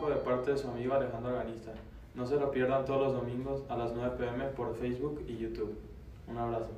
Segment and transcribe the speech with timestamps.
[0.00, 1.72] Rojiblanco de parte de su amigo Alejandro Organista.
[2.14, 5.78] No se lo pierdan todos los domingos a las 9 pm por Facebook y YouTube.
[6.26, 6.70] Un abrazo.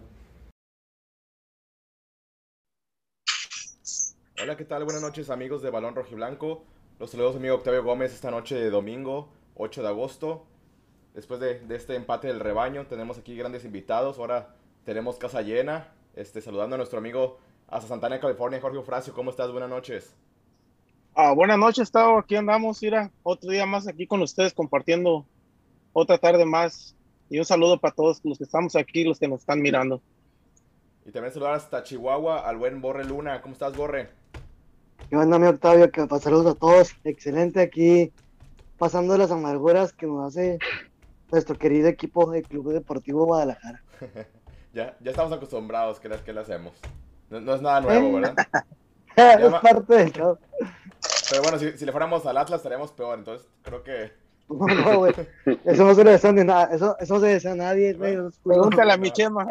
[4.43, 4.85] Hola, ¿qué tal?
[4.85, 6.65] Buenas noches amigos de Balón Rojiblanco.
[6.99, 10.47] Los saludos amigo Octavio Gómez esta noche de domingo, 8 de agosto.
[11.15, 14.19] Después de, de, este empate del rebaño, tenemos aquí grandes invitados.
[14.19, 15.93] Ahora tenemos casa llena.
[16.15, 19.15] Este, saludando a nuestro amigo hasta Santana, California, Jorge Ofracio.
[19.15, 19.51] ¿Cómo estás?
[19.53, 20.15] Buenas noches.
[21.15, 22.19] Ah, buenas noches, Tavo.
[22.19, 25.27] Aquí andamos, mira, otro día más aquí con ustedes compartiendo
[25.93, 26.97] otra tarde más.
[27.29, 30.01] Y un saludo para todos los que estamos aquí, los que nos están mirando.
[31.05, 33.43] Y también saludar hasta Chihuahua al buen Borre Luna.
[33.43, 34.09] ¿Cómo estás, Borre?
[35.11, 35.91] ¿Qué onda, mi Octavio?
[35.91, 36.97] Que saludos a todos.
[37.05, 38.11] Excelente aquí,
[38.79, 40.59] pasando las amarguras que nos hace
[41.31, 43.83] nuestro querido equipo del Club Deportivo Guadalajara.
[44.73, 46.73] ya, ya estamos acostumbrados, que que le hacemos?
[47.29, 48.35] No, no, es nada nuevo, ¿verdad?
[49.17, 50.39] es parte del show.
[51.31, 54.13] Pero bueno, si, si, le fuéramos al Atlas estaríamos peor, entonces creo que...
[54.49, 55.15] No, no, güey.
[55.65, 56.75] Eso no se le desea a nada.
[56.75, 58.19] Eso, eso no se desea a nadie, güey.
[58.45, 59.47] Pregúntale a mi chema.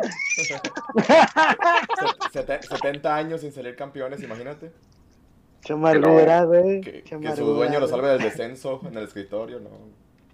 [2.31, 4.72] 70 años sin salir campeones, imagínate.
[5.61, 6.81] Chamargura, güey.
[6.81, 9.69] Que, que, su dueño lo salve del descenso en el escritorio, ¿no?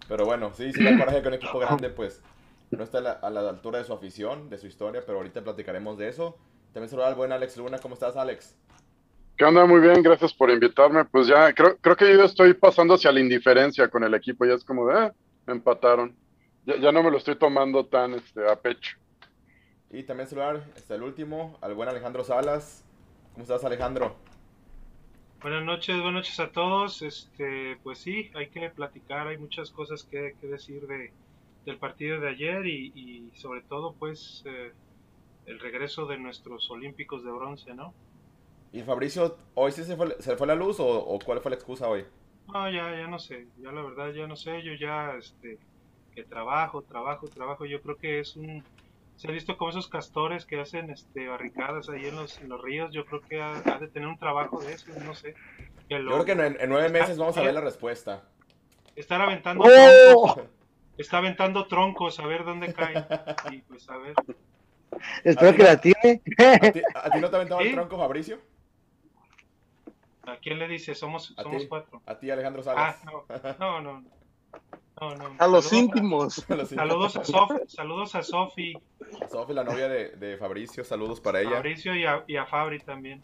[0.09, 2.21] Pero bueno, sí, sí da coraje que un equipo grande, pues,
[2.71, 5.43] no está a la, a la, altura de su afición, de su historia, pero ahorita
[5.43, 6.37] platicaremos de eso.
[6.73, 7.79] También saludar al buen Alex Luna.
[7.79, 8.55] ¿Cómo estás, Alex?
[9.37, 9.67] ¿Qué onda?
[9.67, 11.05] Muy bien, gracias por invitarme.
[11.05, 14.45] Pues ya, creo, creo que yo estoy pasando hacia la indiferencia con el equipo.
[14.47, 15.11] Ya es como de, eh,
[15.45, 16.15] me empataron.
[16.65, 18.97] Ya, ya, no me lo estoy tomando tan este, a pecho.
[19.91, 22.83] Y también saludar, este, el último, al buen Alejandro Salas.
[23.33, 24.15] ¿Cómo estás, Alejandro?
[25.39, 27.03] Buenas noches, buenas noches a todos.
[27.03, 31.11] Este, pues sí, hay que platicar, hay muchas cosas que, que decir de,
[31.63, 34.71] del partido de ayer y, y sobre todo, pues, eh,
[35.45, 37.93] el regreso de nuestros olímpicos de bronce, ¿no?
[38.71, 41.55] ¿Y Fabricio, hoy sí se fue, se fue la luz o, o, cuál fue la
[41.55, 42.05] excusa hoy?
[42.53, 45.57] No, ya, ya no sé, ya la verdad ya no sé, yo ya, este,
[46.13, 48.63] que trabajo, trabajo, trabajo, yo creo que es un,
[49.17, 52.61] se ha visto como esos castores que hacen, este, barricadas ahí en los, en los
[52.61, 55.33] ríos, yo creo que ha, ha, de tener un trabajo de eso, no sé.
[55.89, 58.23] Que lo, yo creo que en, en nueve meses vamos a ver la respuesta.
[58.95, 60.33] Estar aventando ¡Oh!
[60.33, 60.49] troncos,
[60.97, 63.05] está aventando troncos, a ver dónde caen,
[63.51, 64.13] y pues a ver.
[65.23, 66.21] Espero que la tiene.
[66.61, 67.69] ¿A ti, ¿A ti, no te aventaba ¿Sí?
[67.69, 68.39] el tronco, Fabricio?
[70.27, 70.93] ¿A quién le dice?
[70.93, 71.67] Somos, ¿A somos ti?
[71.67, 72.01] cuatro.
[72.05, 72.99] A ti, Alejandro Salas.
[73.05, 74.09] Ah, no, no, no.
[74.99, 75.35] no, no.
[75.39, 76.45] A los Saludos íntimos.
[76.49, 78.73] A los Saludos a Sofi, saludos a Sofi,
[79.31, 81.51] Sofi, la novia de, de, Fabricio, saludos para ella.
[81.51, 83.23] Fabricio y a, y a Fabri también.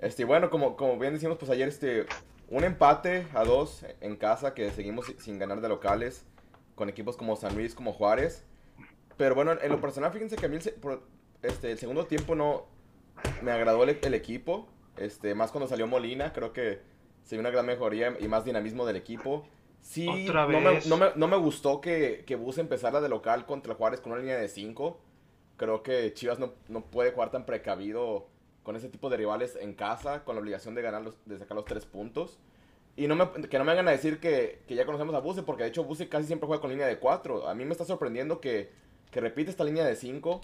[0.00, 2.06] Este, bueno, como, como bien decimos, pues ayer este,
[2.48, 6.24] un empate a dos en casa que seguimos sin ganar de locales
[6.74, 8.46] con equipos como San Luis, como Juárez.
[9.16, 11.00] Pero bueno, en lo personal, fíjense que a mí el,
[11.42, 12.66] este, el segundo tiempo no
[13.42, 14.68] me agradó el, el, equipo.
[14.96, 16.80] Este, más cuando salió Molina, creo que
[17.22, 19.46] se vio una gran mejoría y más dinamismo del equipo.
[19.80, 20.86] Sí, Otra no, me, vez.
[20.86, 24.20] no, me, no me gustó que, que Bus empezara de local contra Juárez con una
[24.20, 24.98] línea de 5.
[25.56, 28.26] Creo que Chivas no, no puede jugar tan precavido
[28.62, 31.54] con ese tipo de rivales en casa, con la obligación de, ganar los, de sacar
[31.54, 32.38] los tres puntos.
[32.96, 35.42] Y no me, que no me hagan a decir que, que ya conocemos a Buse,
[35.42, 37.48] porque de hecho Buse casi siempre juega con línea de 4.
[37.48, 38.70] A mí me está sorprendiendo que,
[39.10, 40.40] que repite esta línea de 5,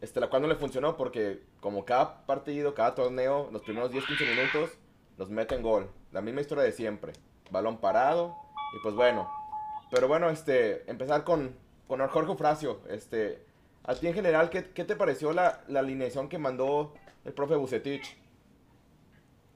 [0.00, 4.36] este, la cual no le funcionó porque como cada partido, cada torneo, los primeros 10-15
[4.36, 4.70] minutos
[5.18, 5.90] nos meten gol.
[6.12, 7.12] La misma historia de siempre.
[7.50, 8.36] Balón parado
[8.74, 9.30] y pues bueno.
[9.90, 11.54] Pero bueno, este, empezar con,
[11.86, 12.80] con Jorge Fracio.
[12.88, 13.44] Este,
[13.84, 16.94] a en general, ¿qué, qué te pareció la, la, alineación que mandó
[17.24, 18.16] el profe Bucetich?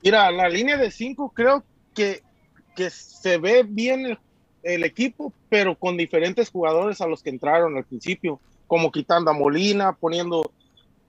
[0.03, 2.23] Mira, la línea de 5 creo que,
[2.75, 4.19] que se ve bien el,
[4.63, 9.35] el equipo, pero con diferentes jugadores a los que entraron al principio como quitando a
[9.35, 10.51] Molina, poniendo...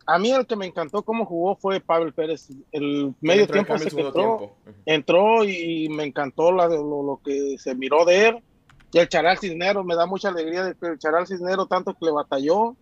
[0.08, 2.50] A mí el que me encantó cómo jugó fue Pavel Pérez.
[2.72, 4.56] El medio tiempo, el se entró, entró,
[4.86, 8.44] entró, y me encantó la, lo, lo, que se miró de él.
[8.92, 12.06] Y el Charal Cisnero, me da mucha alegría de que el Charal Cisnero tanto que
[12.06, 12.76] le batalló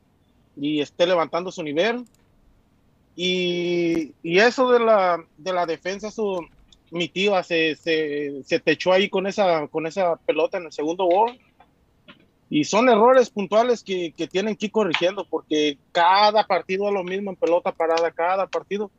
[0.57, 2.03] y esté levantando su nivel.
[3.15, 6.45] Y, y eso de la, de la defensa, su,
[6.91, 11.05] mi tío se, se, se techó ahí con esa, con esa pelota en el segundo
[11.05, 11.39] gol
[12.49, 17.03] y son errores puntuales que, que, tienen que ir corrigiendo porque cada partido es lo
[17.03, 18.91] mismo en pelota parada, cada partido.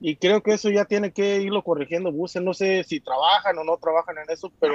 [0.00, 2.40] Y creo que eso ya tiene que irlo corrigiendo Buse.
[2.40, 4.74] No sé si trabajan o no trabajan en eso, pero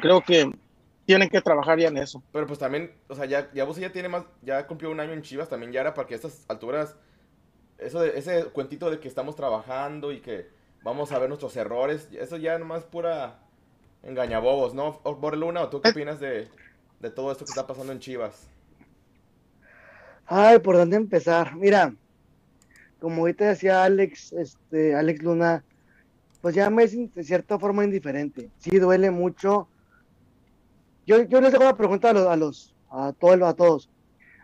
[0.00, 0.50] creo que
[1.04, 2.22] tienen que trabajar ya en eso.
[2.32, 5.12] Pero pues también, o sea, ya, ya Buse ya tiene más, ya cumplió un año
[5.12, 6.96] en Chivas, también ya era para que a estas alturas,
[7.78, 10.48] eso de, ese cuentito de que estamos trabajando y que
[10.82, 13.40] vamos a ver nuestros errores, eso ya nomás pura
[14.02, 15.00] engañabobos, ¿no?
[15.02, 16.48] Borluna, ¿o tú qué opinas de,
[17.00, 18.46] de todo esto que está pasando en Chivas?
[20.26, 21.56] Ay, ¿por dónde empezar?
[21.56, 21.94] Mira,
[23.00, 25.64] como ahorita decía Alex, este, Alex Luna,
[26.40, 28.50] pues ya me es de cierta forma indiferente.
[28.58, 29.68] Sí duele mucho.
[31.06, 33.90] Yo, yo les hago una pregunta a los, a los, a todos, a todos.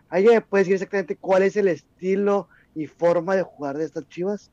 [0.09, 4.09] ¿Alguien me puede decir exactamente cuál es el estilo y forma de jugar de estas
[4.09, 4.51] chivas?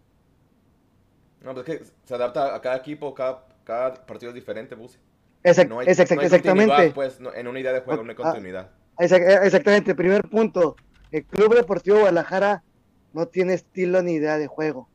[1.41, 4.99] No, pues es que se adapta a cada equipo, cada, cada partido es diferente, Buse.
[5.43, 6.35] Exact- No hay, exact- no hay continuidad,
[6.85, 6.91] exactamente.
[6.93, 8.71] pues, no- en una idea de juego, no hay Ah, continuidad.
[8.97, 10.75] Exact- Exactamente, primer punto.
[11.11, 12.63] El Club Deportivo Guadalajara
[13.13, 14.89] no tiene estilo ni idea de juego.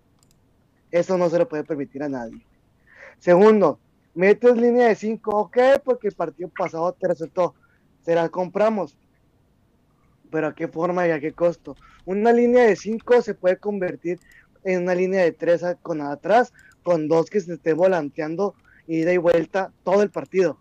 [0.90, 2.46] Eso no se lo puede permitir a nadie.
[3.18, 3.80] Segundo,
[4.14, 7.54] metes línea de 5, ok, porque el partido pasado te resultó.
[8.02, 8.96] Se la compramos.
[10.30, 11.76] Pero a qué forma y a qué costo.
[12.04, 14.20] Una línea de 5 se puede convertir
[14.64, 16.52] en una línea de 3 con atrás,
[16.82, 18.54] con dos que se esté volanteando
[18.86, 20.58] ida y vuelta todo el partido.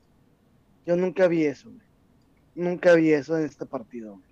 [0.86, 1.70] Yo nunca vi eso.
[1.70, 1.82] güey.
[2.56, 4.14] Nunca vi eso en este partido.
[4.14, 4.24] güey.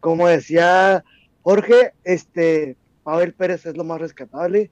[0.00, 1.04] Como decía
[1.42, 4.70] Jorge, este Pavel Pérez es lo más rescatable.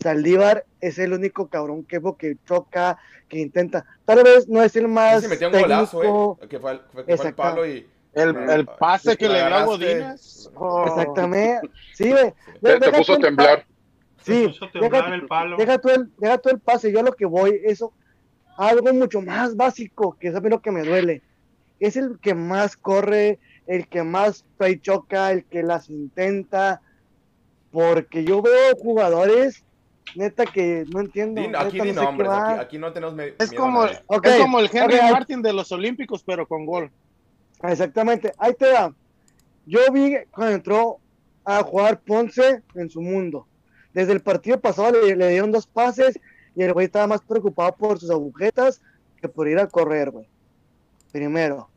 [0.00, 2.98] Saldívar es el único cabrón que, que choca,
[3.28, 3.84] que intenta.
[4.04, 6.80] Tal vez no es el Sí, más se metió un golazo, eh, que fue, el-
[6.92, 7.42] fue- que fue el Exacto.
[7.42, 7.86] palo y...
[8.12, 9.64] El, el pase que le dio a.
[9.64, 10.50] Godínez.
[10.54, 10.86] oh.
[10.86, 11.70] Exactamente.
[11.94, 12.32] Sí, güey.
[12.62, 13.66] Te, puso a temblar.
[14.26, 15.56] Sí, deja- el palo.
[15.56, 17.92] Deja tú el, deja tú el pase, yo a lo que voy, eso,
[18.58, 21.22] algo mucho más básico, que es a mí lo que me duele.
[21.78, 26.80] Es el que más corre, el que más trae choca, el que las intenta,
[27.70, 29.64] porque yo veo jugadores,
[30.16, 31.40] neta, que no entiendo.
[31.58, 35.52] Aquí no sé aquí, aquí no tenemos Es como, es como el Henry Martin de
[35.52, 36.90] los Olímpicos, pero con gol.
[37.62, 38.94] Exactamente, ahí te va.
[39.66, 40.98] Yo vi cuando entró
[41.44, 43.46] a jugar Ponce en su mundo.
[43.96, 46.20] Desde el partido pasado le, dieron dos pases
[46.54, 48.82] y el güey estaba más preocupado por sus agujetas
[49.22, 50.28] que por ir a correr, güey.
[51.12, 51.70] Primero.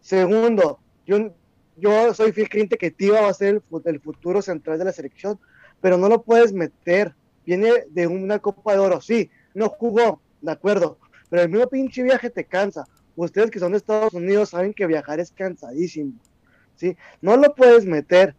[0.00, 1.34] Segundo, yo,
[1.76, 4.92] yo soy fiel creyente que Tiva va a ser el, el futuro central de la
[4.92, 5.38] selección,
[5.82, 7.14] pero no lo puedes meter.
[7.44, 10.96] Viene de una Copa de Oro, sí, no jugó, de acuerdo,
[11.28, 12.86] pero el mismo pinche viaje te cansa.
[13.16, 16.14] Ustedes que son de Estados Unidos saben que viajar es cansadísimo,
[16.74, 16.96] ¿sí?
[17.20, 18.34] No lo puedes meter.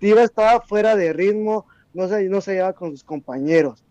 [0.00, 3.84] Tiva estaba fuera de ritmo, no se, no se lleva con sus compañeros.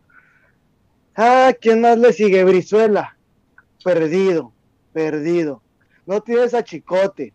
[1.15, 2.43] Ah, ¿quién más le sigue?
[2.43, 3.17] Brizuela.
[3.83, 4.53] Perdido,
[4.93, 5.61] perdido.
[6.05, 7.33] No tienes a Chicote.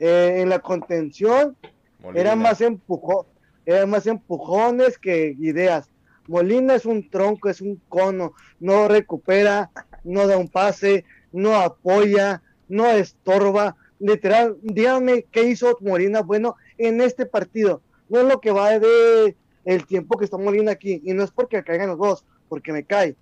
[0.00, 1.56] Eh, en la contención
[1.98, 2.20] Molina.
[2.20, 3.26] era más empujón,
[3.66, 5.90] era más empujones que ideas.
[6.28, 9.70] Molina es un tronco, es un cono, no recupera,
[10.04, 13.76] no da un pase, no apoya, no estorba.
[13.98, 17.82] Literal, dígame qué hizo Molina bueno en este partido.
[18.08, 21.30] No es lo que va de el tiempo que está Molina aquí, y no es
[21.30, 23.16] porque caigan los dos, porque me cae.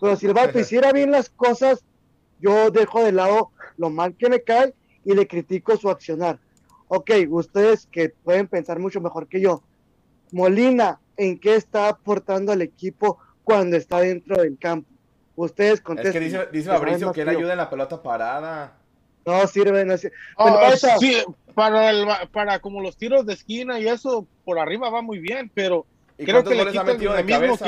[0.00, 1.84] Pero si el vato hiciera bien las cosas,
[2.40, 4.74] yo dejo de lado lo mal que me cae
[5.04, 6.38] y le critico su accionar.
[6.88, 9.62] Ok, ustedes que pueden pensar mucho mejor que yo.
[10.32, 14.88] Molina, ¿en qué está aportando al equipo cuando está dentro del campo?
[15.34, 16.12] Ustedes Es contesten.
[16.12, 18.76] que dice, Fabricio que él ayuda en la pelota parada.
[19.26, 20.14] No sirve, no sirve.
[20.36, 21.16] Oh, Pero esa- sí,
[21.54, 25.50] para, el, para como los tiros de esquina y eso, por arriba va muy bien,
[25.52, 25.84] pero
[26.18, 27.58] ¿Y Creo que le quita el dinamismo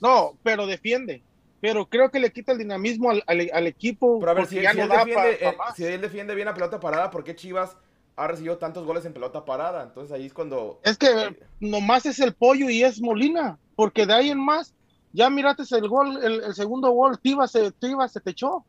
[0.00, 1.22] no, pero defiende.
[1.60, 4.18] Pero creo que le quita el dinamismo al, al- al equipo.
[4.20, 5.84] Pero a ver, porque si, ya si no él da defiende, pa- pa eh, si
[5.84, 7.76] él defiende bien la pelota parada, ¿por qué Chivas
[8.16, 9.82] ha recibido tantos goles en pelota parada?
[9.82, 10.78] Entonces ahí es cuando...
[10.82, 14.74] Es que nomás es el pollo y es Molina, porque de ahí en más,
[15.12, 18.64] ya miraste el gol, el, el segundo gol, Tiva se, Tiva se te echó.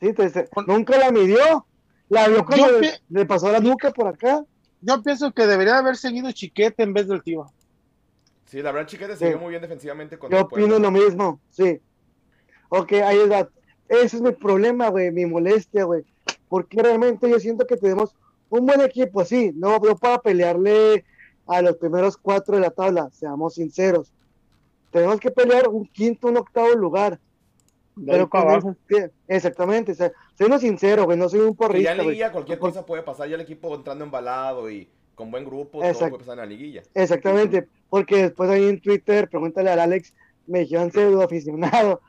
[0.00, 1.66] Sí, te- nunca la midió.
[2.08, 4.44] La vio Yo le, le pasó la nuca por acá.
[4.80, 7.50] Yo pienso que debería haber seguido Chiquete en vez del Tiva.
[8.44, 10.18] Sí, la verdad Chiquete se vio muy bien defensivamente.
[10.30, 11.80] Yo opino lo mismo, sí.
[12.68, 13.48] Ok, ahí es la-
[13.88, 16.04] Ese es mi problema, güey, mi molestia, güey.
[16.48, 18.14] Porque realmente yo siento que tenemos
[18.48, 19.52] un buen equipo, sí.
[19.54, 21.04] No, no para pelearle
[21.46, 24.12] a los primeros cuatro de la tabla, seamos sinceros.
[24.90, 27.20] Tenemos que pelear un quinto, un octavo lugar.
[28.04, 28.28] Pero
[28.88, 32.08] el- exactamente, o sea, soy sincero, güey, no soy un Y ya porrista, en güey.
[32.08, 33.28] liguilla cualquier cosa puede pasar.
[33.28, 36.10] Ya el equipo entrando embalado y con buen grupo, todo Exacto.
[36.16, 36.82] puede pasar en la liguilla.
[36.94, 40.14] Exactamente, porque después ahí en Twitter, pregúntale al Alex,
[40.46, 42.00] me dijeron pseudo aficionado,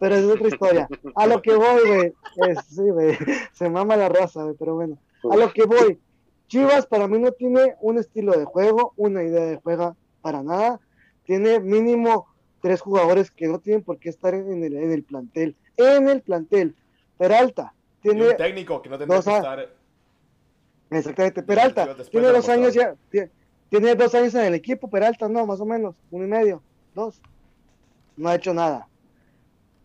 [0.00, 0.88] pero esa es otra historia.
[1.14, 2.12] A lo que voy, güey,
[2.50, 3.16] es- sí, güey,
[3.52, 4.98] se mama la raza, güey, pero bueno,
[5.30, 5.98] a lo que voy.
[6.48, 10.80] Chivas para mí no tiene un estilo de juego, una idea de juego para nada.
[11.24, 12.26] Tiene mínimo
[12.66, 15.54] tres jugadores que no tienen por qué estar en el, en el plantel.
[15.76, 16.74] En el plantel.
[17.16, 19.68] Peralta Y tiene un técnico que no tendría dos que estar...
[20.90, 23.30] Exactamente, Peralta tiene dos años ya, tie-
[23.70, 26.60] tiene dos años en el equipo, Peralta no, más o menos, uno y medio,
[26.92, 27.20] dos.
[28.16, 28.88] No ha hecho nada.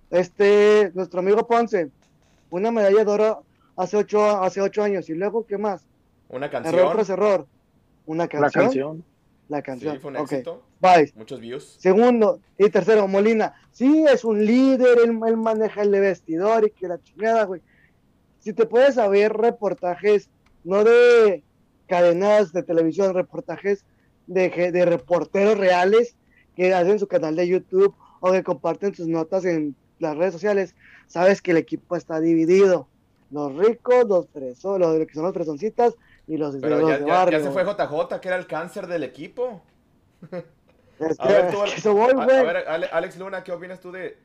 [0.10, 1.92] Este, nuestro amigo Ponce,
[2.50, 3.44] una medalla de oro
[3.76, 5.86] hace ocho, hace ocho años, y luego, ¿qué más?
[6.30, 6.92] Una Error canción.
[6.94, 7.48] tras error.
[8.08, 8.64] Una canción.
[8.64, 9.04] canción.
[9.52, 9.96] La canción.
[9.96, 10.64] Sí, fue un Ok, éxito.
[10.80, 11.12] bye.
[11.16, 11.76] Muchos views.
[11.78, 13.54] Segundo y tercero, Molina.
[13.72, 17.62] Sí, es un líder, él, él maneja el vestidor y que la chingada, güey.
[18.40, 20.30] Si te puedes saber reportajes,
[20.64, 21.44] no de
[21.88, 23.84] cadenas de televisión, reportajes
[24.26, 26.16] de, de reporteros reales
[26.56, 30.76] que hacen su canal de YouTube o que comparten sus notas en las redes sociales,
[31.08, 32.88] sabes que el equipo está dividido.
[33.32, 35.96] Los ricos, los fresos, los que son los fresoncitas
[36.34, 37.44] y los, Pero ya, de ya- ya barrio.
[37.44, 39.62] se fue JJ, que era el cáncer del equipo.
[41.00, 42.46] Es A ver, tú, es que eso voy, a- a güey.
[42.46, 44.18] ver, Ale- Alex Luna, ¿qué opinas tú de,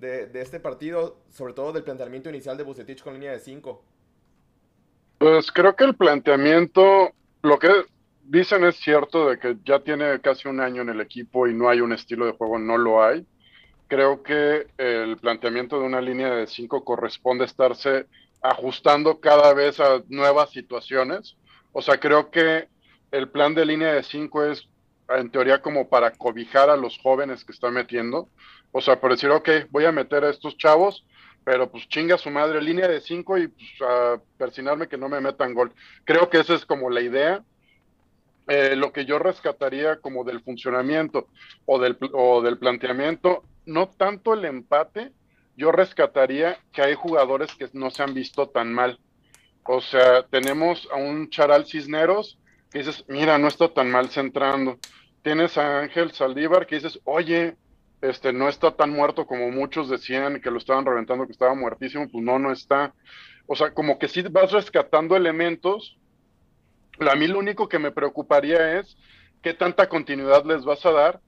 [0.00, 1.18] de, de este partido?
[1.30, 3.84] Sobre todo del planteamiento inicial de Bucetich con línea de 5.
[5.18, 7.70] Pues creo que el planteamiento, lo que
[8.24, 11.68] dicen es cierto de que ya tiene casi un año en el equipo y no
[11.68, 13.24] hay un estilo de juego, no lo hay.
[13.86, 18.06] Creo que el planteamiento de una línea de cinco corresponde a estarse
[18.42, 21.36] ajustando cada vez a nuevas situaciones.
[21.74, 22.68] O sea, creo que
[23.10, 24.68] el plan de línea de cinco es
[25.08, 28.28] en teoría como para cobijar a los jóvenes que está metiendo.
[28.72, 31.04] O sea, por decir, ok, voy a meter a estos chavos,
[31.44, 35.52] pero pues chinga su madre, línea de cinco y pues a que no me metan
[35.52, 35.72] gol.
[36.04, 37.44] Creo que esa es como la idea.
[38.46, 41.28] Eh, lo que yo rescataría como del funcionamiento
[41.66, 45.12] o del, o del planteamiento, no tanto el empate,
[45.56, 49.00] yo rescataría que hay jugadores que no se han visto tan mal.
[49.66, 52.38] O sea, tenemos a un Charal Cisneros
[52.70, 54.78] que dices, mira, no está tan mal centrando.
[55.22, 57.56] Tienes a Ángel Saldívar que dices, oye,
[58.02, 62.08] este no está tan muerto como muchos decían que lo estaban reventando, que estaba muertísimo,
[62.10, 62.92] pues no, no está.
[63.46, 65.96] O sea, como que sí vas rescatando elementos.
[67.00, 68.96] A mí lo único que me preocuparía es
[69.42, 71.20] qué tanta continuidad les vas a dar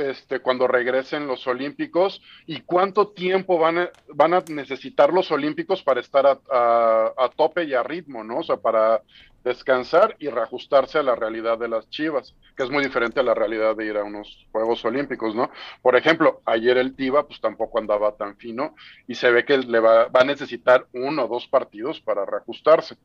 [0.00, 5.82] este, cuando regresen los Olímpicos y cuánto tiempo van a, van a necesitar los Olímpicos
[5.82, 8.38] para estar a, tope y a ritmo, ¿no?
[8.38, 9.02] O sea, para
[9.44, 13.34] descansar y reajustarse a la realidad de las Chivas, que es muy diferente a la
[13.34, 15.50] realidad de ir a unos Juegos Olímpicos, ¿no?
[15.80, 18.74] Por ejemplo, ayer el Tiva pues tampoco andaba tan fino
[19.06, 22.96] y se ve que le va, va a necesitar uno o dos partidos para reajustarse.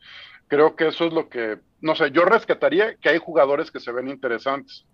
[0.48, 3.92] Creo que eso es lo que, no sé, yo rescataría que hay jugadores que se
[3.92, 4.86] ven interesantes.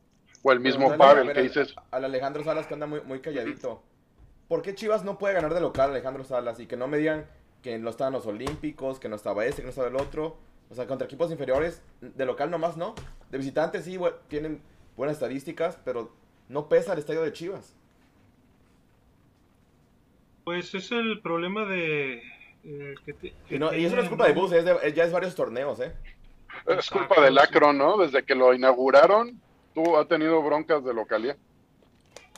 [0.44, 3.20] O el mismo Pero, Pavel, ver, que dices, Al Alejandro Salas que anda muy, muy
[3.20, 3.84] calladito.
[4.48, 6.60] ¿Por qué Chivas no puede ganar de local, Alejandro Salas?
[6.60, 7.26] Y que no me digan
[7.62, 10.38] que no estaban los Olímpicos, que no estaba este, que no estaba el otro.
[10.70, 12.96] O sea, contra equipos inferiores, de local nomás no.
[13.30, 14.62] De visitantes sí, tienen
[14.98, 16.12] buenas estadísticas, pero
[16.50, 17.76] no pesa el estadio de Chivas.
[20.44, 22.22] Pues es el problema de...
[22.64, 24.34] eh, que te- que Y, no- y eso no es culpa de.
[24.34, 25.94] Bus, es de- ya es varios torneos, ¿eh?
[26.68, 27.38] es culpa del.
[27.38, 27.98] Acro, ¿no?
[27.98, 29.40] Desde que lo inauguraron,
[29.74, 31.38] tú ha tenido broncas de localía.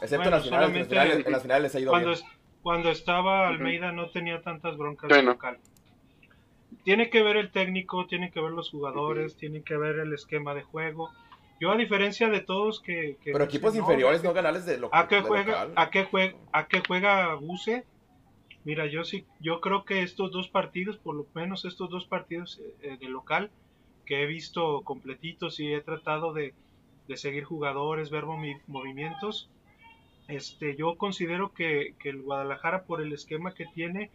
[0.02, 2.10] Excepto Bueno, en, las finales, en, las finales, en las finales les ha ido Cuando,
[2.10, 2.20] bien.
[2.20, 2.26] es-
[2.62, 5.32] cuando estaba Almeida no tenía tantas broncas Sí, de no.
[5.32, 5.58] local.
[6.84, 10.54] Tiene que ver el técnico, tiene que ver los jugadores, tiene que ver el esquema
[10.54, 11.12] de juego.
[11.60, 13.18] Yo a diferencia de todos que...
[13.24, 15.74] que Pero equipos "No, inferiores no ganarles de, lo, ¿A qué de juega, local.
[15.76, 17.86] a qué juega, a qué juega Buse?
[18.66, 22.60] Mira, yo sí, yo creo que estos dos partidos, por lo menos estos dos partidos
[22.82, 23.52] eh, de local,
[24.06, 26.54] que he visto completitos y he tratado de,
[27.08, 29.52] de seguir jugadores, ver movi- movimientos,
[30.28, 34.12] este, yo considero que, que el Guadalajara por el esquema que tiene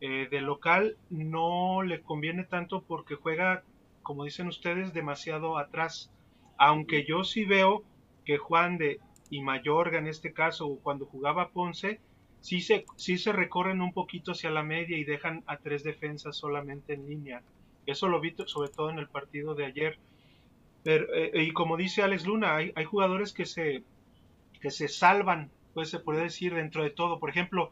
[0.00, 3.64] eh, de local no le conviene tanto porque juega,
[4.02, 6.12] como dicen ustedes, demasiado atrás.
[6.58, 7.84] Aunque yo sí veo
[8.24, 12.00] que Juan de y Mayorga en este caso, cuando jugaba Ponce,
[12.40, 16.36] sí se, sí se recorren un poquito hacia la media y dejan a tres defensas
[16.36, 17.44] solamente en línea.
[17.86, 20.00] Eso lo vi sobre todo en el partido de ayer.
[20.82, 23.82] Pero, eh, y como dice Alex Luna, hay, hay jugadores que se,
[24.60, 27.18] que se salvan, pues se puede decir, dentro de todo.
[27.18, 27.70] Por ejemplo,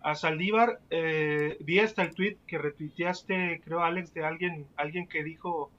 [0.00, 5.22] a Saldívar, eh, vi hasta el tweet que retuiteaste, creo, Alex, de alguien, alguien que
[5.24, 5.70] dijo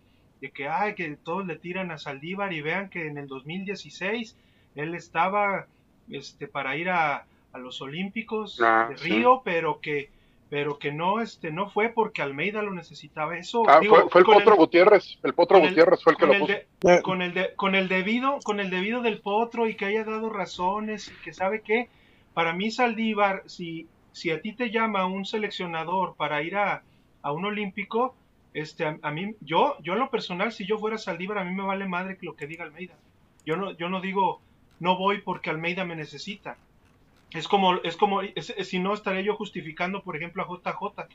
[0.41, 4.37] de que, ay, que todos le tiran a Saldívar y vean que en el 2016
[4.75, 5.67] él estaba
[6.09, 9.09] este, para ir a, a los Olímpicos Ah, de sí.
[9.09, 10.09] Río, pero que
[10.49, 14.21] pero que no este no fue porque Almeida lo necesitaba eso Ah, digo, fue, fue
[14.21, 15.17] el Potro Gutiérrez.
[15.23, 16.53] El Potro el- Gutiérrez fue el que lo el puso.
[16.53, 20.03] de- con el de- con el debido con el debido del potro y que haya
[20.03, 21.89] dado razones y que sabe que
[22.33, 26.83] para mí Saldívar si si a ti te llama un seleccionador para ir a,
[27.21, 28.15] a un olímpico
[28.53, 31.53] este a, a mí yo yo en lo personal si yo fuera Saldívar a mí
[31.53, 32.95] me vale madre lo que diga Almeida
[33.45, 34.41] yo no yo no digo
[34.79, 36.57] no voy porque Almeida me necesita
[37.31, 41.07] es como es como es- es- si no estaré yo justificando por ejemplo a JJ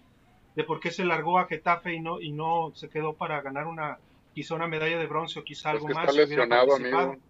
[0.55, 3.67] de por qué se largó a Getafe y no y no se quedó para ganar
[3.67, 3.99] una
[4.35, 6.69] quizá una medalla de bronce o quizá Es algo que más está si hubiera lesionado,
[6.69, 7.09] participado.
[7.11, 7.23] amigo.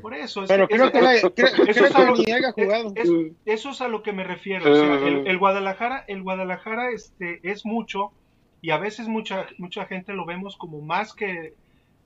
[0.00, 2.14] por eso es Pero que- creo es- que, la, creo, eso creo es a lo-
[2.14, 2.92] que ni haya jugado.
[2.94, 3.10] es-
[3.44, 4.64] eso es a lo que me refiero.
[4.64, 5.28] Sí, o sea, sí, el, sí.
[5.28, 8.10] el Guadalajara, el Guadalajara este, es mucho
[8.62, 11.52] y a veces mucha, mucha gente lo vemos como más que,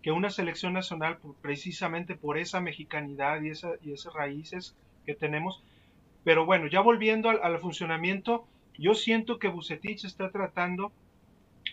[0.02, 5.62] que una selección nacional precisamente por esa mexicanidad y, esa, y esas raíces que tenemos.
[6.26, 10.90] Pero bueno, ya volviendo al, al funcionamiento, yo siento que Bucetich está tratando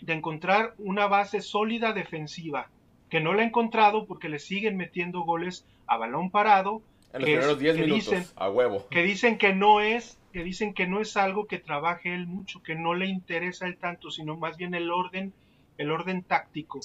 [0.03, 2.69] de encontrar una base sólida defensiva,
[3.09, 6.83] que no la ha encontrado porque le siguen metiendo goles a balón parado.
[7.13, 8.87] En los primeros 10 minutos, dicen, a huevo.
[8.91, 12.61] Que dicen que no es, que dicen que no es algo que trabaje él mucho,
[12.61, 15.33] que no le interesa el tanto, sino más bien el orden,
[15.79, 16.79] el orden táctico.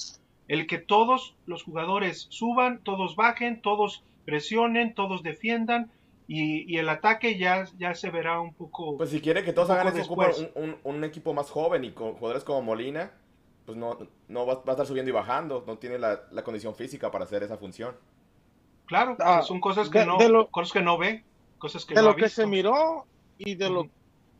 [0.47, 5.91] El que todos los jugadores suban, todos bajen, todos presionen, todos defiendan,
[6.29, 8.99] y, y, el ataque ya, ya se verá un poco.
[8.99, 12.13] Pues si quiere que todos hagan ese un, un, un, equipo más joven y con
[12.13, 13.13] jugadores como Molina,
[13.65, 16.75] pues no, no va, va, a estar subiendo y bajando, no tiene la, la condición
[16.75, 17.97] física para hacer esa función.
[18.85, 21.25] Claro, ah, son cosas que, de, no, de lo, cosas que no ve,
[21.59, 23.07] cosas que de no lo que se miró
[23.39, 23.75] y de uh -huh.
[23.75, 23.89] lo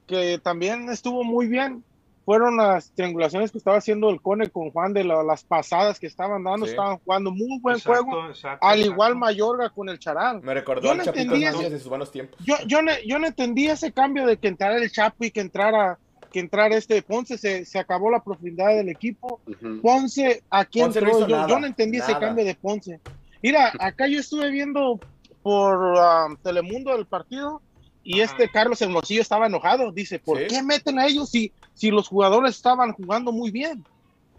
[0.07, 1.85] que también estuvo muy bien
[2.29, 6.07] fueron las triangulaciones que estaba haciendo el Cone con Juan de la, las pasadas que
[6.07, 6.73] estaban dando, sí.
[6.73, 8.93] estaban jugando muy buen exacto, juego, exacto, al exacto.
[8.93, 10.43] igual Mayorga con el Charal.
[10.43, 12.39] Me recordó al no Chapito Hernández en sus buenos tiempos.
[12.45, 15.41] Yo, yo, no, yo no entendí ese cambio de que entrara el Chapo y que
[15.41, 15.99] entrara
[16.31, 19.41] que entrara este Ponce, se, se acabó la profundidad del equipo.
[19.47, 19.81] Uh -huh.
[19.81, 22.11] Ponce, aquí Ponce entró, no yo, nada, yo, no entendí nada.
[22.11, 23.01] ese cambio de Ponce.
[23.43, 25.01] Mira, acá yo estuve viendo
[25.43, 27.63] por uh, Telemundo el partido
[28.03, 29.93] y este Carlos Hermosillo estaba enojado.
[29.93, 30.47] Dice, ¿por ¿Sí?
[30.49, 33.85] qué meten a ellos si, si los jugadores estaban jugando muy bien?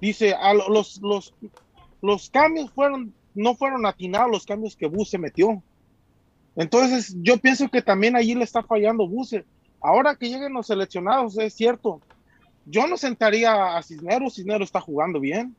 [0.01, 1.34] Dice, a los, los,
[2.01, 5.62] los cambios fueron, no fueron atinados los cambios que Buse metió.
[6.56, 9.46] Entonces, yo pienso que también allí le está fallando Buse.
[9.82, 12.01] Ahora que lleguen los seleccionados, es cierto.
[12.66, 15.56] Yo no sentaría a Cisneros, Cisneros está jugando bien.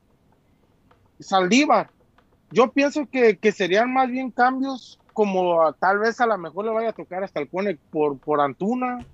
[1.19, 1.89] Saldívar,
[2.51, 6.65] yo pienso que, que serían más bien cambios como a, tal vez a lo mejor
[6.65, 9.05] le vaya a tocar hasta el Cone por, por Antuna.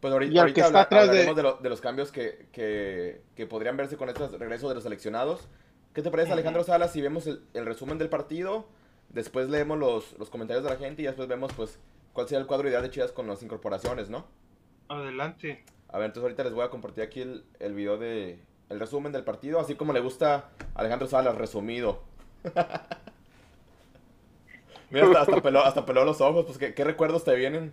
[0.00, 1.34] Pues ahorita, y al que está atrás de...
[1.34, 4.84] De, lo, de, los cambios que, que, que, podrían verse con este regreso de los
[4.84, 5.48] seleccionados.
[5.92, 8.64] ¿Qué te parece, Alejandro Salas, si vemos el, el, resumen del partido?
[9.10, 11.78] Después leemos los, los, comentarios de la gente y después vemos pues
[12.14, 14.24] cuál sería el cuadro ideal de Chivas con las incorporaciones, ¿no?
[14.88, 15.62] Adelante.
[15.88, 19.12] A ver, entonces ahorita les voy a compartir aquí el, el video de el resumen
[19.12, 22.02] del partido, así como le gusta a Alejandro Salas, resumido.
[24.90, 27.72] Mira, hasta, hasta, peló, hasta peló los ojos, pues ¿qué, qué recuerdos te vienen?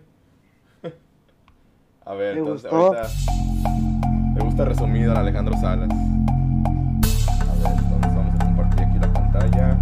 [2.04, 2.94] a ver, entonces gustó?
[2.94, 3.08] ahorita
[4.34, 5.90] me gusta resumido a Alejandro Salas.
[5.90, 9.76] A ver, entonces vamos a compartir aquí la pantalla.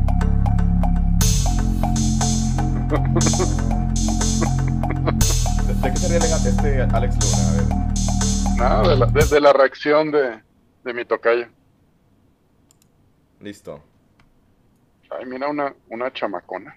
[5.82, 7.48] ¿De qué sería este Alex Luna?
[7.48, 7.64] A ver.
[8.56, 10.42] Nada, de la, desde la reacción de,
[10.84, 11.48] de mi tocayo.
[13.40, 13.82] Listo.
[15.10, 16.74] Ay, mira, una, una chamacona.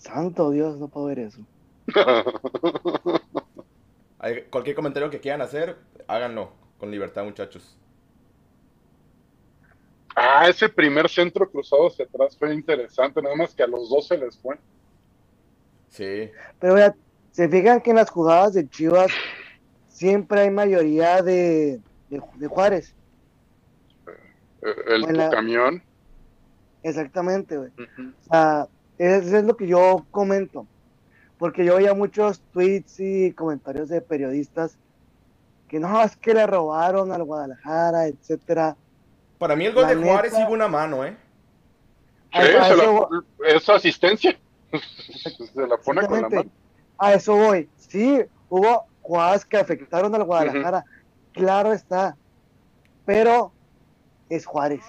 [0.00, 1.40] Santo Dios, no puedo ver eso.
[4.18, 5.76] Hay cualquier comentario que quieran hacer,
[6.08, 7.76] háganlo con libertad, muchachos.
[10.16, 14.06] Ah, ese primer centro cruzado hacia atrás fue interesante, nada más que a los dos
[14.08, 14.58] se les fue.
[15.88, 16.30] Sí.
[16.58, 16.94] Pero ya,
[17.30, 19.10] se fijan que en las jugadas de Chivas
[19.88, 22.94] siempre hay mayoría de, de, de Juárez.
[24.62, 25.30] El, el la...
[25.30, 25.82] camión.
[26.82, 27.70] Exactamente, güey.
[27.78, 28.14] Uh -huh.
[28.20, 28.68] O sea,
[29.00, 30.66] eso es lo que yo comento.
[31.38, 34.78] Porque yo veía muchos tweets y comentarios de periodistas
[35.68, 38.76] que no, es que le robaron al Guadalajara, etcétera.
[39.38, 41.16] Para mí el gol la de Juárez sí una mano, ¿eh?
[42.32, 43.08] Sí, se la,
[43.46, 44.38] es asistencia.
[44.72, 46.50] se la pone con la mano.
[46.98, 47.68] A eso voy.
[47.76, 50.78] Sí, hubo jugadas que afectaron al Guadalajara.
[50.78, 51.32] Uh -huh.
[51.32, 52.16] Claro está.
[53.06, 53.52] Pero
[54.28, 54.84] es Juárez.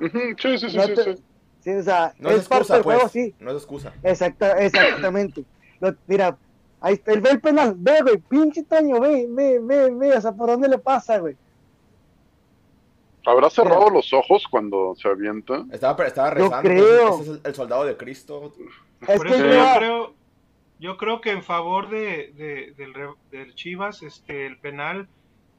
[0.00, 0.36] Uh -huh.
[0.38, 1.14] Sí, sí, sí, no sí, te, sí.
[1.14, 1.22] Sí,
[1.70, 2.96] o sea, no es, es parte excusa, del pues.
[2.96, 3.34] juego, sí.
[3.40, 3.92] No es excusa.
[4.02, 5.44] Exacta, exactamente.
[5.80, 6.36] Lo, mira,
[6.80, 10.20] ahí está, él ve el penal, ve, güey, pinche Taño, ve, ve, ve, ve, o
[10.20, 11.36] sea, ¿por dónde le pasa, güey?
[13.24, 13.94] ¿Habrá cerrado mira.
[13.94, 15.64] los ojos cuando se avienta?
[15.70, 16.56] Estaba, estaba rezando.
[16.56, 17.08] Yo creo.
[17.14, 18.52] Ese es el, el, soldado de Cristo.
[19.00, 20.14] Es Por que eso yo creo,
[20.80, 22.92] yo creo que en favor de, de del,
[23.30, 25.08] del, Chivas, este, el penal,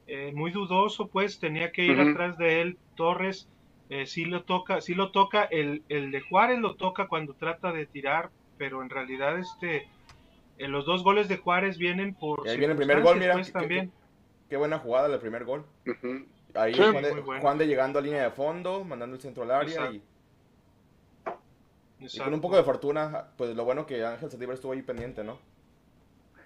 [0.06, 2.12] eh, muy dudoso, pues, tenía que ir uh -huh.
[2.12, 3.48] atrás de él Torres
[3.90, 7.72] eh, sí lo toca, sí lo toca, el, el, de Juárez lo toca cuando trata
[7.72, 9.88] de tirar, pero en realidad este
[10.58, 13.34] eh, los dos goles de Juárez vienen por y ahí viene el primer gol, mira,
[13.34, 13.90] pues, qué, también.
[13.90, 15.64] Qué, qué, buena jugada el primer gol.
[15.86, 16.26] Uh -huh.
[16.54, 17.40] Ahí sí, Juan, de, bueno.
[17.42, 20.02] Juan, de, llegando a línea de fondo, mandando el centro al área y,
[21.98, 25.24] y, con un poco de fortuna, pues lo bueno que Ángel Saldívar estuvo ahí pendiente,
[25.24, 25.38] ¿no?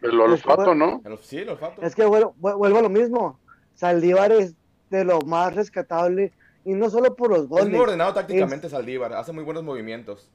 [0.01, 1.03] El olfato, ¿no?
[1.05, 1.83] El, sí, el olfato.
[1.83, 3.39] Es que vuelvo, vuelvo a lo mismo.
[3.75, 4.55] Saldívar es
[4.91, 6.33] de lo más rescatable
[6.71, 7.67] y no solo por los goles.
[7.67, 8.73] Es muy ordenado tácticamente es...
[8.73, 10.31] Saldívar, hace muy buenos movimientos.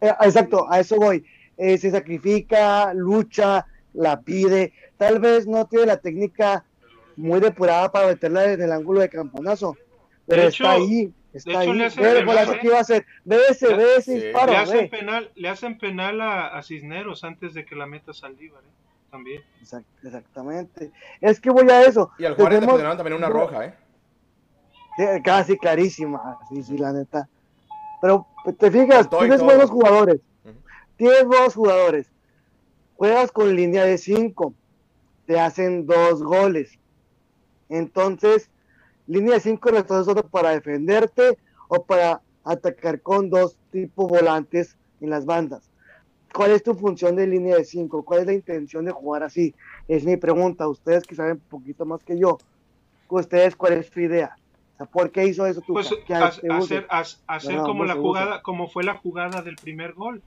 [0.00, 1.24] Eh, exacto, a eso voy.
[1.56, 4.72] Eh, se sacrifica, lucha, la pide.
[4.96, 6.64] Tal vez no tiene la técnica
[7.16, 9.76] muy depurada para meterla en el ángulo de camponazo,
[10.26, 11.12] pero de está hecho, ahí.
[11.32, 11.78] Está De hecho, ahí.
[11.78, 12.58] le hacen Ve el penal, golazo ¿eh?
[12.60, 13.06] que iba a hacer.
[13.24, 14.24] Ve ese, Le- ve ese Sí.
[14.26, 14.88] disparo, le, hacen ve.
[14.88, 18.68] penal, le hacen penal a, a Cisneros antes de que la meta Saldívar, ¿eh?
[19.10, 19.42] También.
[19.62, 20.90] Exact- exactamente.
[21.20, 22.10] Es que voy a eso.
[22.18, 23.74] Y al Juárez le Tenemos- también una roja, ¿eh?
[25.24, 27.28] Casi clarísima, sí, sí, la neta.
[28.00, 28.26] Pero
[28.58, 29.46] te fijas, tienes todo.
[29.46, 30.20] buenos jugadores.
[30.96, 32.06] Tienes buenos jugadores.
[32.96, 34.54] Juegas con línea de 5.
[35.26, 36.78] Te hacen dos goles.
[37.68, 38.50] Entonces,
[39.06, 44.76] línea de 5 la estás usando para defenderte o para atacar con dos tipos volantes
[45.00, 45.70] en las bandas.
[46.32, 48.04] ¿Cuál es tu función de línea de 5?
[48.04, 49.54] ¿Cuál es la intención de jugar así?
[49.88, 50.68] Es mi pregunta.
[50.68, 52.38] Ustedes que saben un poquito más que yo,
[53.08, 54.36] ustedes cuál es su idea?
[54.74, 55.72] O sea, ¿por qué hizo eso tú?
[55.74, 56.56] Pues ¿Qué ha- hace uso?
[56.56, 60.22] hacer, ha- hacer No, como la jugada, como fue la jugada del primer gol,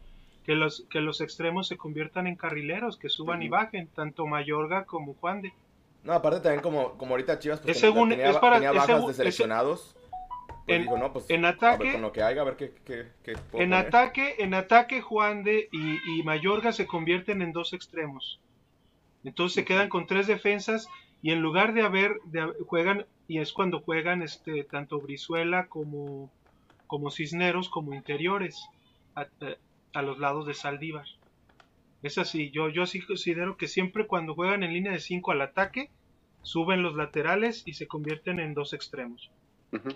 [0.46, 4.86] que los, que los extremos se conviertan en carrileros, que suban y bajen, tanto Mayorga
[4.86, 5.52] como Juan de.
[6.04, 8.76] No, aparte también como, como ahorita Chivas pues, Es según- tenía, es para- tenía es
[8.76, 9.96] bajas según- de es- seleccionados.
[10.66, 12.56] Pues en- dijo, no, pues en a ataque- ver, con lo que haya, a ver
[12.56, 13.88] qué, qué, qué puedo En poner.
[13.88, 18.40] ataque, en ataque Juan de y, y Mayorga se convierten en dos extremos.
[19.26, 20.88] Entonces se quedan con tres defensas
[21.22, 25.68] y en lugar de haber, de haber- juegan, y es cuando juegan este tanto Brizuela
[25.68, 26.32] como,
[26.88, 28.68] como Cisneros como interiores
[29.16, 29.28] a,
[29.94, 31.06] a los lados de Saldívar.
[32.04, 35.42] Es así, yo, yo sí considero que siempre cuando juegan en línea de 5 al
[35.42, 35.90] ataque,
[36.42, 39.30] suben los laterales y se convierten en dos extremos.
[39.74, 39.90] Ujú.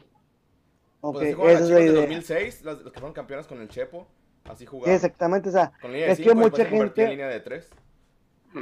[1.02, 2.02] Ok, Pues así jugaban esa las es la idea.
[2.02, 4.08] 2006, las, los que fueron campeones con el Chepo,
[4.46, 4.96] así Sí, jugaban.
[4.96, 7.39] exactamente, o sea, con línea de es que 5 y mucha en gente- línea de
[7.39, 7.70] 3.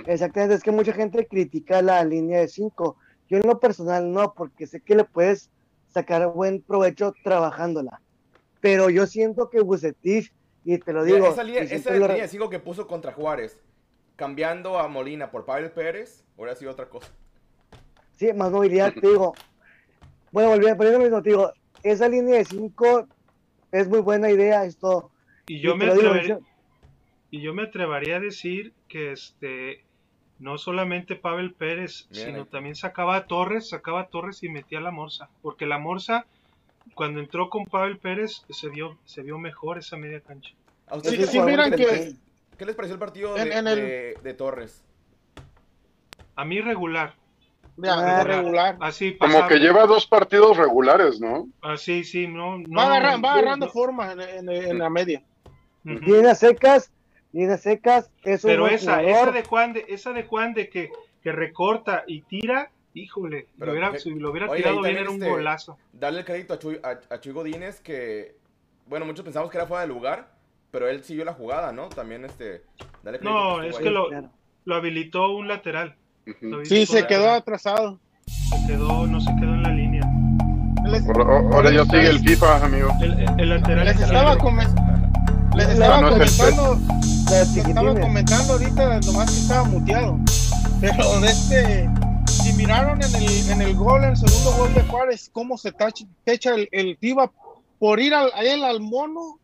[0.06, 2.98] exactamente, es que mucha gente critica la línea de 5.
[3.30, 5.52] Yo en lo personal no, porque sé que le puedes
[5.88, 8.02] sacar buen provecho trabajándola.
[8.60, 10.34] Pero yo siento que Bucetich,
[10.66, 13.62] y te lo digo, esa línea, esa lo línea 5 que puso contra Juárez,
[14.16, 17.10] cambiando a Molina por Pavel Pérez, hubiera sido otra cosa.
[18.16, 19.34] Sí, más movilidad, te digo.
[20.32, 23.08] Bueno, volviendo poniendo lo mismo, te digo, esa línea de 5
[23.72, 25.12] es muy buena idea, esto.
[25.48, 26.42] Y yo y me digo,
[27.32, 29.86] Y yo me atrevería a decir que este
[30.40, 32.46] no solamente Pavel Pérez, Bien sino ahí.
[32.46, 36.26] también sacaba a Torres, sacaba a Torres y metía a la Morsa, porque la Morsa
[36.96, 40.54] cuando entró con Pavel Pérez se vio se vio mejor esa media cancha.
[40.88, 42.20] ¿A Sí, ustedes sí, qué les- miran les que- pareció-
[42.58, 44.84] ¿Qué les pareció el partido En- de, en el- de- de Torres?
[46.36, 47.16] A mí regular,
[47.82, 48.78] Ya, Ah, regular.
[48.82, 51.48] así Como que lleva dos partidos regulares, ¿no?
[51.62, 55.24] así sí, no, no Va, agarrando no, forma en, en- en la media.
[55.86, 55.94] ujú.
[56.00, 56.92] Líneas secas,
[57.32, 59.12] líneas secas, es un Pero buen esa, jugador.
[59.30, 63.68] esa de Juan de, esa de Juan de que, que recorta y tira, híjole, Pero
[63.68, 65.78] lo hubiera, que- si lo hubiera oye, tirado bien era un este- golazo.
[65.94, 68.36] Darle el crédito a Chuy, a, a Chuy Godínez que,
[68.88, 70.32] bueno, muchos pensamos que era fuera de lugar,
[70.72, 71.90] pero él siguió la jugada, ¿no?
[71.90, 72.64] También este,
[73.04, 74.30] crédito No, es que lo, Claro.
[74.66, 75.96] lo habilitó un lateral.
[76.64, 77.38] Sí, se quedó lateral.
[77.38, 78.00] atrasado.
[78.28, 80.02] Se quedó, no se quedó en la línea.
[81.08, 82.90] Ahora, ahora ya sigue el FIFA, amigo.
[83.02, 84.68] El, el- el lateral les estaba, comen-
[85.56, 86.80] les estaba no, el comentando,
[87.30, 90.20] les estaba comentando ahorita, nomás que estaba muteado.
[90.82, 91.90] Pero de este,
[92.28, 95.72] si miraron en el, en el gol, en el segundo gol de Juárez, cómo se
[95.72, 97.32] tacha, techa el, el Tiva
[97.80, 99.40] por ir al, a él al mono,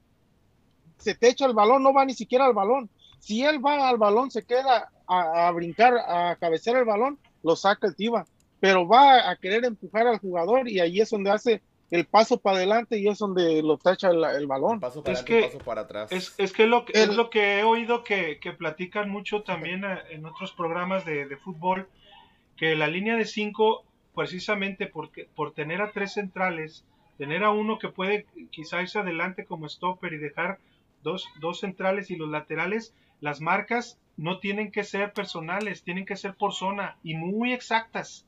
[0.97, 2.89] se techa el balón, no va ni siquiera al balón.
[3.19, 7.55] Si él va al balón, se queda a, a brincar, a cabecear el balón, lo
[7.55, 8.25] saca el Tiva.
[8.59, 12.57] Pero va a querer empujar al jugador y ahí es donde hace el paso para
[12.57, 14.79] adelante y es donde lo tacha el, el balón.
[14.79, 16.11] paso para Es adelante, que un paso para atrás.
[16.11, 19.83] Es, es que lo El- es lo que he oído que, que platican mucho también
[19.85, 21.87] eh, en otros programas de, de fútbol,
[22.57, 23.83] que la línea de 5,
[24.15, 26.85] precisamente porque, por tener a tres centrales,
[27.17, 30.59] tener a uno que puede quizá irse adelante como stopper y dejar
[31.03, 36.15] dos, dos centrales y los laterales, las marcas no tienen que ser personales, tienen que
[36.15, 38.25] ser por zona y muy exactas.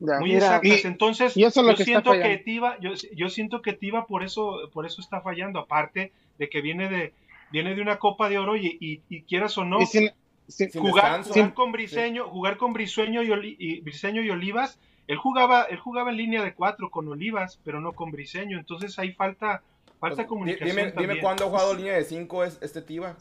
[0.00, 0.18] Ya.
[0.18, 0.84] muy Mira, exactas.
[0.84, 2.36] y- Entonces, y eso es lo yo que siento que.
[2.38, 6.60] Tiva, yo, yo siento que Tiva por eso, por eso está fallando, aparte de que
[6.62, 7.12] viene de,
[7.52, 10.10] viene de una Copa de Oro y, y- y quieras o no, Y sin-
[10.48, 11.32] sin- Sin jugar, descanso.
[11.34, 15.78] jugar con Briseño, jugar con Briseño y, Oli- y Briseño y Olivas, él jugaba, él
[15.78, 19.62] jugaba en línea de cuatro con Olivas, pero no con Briseño, entonces ahí falta,
[19.98, 23.16] falta Pues, comunicación dime, dime cuándo ha jugado línea de 5 es este Tiva.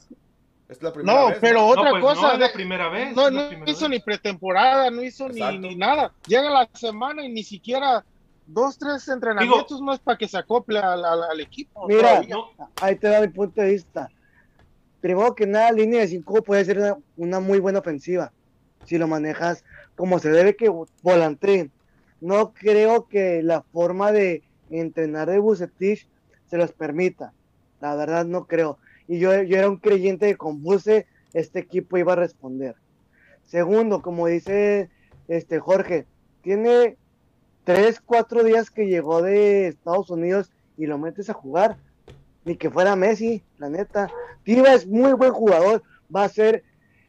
[0.69, 2.21] Es la primera No, vez, pero No, otra pues cosa.
[2.21, 3.15] no es la primera vez.
[3.15, 3.89] no, no hizo vez.
[3.89, 6.13] ni pretemporada, no hizo ni, ni nada.
[6.27, 8.05] Llega la semana y ni siquiera
[8.45, 11.87] dos, tres entrenamientos no es para que se acople al, al- al equipo.
[11.87, 12.21] Mira,
[12.81, 14.09] Ahí te da mi punto de vista.
[15.01, 18.31] Primero que nada, línea de 5 puede ser una, una muy buena ofensiva.
[18.85, 19.63] Si lo manejas
[19.95, 21.71] como se debe que volanteen.
[22.21, 26.07] No creo que la forma de entrenar de Bucetich
[26.49, 27.33] se los permita.
[27.81, 28.77] La verdad no creo.
[29.09, 32.75] Y yo, yo era un creyente de que con Buce este equipo iba a responder.
[33.45, 34.91] Segundo, como dice
[35.27, 36.05] este Jorge,
[36.43, 36.95] tiene
[37.63, 41.77] tres, cuatro días que llegó de Estados Unidos y lo metes a jugar.
[42.45, 44.11] Ni que fuera Messi, la neta.
[44.43, 45.81] Tiva es muy buen jugador,
[46.15, 46.63] va a ser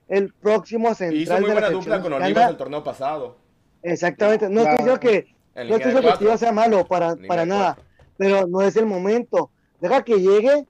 [0.08, 2.12] el próximo central Hizo muy de la buena dupla con.
[2.14, 3.36] Olivas el torneo pasado.
[3.82, 4.70] Exactamente, no Claro.
[4.70, 6.18] estoy diciendo que, no estoy que.
[6.18, 7.76] Tiva sea malo para, para nada,
[8.16, 9.50] pero no es el momento.
[9.80, 10.66] Deja que llegue,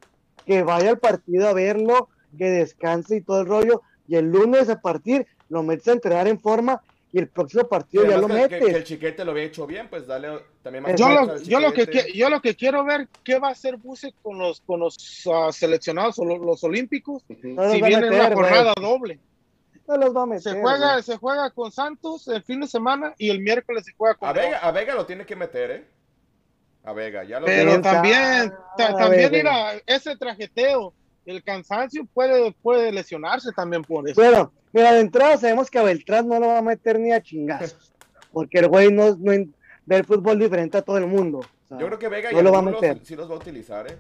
[0.51, 4.69] que vaya al partido a verlo, que descanse y todo el rollo, y el lunes
[4.69, 6.83] a partir lo metes a entrenar en forma
[7.13, 8.59] y el próximo partido ya lo que, metes.
[8.59, 11.61] que el chiquete lo había hecho bien, pues dale también más Yo lo, al yo,
[11.61, 14.81] lo que, yo lo que quiero ver, ¿qué va a hacer Buse con los, con
[14.81, 17.23] los ah, seleccionados o lo- los, olímpicos?
[17.29, 19.21] No si viene meter, una jornada doble.
[19.87, 20.53] No los va a meter.
[20.53, 24.17] Se juega, se juega con Santos el fin de semana y el miércoles se juega
[24.17, 26.00] con A Vega, a Vega lo tiene que meter, ¿eh?
[26.83, 30.95] A Vega, ya lo Pero ¿Quién también, ta- también mira, ese trajeteo,
[31.27, 34.21] el cansancio puede, puede lesionarse también por eso.
[34.21, 37.21] Bueno, mira, de entrada sabemos que a Beltrán no lo va a meter ni a
[37.23, 37.93] chingazos,
[38.33, 39.33] porque el güey no, no
[39.85, 41.39] ve el fútbol diferente a todo el mundo.
[41.41, 42.99] o sea, Yo creo que Vega y no lo va a meter.
[43.01, 43.99] sí, sí los va a utilizar, ¿eh?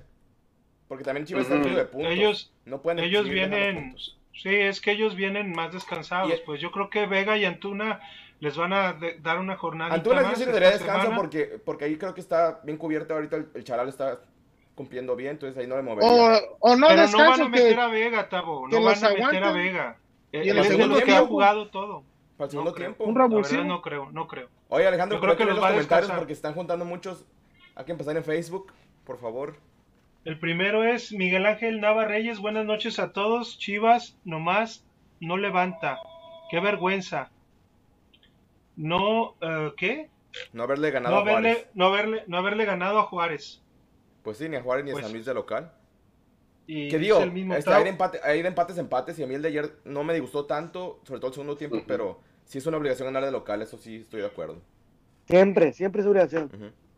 [0.88, 2.10] Porque también Chivas está en de puntos.
[2.12, 3.94] Ellos- no pueden Ellos vienen,
[4.32, 6.32] sí, es que ellos vienen más descansados.
[6.32, 8.00] Y- Pues yo creo que Vega y Antuna
[8.40, 9.94] les van a de- dar una jornada.
[9.94, 11.16] Antuna más sí se le daría descanso semana.
[11.16, 13.36] porque, porque ahí creo que está bien cubierto ahorita.
[13.36, 14.20] El, el Charal está
[14.74, 16.10] cumpliendo bien, entonces ahí no le movería.
[16.10, 18.66] O, o no Pero no van descanso a meter que a Vega, Tabo.
[18.68, 19.52] No van a meter a.
[19.52, 19.96] Vega.
[20.32, 22.02] Y en el es de segundo que ha jugado todo.
[22.36, 23.04] Para el segundo no tiempo.
[23.04, 23.64] Un La verdad revulsivo.
[23.64, 24.48] no creo, no creo.
[24.68, 26.18] Oye, Alejandro, Yo creo que los va comentarios descansar.
[26.18, 27.26] porque están juntando muchos.
[27.74, 28.72] Hay que empezar en Facebook,
[29.04, 29.56] por favor.
[30.24, 32.38] El primero es Miguel Ángel Nava Reyes.
[32.40, 33.58] Buenas noches a todos.
[33.58, 34.84] Chivas nomás
[35.18, 35.98] no levanta.
[36.50, 37.30] Qué vergüenza.
[38.80, 40.08] No, eh, ¿qué?
[40.52, 41.52] No haberle ganado No a Juárez.
[41.52, 43.62] haberle, no, haberle, no haberle ganado a Juárez.
[44.22, 45.72] Pues sí, ni a Juárez ni a Pues, San Luis de local.
[46.66, 49.18] Y Que dice digo, el mismo este, hay, de empate, hay de empates, empates.
[49.18, 51.82] Y a mí el de ayer no me disgustó tanto, sobre todo el segundo tiempo,
[51.86, 54.62] pero sí es una obligación ganar de local, eso sí estoy de acuerdo.
[55.26, 56.50] Siempre, siempre es obligación.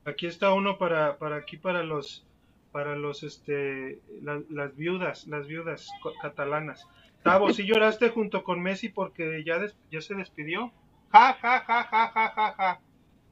[0.04, 2.26] Aquí está uno para, para aquí para los
[2.70, 5.88] para los este la- las viudas, las viudas
[6.22, 6.86] catalanas.
[7.22, 10.72] Tavo, si lloraste junto con Messi porque ya des- ya se despidió.
[11.12, 12.80] Ja ja ja ja ja ja ja.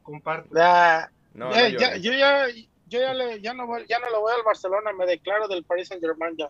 [0.02, 0.48] Comparto.
[0.56, 2.48] Ah, No, eh, no ya, yo ya,
[2.86, 5.64] yo ya, le, ya, no voy, ya no le voy al Barcelona, me declaro del
[5.64, 6.48] Paris Saint Germain ya.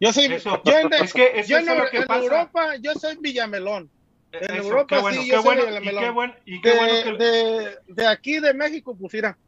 [0.00, 2.06] Yo soy, Eso, yo en, es que es yo eso en, es lo que en
[2.06, 2.22] pasa.
[2.22, 3.90] Europa, yo soy Villamelón.
[4.32, 6.60] en Eso, Europa qué bueno, sí, qué yo soy bueno, el y qué bueno, y
[6.62, 9.38] qué De, bueno que de, de aquí de México, pues mira,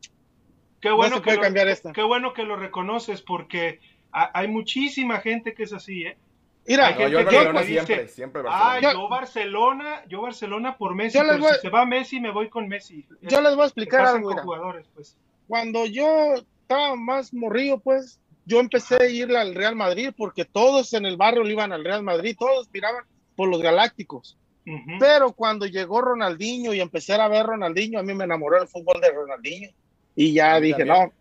[0.81, 1.93] qué no bueno se que lo, cambiar esto.
[1.93, 3.81] qué bueno que lo reconoces porque
[4.13, 6.19] ha- hay muchísima gente que es así, ¿eh?
[6.67, 8.93] Mira, No, yo el gente que Barcelona dice, siempre, siempre el Ah, Barcelona.
[8.95, 12.31] yo Barcelona, yo Barcelona por Messi, Yo les pero voy- si se va Messi me
[12.31, 13.07] voy con Messi.
[13.21, 14.43] yo les voy a explicar algo, mira.
[14.43, 15.17] jugadores, pues.
[15.47, 20.93] Cuando yo estaba más morrillo, pues, yo empecé a ir al Real Madrid porque todos
[20.95, 23.05] en el barrio le iban al Real Madrid, todos miraban
[23.37, 24.39] por los Galácticos.
[24.67, 24.93] Ujú.
[24.99, 29.01] Pero cuando llegó Ronaldinho y empecé a ver Ronaldinho, a mí me enamoró el fútbol
[29.03, 29.69] de Ronaldinho.
[30.17, 31.09] Y ya dije, también.
[31.09, 31.13] no,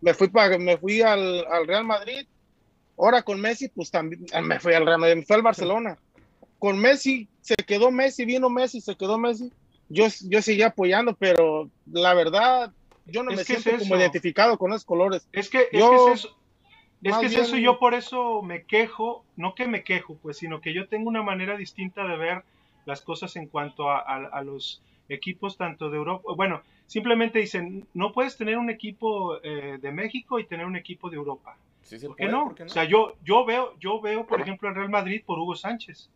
[0.00, 2.26] me fui, para, me fui al, al Real Madrid.
[2.96, 5.98] Ahora con Messi, pues también eh, me fui al Real Madrid, me fui al Barcelona.
[6.58, 9.52] Con Messi, se quedó Messi, vino Messi, se quedó Messi.
[9.88, 12.72] Yo, yo seguí apoyando, pero la verdad,
[13.06, 15.26] yo no Es me que es siento como identificado con esos colores.
[15.32, 16.36] Es que, es Yo, que es eso.
[17.02, 20.38] Es que es bien- eso, yo por eso me quejo, no que me quejo, pues,
[20.38, 22.44] sino que yo tengo una manera distinta de ver
[22.86, 26.32] las cosas en cuanto a, a- a los equipos tanto de Europa.
[26.36, 31.10] Bueno, simplemente dicen, no puedes tener un equipo eh, de México y tener un equipo
[31.10, 31.56] de Europa.
[31.82, 32.44] Sí se ¿Por qué puede, no?
[32.46, 32.66] ¿por qué no?
[32.66, 36.10] O sea, yo, yo veo, yo veo, por ejemplo, el Real Madrid por Hugo Sánchez.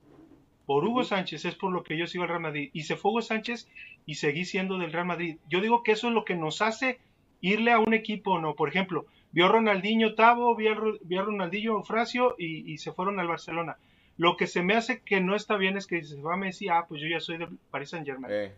[0.64, 2.70] Por Hugo Sánchez es por lo que yo sigo al Real Madrid.
[2.72, 3.68] Y se fue Hugo Sánchez
[4.05, 5.38] y seguí siendo del Real Madrid.
[5.48, 6.98] Yo digo que eso es lo que nos hace
[7.40, 8.55] irle a un equipo o no.
[8.55, 13.76] Por ejemplo, vio Ronaldinho Tavo, vio, Ronaldinho Eufrasio y, y se fueron al Barcelona.
[14.16, 16.87] Lo que se me hace que no está bien es que se va Messi, ah,
[16.88, 18.33] pues yo ya soy del Paris Saint Germain.
[18.35, 18.55] Eh.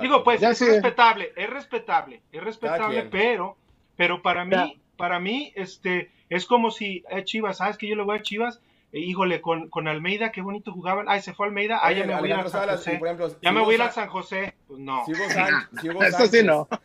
[0.00, 0.64] Digo, pues Ya es sí.
[0.64, 3.56] respetable, es respetable, es respetable, pero,
[3.96, 4.72] pero para Ya.
[4.96, 8.60] Para mí, este, es como si eh, Chivas, ¿sabes que yo le voy a Chivas?
[8.92, 11.06] Eh, híjole, con, con Almeida, qué bonito jugaban.
[11.08, 12.90] Ay, se fue Almeida, ay, ya Oye, me voy a ir a San José.
[12.94, 14.54] ejemplo, Ya si me voy a ir a Sa- San José.
[14.68, 15.02] Pues no.
[15.04, 16.68] Si Hugo Sánchez, si Hugo Eso sí no.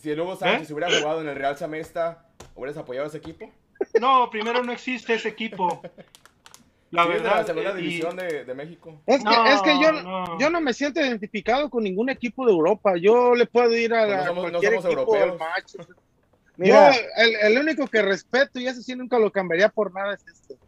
[0.00, 3.50] Si el Hugo Sánchez hubiera jugado en el Real Samesta, ¿hubieras apoyado a ese equipo?
[4.00, 5.82] No, primero no existe ese equipo.
[6.90, 7.36] La Sí, es de verdad.
[7.40, 9.02] la segunda eh, y- división de, de México.
[9.04, 10.38] Es que, No, es que yo, no.
[10.38, 12.94] yo no me siento identificado con ningún equipo de Europa.
[12.96, 15.86] Yo le puedo ir a, Pues no la- somos- no cualquier somos equipo europeos.
[16.58, 20.14] Mira, Yo, el, el único que respeto, y eso sí nunca lo cambiaría por nada,
[20.14, 20.58] es este.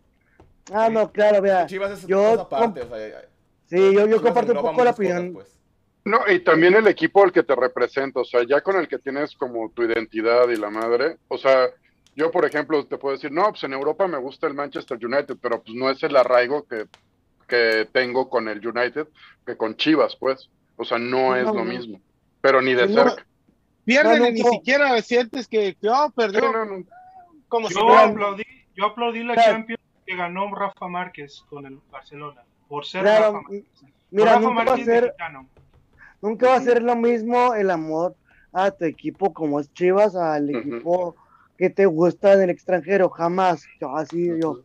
[0.72, 1.66] ah, no, claro, vea.
[1.66, 3.22] Chivas es yo cosa aparte, o sea,
[3.66, 5.32] Sí, yo, yo comparto un poco la cosas, opinión.
[5.32, 5.58] pues.
[6.04, 8.98] No, y también el equipo al que te representa, o sea, ya con el que
[8.98, 11.68] tienes como tu identidad y la madre, o sea,
[12.16, 15.36] yo por ejemplo te puedo decir, no, pues en Europa me gusta el Manchester United,
[15.42, 16.86] pero pues no es el arraigo que,
[17.48, 19.08] que tengo con el United
[19.46, 22.00] que con Chivas, pues, o sea, no es No, lo mismo,
[22.40, 23.26] pero ni de No, cerca.
[23.94, 26.40] Pierden No, y ni siquiera sientes que, que oh, perdió.
[26.52, 26.84] no, no.
[27.48, 28.44] Como si Yo fuera- aplaudí,
[28.76, 29.52] yo aplaudí la Claro.
[29.52, 32.42] Champions que ganó Rafa Márquez con el Barcelona.
[32.68, 33.64] Por ser Claro, Rafa Márquez.
[34.10, 35.14] mira, Rafa nunca va a ser,
[36.22, 38.14] nunca va a ser lo mismo el amor
[38.52, 41.16] a tu equipo como es Chivas al equipo
[41.58, 43.64] que te gusta en el extranjero, jamás.
[43.80, 44.60] Yo así, yo,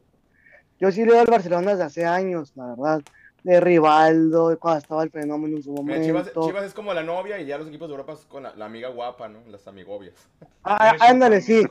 [0.79, 3.01] yo sí le doy al Barcelona desde hace años, la verdad.
[3.45, 6.47] De Rivaldo, cuando estaba el fenómeno en su Mira, Chivas, momento.
[6.47, 8.65] Chivas es como la novia y ya los equipos de Europa es con la, la
[8.65, 9.37] amiga guapa, ¿no?
[9.51, 10.15] Las amigobias.
[10.63, 11.63] Ah, Eso ándale, sí.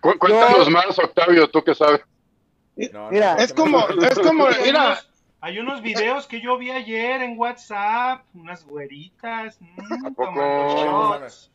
[0.00, 2.00] Cu- cuéntanos Yo- más, Octavio, tú que sabes.
[2.92, 5.00] No, Mira, no, es como, es como, mira,
[5.46, 10.24] hay unos videos que yo vi ayer en WhatsApp, unas güeritas, mm, poco?
[10.24, 11.52] tomando shots.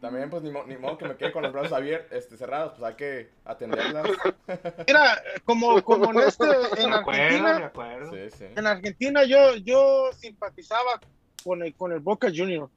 [0.00, 2.72] También, pues, ni, mo- ni modo que me quede con los brazos abiertos, este, cerrados,
[2.76, 4.06] pues hay que atenderlas.
[4.88, 6.44] mira, como, como en este,
[6.78, 8.12] en De acuerdo, de Argentina, acuerdo.
[8.12, 8.44] Sí, sí.
[8.56, 11.00] en Argentina yo, yo simpatizaba
[11.44, 12.68] con el, con el Boca Junior,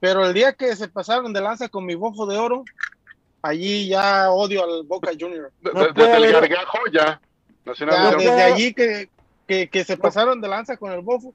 [0.00, 2.64] pero el día que se pasaron de lanza con mi bofo de oro,
[3.42, 5.52] allí ya odio al Boca Junior.
[5.60, 7.20] No desde el gargajo ya.
[7.64, 9.08] Desde allí que,
[9.50, 11.34] que, que se pasaron de lanza con el bofo.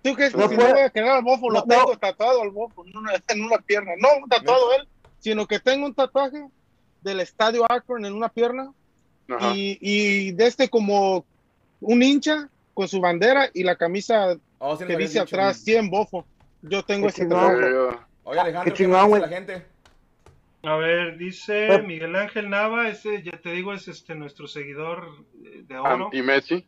[0.00, 1.92] ¿Tú crees que No si puede- no voy a querer al bofo, lo No, tengo
[1.94, 1.98] no.
[1.98, 3.90] tatuado al bofo en una, en una pierna?
[3.98, 4.86] No un tatuado él,
[5.18, 6.46] sino que tengo un tatuaje
[7.02, 8.72] del estadio Akron en una pierna
[9.52, 11.24] y, y de este como
[11.80, 16.24] un hincha con su bandera y la camisa Oh, nos que dice atrás 100 bofo.
[16.62, 17.66] Yo tengo ese tatuaje.
[17.66, 18.88] Eh, Oye, Alejandro, Qué ¿qué
[19.20, 19.66] la gente?
[20.62, 25.08] A ver, dice Miguel Ángel Nava, ese ya te digo es este nuestro seguidor
[25.44, 26.64] eh, de oro Anti-Messi.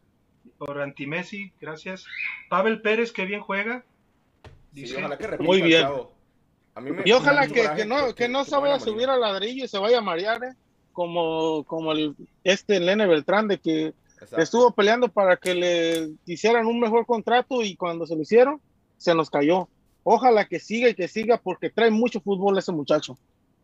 [0.58, 2.04] Por anti-Messi, gracias.
[2.48, 3.84] Pavel Pérez que bien juega.
[4.74, 5.82] Sí, Dice, ojalá que repita, Muy bien.
[5.82, 6.12] chavo.
[6.74, 9.20] A mí me- Y ojalá me que, no, que no se vaya a subir al
[9.20, 10.54] ladrillo y se vaya a marear, ¿eh?
[10.92, 14.40] como, como el, este Lene Beltrán, de que Exacto.
[14.40, 18.60] estuvo peleando para que le hicieran un mejor contrato y cuando se lo hicieron,
[18.96, 19.68] se nos cayó.
[20.02, 23.16] Ojalá que siga y que siga porque trae mucho fútbol ese muchacho.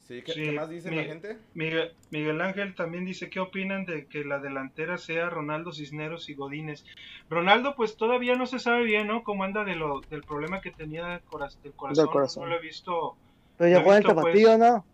[0.07, 1.39] Sí, ¿qué, Sí, qué más dice la gente?
[1.55, 6.35] Miguel, Miguel Ángel también dice, ¿qué opinan de que la delantera sea Ronaldo Cisneros y
[6.35, 6.85] Godínez?
[7.31, 9.23] Ronaldo pues todavía no se sabe bien, ¿no?
[9.25, 11.63] Cómo anda de lo, del problema que tenía del corazón.
[11.63, 12.07] Del corazón.
[12.09, 12.43] corazón.
[12.45, 13.17] No lo he visto.
[13.57, 14.85] Pero ya juega el visto, tapatío, pues, ¿no?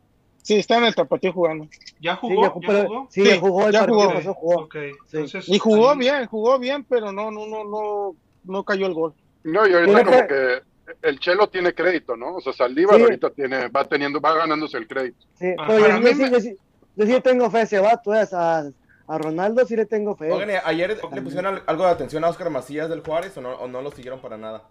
[0.43, 1.67] Sí, está en el tapatío jugando.
[2.01, 2.43] ¿Ya Sí, jugó?
[2.43, 3.07] ya ¿Ya, jugó, pero- jugó?
[3.11, 4.09] sí, Sí, ya jugó el ya jugó.
[4.15, 4.57] pasado, jugó.
[4.63, 4.77] Ok,
[5.13, 5.49] entonces...
[5.49, 9.13] Y jugó bien, jugó bien, pero no, no, no, no, no cayó el gol.
[9.43, 10.63] No, y ahorita como que- que
[11.03, 12.37] el Chelo tiene crédito, ¿no?
[12.37, 13.03] O sea, Saldívar Sí.
[13.03, 15.27] ahorita tiene, va teniendo, va ganándose el crédito.
[15.35, 16.57] Sí, pero yo, sí, me- yo sí-
[16.97, 18.65] yo sí le tengo fe a ese vato, eh, a,
[19.07, 20.31] a Ronaldo sí le tengo fe.
[20.31, 23.41] Oigan, ¿y ayer le pusieron al- algo de atención a Oscar Macías del Juárez o
[23.41, 24.63] no, o no lo siguieron para nada.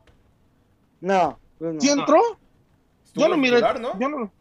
[1.01, 1.79] No, pues no.
[1.81, 2.21] ¿Sí entró?
[3.15, 3.99] Yo no de miré, titular, ¿no?
[3.99, 4.31] yo no,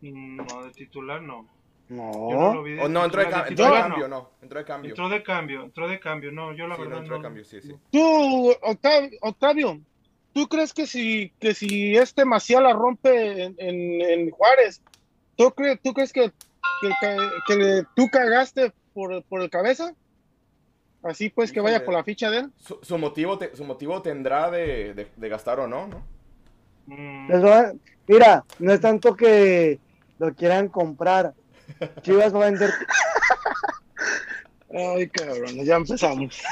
[0.00, 1.48] Mm, No, de titular no.
[1.88, 2.12] No.
[2.30, 4.16] Yo no lo vi de O no, entró de, de entró de cambio, no.
[4.16, 4.30] no.
[4.42, 4.90] Entró de cambio.
[4.90, 6.32] Entró de cambio, entró de cambio.
[6.32, 7.22] No, yo la Sí, no, verdad entró de no.
[7.24, 7.74] cambio, sí, sí.
[7.90, 9.80] Tú, Octavio, Octavio,
[10.38, 14.80] ¿tú crees que si, que si este Maciel la rompe en, en- en Juárez,
[15.36, 16.30] ¿tú, crees tú crees que,
[16.80, 16.90] que,
[17.48, 19.92] que- tú cagaste por, por el cabeza?
[21.02, 22.52] Así pues que vaya por la ficha de él.
[22.56, 26.02] Su, su motivo te- su motivo tendrá de, de- de gastar o no, ¿no?
[26.86, 27.32] Mm,
[28.06, 29.80] Mira, no es tanto que
[30.20, 31.34] lo quieran comprar.
[32.02, 32.70] Chivas va a vender.
[34.70, 36.40] Ay, cabrón, ya empezamos.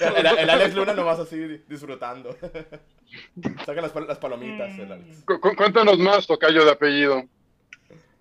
[0.00, 2.36] El, el Alex Luna nomás así di- disfrutando.
[3.66, 5.22] Saca las, las palomitas, el Alex.
[5.24, 7.22] Cu- cu- cuéntanos más, tocayo de apellido.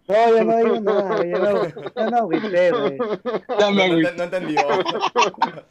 [0.08, 2.98] No, yo no digo nada, yo no, yo no agüité, güey.
[3.60, 4.62] Ya me No, no entendió.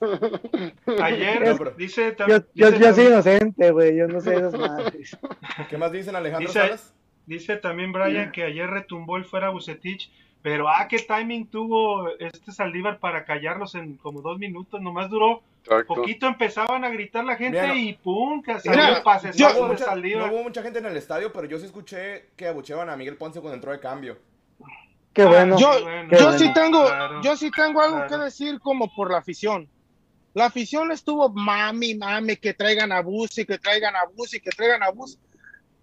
[1.03, 2.47] Ayer No, dice Yo, también.
[2.55, 5.17] yo, soy inocente, güey, yo no sé esas madres.
[5.71, 6.93] ¿Qué más dicen Alejandro Dice- Salas?
[7.27, 10.13] Dice también Brian que ayer retumbó el fuera Bucetich,
[10.47, 15.43] pero ah, qué timing tuvo este Saldívar para callarlos en como dos minutos, nomás duró
[15.65, 15.95] Exacto.
[15.97, 19.55] poquito, empezaban a gritar la gente Mira, no- y pum, que salió pase yo- No
[19.57, 20.27] hubo, de mucha, Saldívar.
[20.29, 23.17] no hubo mucha gente en el estadio, pero yo sí escuché que abucheaban a Miguel
[23.17, 24.19] Ponce cuando entró de cambio.
[25.13, 25.59] Qué Ah, bueno.
[25.59, 26.11] Yo, Qué bueno.
[26.13, 26.39] yo bueno.
[26.39, 27.23] sí tengo, Claro.
[27.23, 28.11] yo sí tengo algo Claro.
[28.19, 29.69] que decir como por la afición.
[30.33, 34.41] La afición estuvo mami, mami, que traigan a Bus y que traigan a Bus y
[34.41, 35.19] que traigan a Bus.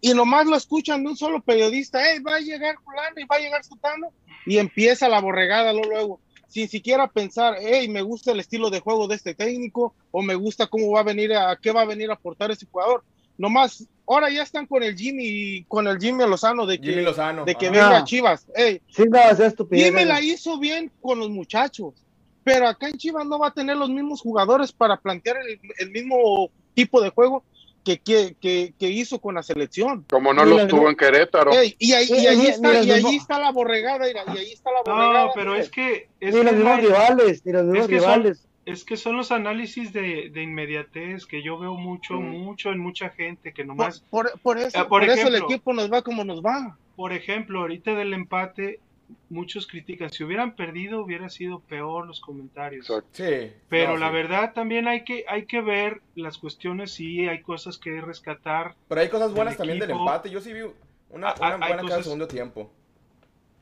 [0.06, 3.38] Y nomás lo escuchan de un solo periodista, hey, va a llegar fulano y va
[3.38, 4.10] a llegar Sutano.
[4.46, 8.82] Y empieza la borregada luego, luego, sin siquiera pensar, hey, me gusta el estilo de
[8.82, 11.86] juego de este técnico o me gusta cómo va a venir, a qué va a
[11.86, 13.06] venir a aportar ese jugador.
[13.38, 17.46] Nomás, ahora ya están con el Jimmy, con el Jimmy Lozano de que, Jimmy Lozano.
[17.46, 17.74] de que ajá.
[17.74, 18.04] venga Ah.
[18.04, 18.46] Chivas.
[18.54, 19.86] Hey, Sí, no, es estupidez.
[19.86, 21.94] Dime la hizo bien con los muchachos,
[22.44, 25.92] pero acá en Chivas no va a tener los mismos jugadores para plantear el, el
[25.92, 27.46] mismo tipo de juego
[27.84, 30.06] que, que, que, que hizo con la selección.
[30.10, 31.52] Como no los tuvo en Querétaro.
[31.52, 34.72] Ey, y, ahí, y, ahí está, y ahí está la borregada, mira, y ahí está
[34.72, 35.26] la borregada.
[35.26, 38.10] No, pero es que es Ni que los mismos rivales, ni los mismos que son-
[38.14, 38.48] rivales.
[38.66, 42.30] es que son los análisis de, de inmediatez que yo veo mucho, Mm.
[42.44, 45.36] mucho en mucha gente que por, nomás por, por eso, Ah, por por eso el
[45.36, 45.46] ejemplo.
[45.56, 46.78] equipo nos va como nos va.
[46.96, 48.80] por ejemplo, ahorita del empate,
[49.30, 52.88] muchos critican, si hubieran perdido hubiera sido peor los comentarios.
[53.12, 53.52] Sí.
[53.70, 54.14] Pero no, la sí.
[54.14, 58.76] verdad también hay que, hay que ver las cuestiones, sí, hay cosas que rescatar.
[58.88, 60.30] Pero hay cosas buenas también del empate.
[60.30, 60.62] Yo sí vi
[61.10, 62.72] una, Ah, una hay buena cara cosas- del segundo tiempo.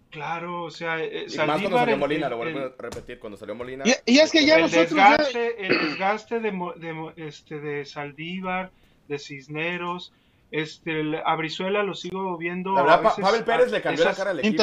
[0.09, 2.65] Claro, o sea, eh, Y más cuando Saldívar, salió el- Molina, el- lo vuelvo el-
[2.65, 3.19] a repetir.
[3.19, 3.85] Cuando salió Molina.
[3.87, 7.59] Y, y es que ya el nosotros ya- desgaste, el desgaste de, Mo- de este,
[7.61, 8.71] de Saldívar,
[9.07, 10.11] de Cisneros,
[10.51, 12.73] este, el- a Brizuela lo sigo viendo.
[12.73, 14.53] La verdad, veces Pavel Pérez a- le cambió la cara al equipo.
[14.53, 14.57] ¿eh?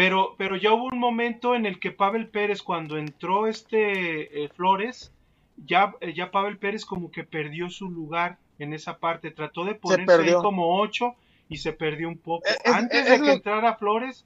[0.00, 4.48] Pero, pero ya hubo un momento en el que Pavel Pérez, cuando entró este eh,
[4.48, 5.12] Flores,
[5.66, 9.30] ya, eh, ya Pavel Pérez como que perdió su lugar en esa parte.
[9.30, 11.16] Trató de ponerse ahí como ocho
[11.50, 12.46] y se perdió un poco.
[12.46, 14.24] Es- es- Antes es de lo- que entrara Flores,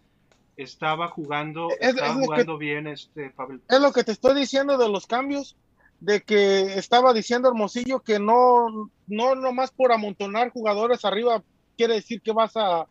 [0.57, 4.13] estaba jugando, Es- estaba es lo que- jugando bien este Pavel Es lo que te
[4.13, 5.57] estoy diciendo de los cambios,
[5.99, 11.43] de que estaba diciendo Hermosillo que no, no nomás por amontonar jugadores arriba
[11.77, 12.87] quiere decir que vas a,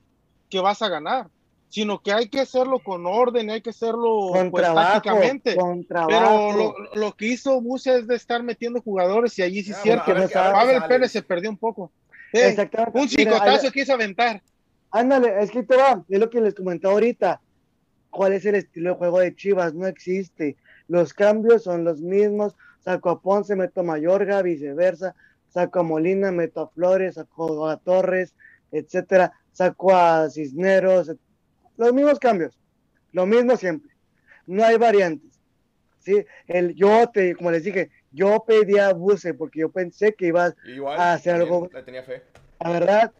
[0.49, 1.29] que vas a ganar,
[1.73, 5.01] sino que hay que hacerlo con orden, hay que hacerlo Con pues, trabajo,
[5.57, 9.71] con Pero lo, lo que hizo Bucia es de estar metiendo jugadores y allí sí
[9.71, 10.13] es Ya, cierto.
[10.13, 10.29] Pavel
[10.77, 10.87] sale.
[10.87, 11.91] Pérez se perdió un poco.
[12.31, 12.99] Eh, Exactamente.
[12.99, 14.43] un chicotazo quiso aventar.
[14.91, 17.41] Ándale, es que te va, es lo que les comenté ahorita.
[18.11, 19.73] ¿Cuál es el estilo de juego de Chivas?
[19.73, 20.57] No existe.
[20.87, 22.55] Los cambios son los mismos.
[22.81, 25.15] Saco a Ponce, meto a Mayorga, viceversa.
[25.49, 28.35] Saco a Molina, meto a Flores, saco a Torres,
[28.71, 29.33] etcétera.
[29.51, 31.09] Saco a Cisneros.
[31.77, 32.57] Los mismos cambios.
[33.11, 33.91] Lo mismo siempre.
[34.45, 35.39] No hay variantes.
[35.99, 36.25] ¿sí?
[36.47, 40.53] El, yo, te, como les dije, yo pedí a Buse porque yo pensé que iba
[40.65, 40.99] Igual.
[40.99, 42.23] a hacer algo- Le tenía fe.
[42.59, 43.11] la verdad,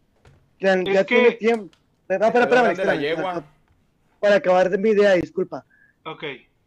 [0.59, 1.75] ya, Es ya que- tiene tiempo.
[2.09, 2.27] Espera,
[2.71, 3.23] espera, yegua.
[3.23, 3.45] para,
[4.19, 5.65] para acabar de mi idea, disculpa.
[6.05, 6.23] Ok.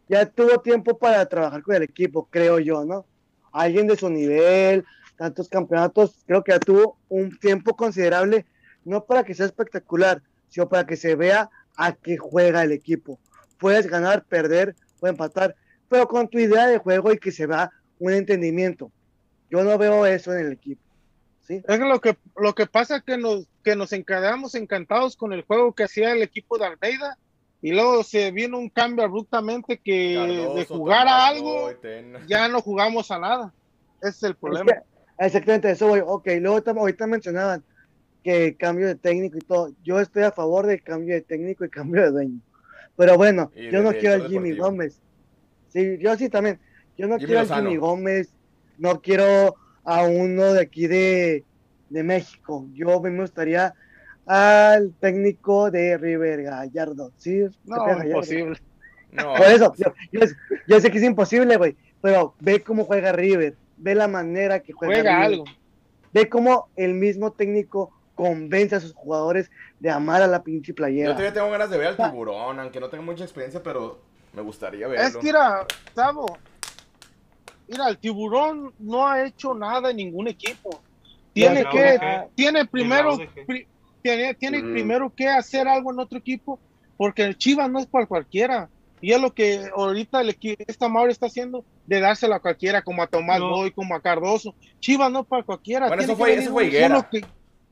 [0.09, 3.05] Ya tuvo tiempo para trabajar con el equipo, creo yo, ¿no?
[3.51, 4.83] Alguien de su nivel,
[5.17, 8.45] tantos campeonatos, creo que ya tuvo un tiempo considerable,
[8.85, 13.19] no para que sea espectacular, sino para que se vea a qué juega el equipo.
[13.59, 15.55] Puedes ganar, perder, puedes empatar,
[15.87, 18.91] pero con tu idea de juego y que se vea un entendimiento.
[19.49, 20.81] Yo no veo eso en el equipo.
[21.41, 21.61] ¿sí?
[21.67, 23.93] Es lo que lo que pasa que nos que nos
[24.55, 27.17] encantados con el juego que hacía el equipo de Almeida
[27.61, 31.71] y luego se vino un cambio abruptamente que Cardoso, de jugar a algo
[32.27, 33.53] ya no jugamos a nada.
[34.01, 34.71] Ese es el Es problema.
[34.73, 36.01] que- exactamente, eso voy.
[36.05, 37.63] Ok, luego ahorita mencionaban
[38.27, 39.71] que cambio de técnico y todo.
[39.85, 42.39] Yo estoy a favor del cambio de técnico y cambio de dueño.
[42.97, 44.65] Pero bueno, Y yo no quiero al Jimmy deportivo.
[44.65, 45.01] Gómez.
[45.69, 46.59] Sí, yo sí también.
[46.97, 47.61] Yo no Jimmy quiero al.
[47.63, 48.33] Jimmy Gómez.
[48.77, 49.55] No quiero
[49.85, 51.45] a uno de aquí de,
[51.89, 52.67] de México.
[52.73, 53.73] Yo me gustaría
[54.25, 57.13] al técnico de River Gallardo.
[57.15, 58.07] Sí, No, Gallardo.
[58.09, 58.59] imposible.
[59.13, 60.27] No, Por eso, yo, yo-
[60.67, 61.77] yo sé que es imposible, güey.
[62.01, 63.55] Pero ve cómo juega River.
[63.77, 65.45] Ve la manera que juega, Juega River algo.
[66.13, 69.49] ve cómo el mismo técnico convence a sus jugadores
[69.79, 71.11] de amar a la pinche Yo playera.
[71.11, 73.99] todavía tengo ganas de ver al tiburón, aunque no tengo mucha experiencia, pero
[74.33, 75.05] me gustaría verlo.
[75.07, 76.25] Es que mira, Tavo,
[77.67, 80.81] mira, el tiburón no ha hecho nada en ningún equipo.
[81.33, 81.99] Tiene que,
[82.35, 83.67] tiene primero, pri-
[84.01, 86.59] tiene, tiene primero que hacer algo en otro equipo,
[86.97, 88.69] porque el Chivas no es para cualquiera.
[88.99, 92.81] Y es lo que ahorita el equi- esta Mauro está haciendo, de dárselo a cualquiera,
[92.81, 93.49] como a Tomás No.
[93.51, 94.55] Boy, como a Cardoso.
[94.79, 95.87] Chivas no es para cualquiera.
[95.87, 96.87] Bueno, tiene eso que fue- venir eso fue un- Higuera.
[96.87, 97.25] uno que-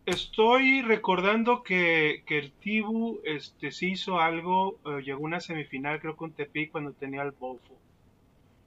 [0.05, 5.99] Estoy recordando que, que el Tibu este, sí hizo algo, eh, llegó a una semifinal
[5.99, 7.73] creo con Tepic cuando tenía el Bofo.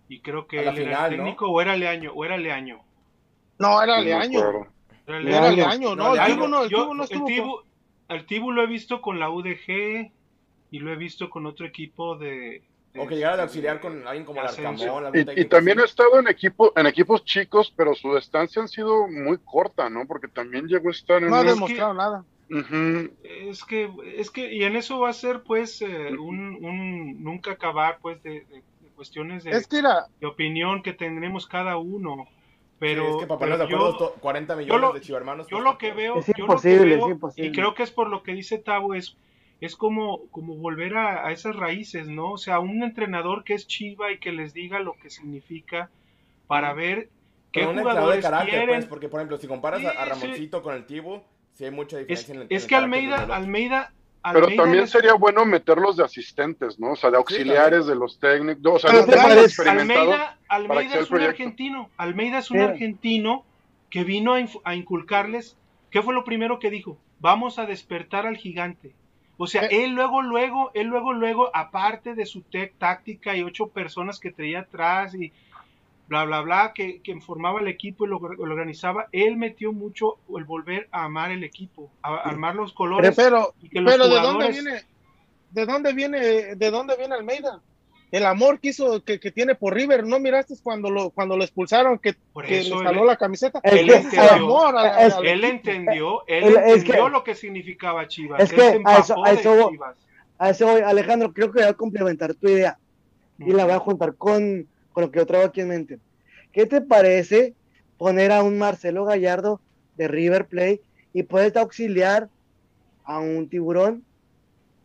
[0.08, 1.08] Y creo que era el ¿no?
[1.16, 2.80] técnico o era Leaño, o era Leaño.
[3.58, 4.38] No, era No Leaño.
[5.06, 5.38] Era Leaño.
[5.38, 5.56] Era Leaño.
[5.56, 6.26] Leaño, No, no, el.
[6.26, 7.28] Tibu no, el Tibu no el estuvo.
[7.28, 7.62] Tibu-
[8.08, 10.10] al Tibu lo he visto con la UDG
[10.70, 12.62] y lo he visto con otro equipo de...
[12.96, 14.46] O que llegara de auxiliar con alguien como el.
[14.48, 15.12] Arcamón.
[15.14, 19.06] Y, y también ha estado en equipo, en equipos chicos, pero su estancia han sido
[19.08, 20.06] muy corta, ¿no?
[20.06, 22.24] Porque también llegó a estar en No ha demostrado nada.
[22.50, 23.10] Ujú.
[23.22, 27.52] Es que, es que, y en eso va a ser pues eh, un, un nunca
[27.52, 31.76] acabar pues de, de- de cuestiones de, Es que era, de opinión que tendremos cada
[31.76, 32.26] uno.
[32.78, 35.46] Pero, Sí, es que para pero acuerdo, yo, to- 40 millones lo- de chivermanos.
[35.48, 37.48] yo lo que veo, Es yo lo que imposible, veo, es imposible.
[37.48, 39.16] y creo que es por lo que dice Tavo, es,
[39.60, 42.32] es como, como volver a, a esas raíces, ¿no?
[42.32, 45.90] O sea, un entrenador que es chiva y que les diga lo que significa
[46.46, 47.08] para ver
[47.52, 47.84] qué Pero un entrenador
[48.14, 48.76] de jugadores carácter, quieren.
[48.76, 50.08] pues, porque por ejemplo, si comparas a, a Sí, sí.
[50.26, 51.20] Ramoncito con el Tibu,
[51.54, 53.36] sí hay mucha Es, diferencia en el es en que el Almeida, de los.
[53.36, 53.92] Almeida,
[54.22, 56.92] Pero Almeida también les- sería bueno meterlos de asistentes, ¿no?
[56.92, 60.14] O sea, de auxiliares de los técnicos, o sea, parece- experimentados.
[60.14, 61.30] Almeida, Almeida es un proyecto.
[61.30, 61.90] argentino.
[61.96, 63.44] Almeida es un argentino
[63.90, 65.56] que vino a, a inculcarles.
[65.90, 66.98] ¿Qué fue lo primero que dijo?
[67.20, 68.92] Vamos a despertar al gigante.
[69.38, 69.84] O sea, Eh.
[69.84, 72.42] él luego, luego, él luego, luego, aparte de su
[72.76, 75.32] táctica y ocho personas que traía atrás y
[76.08, 80.16] bla, bla, bla, que, que formaba el equipo y lo, lo organizaba, él metió mucho
[80.36, 83.14] el volver a amar el equipo, a, a armar los colores.
[83.14, 84.82] pero, y que los pero ¿de dónde viene?
[85.50, 86.18] ¿De dónde viene?
[86.56, 87.60] ¿De dónde viene Almeida?
[88.10, 91.44] El amor que hizo, que, que tiene por River, ¿no miraste cuando lo, cuando lo
[91.44, 93.60] expulsaron que, Por que eso le jaló la camiseta?
[93.62, 94.22] Él entendió.
[94.22, 98.08] El amor a- es- al Él entendió, él Él- es entendió que- lo que significaba
[98.08, 98.40] Chivas.
[98.40, 99.68] es él que a eso- a eso.
[99.70, 99.96] Chivas.
[100.38, 102.78] A eso voy, Alejandro, creo que voy a complementar tu idea
[103.38, 105.98] y la voy a juntar con, con lo que yo traigo aquí en mente.
[106.52, 107.54] ¿Qué te parece
[107.98, 109.60] poner a un Marcelo Gallardo
[109.96, 110.80] de River Plate
[111.12, 112.28] y puedes auxiliar
[113.04, 114.04] a un tiburón,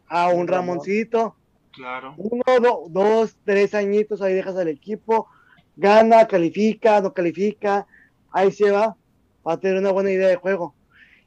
[0.08, 0.68] a un Un Ramón.
[0.78, 1.36] Ramoncito,
[1.74, 2.14] Claro.
[2.18, 5.28] uno, do- dos, tres añitos, ahí dejas al equipo,
[5.76, 7.88] gana, califica, no califica,
[8.32, 8.96] ahí se va,
[9.46, 10.76] va a tener una buena idea de juego.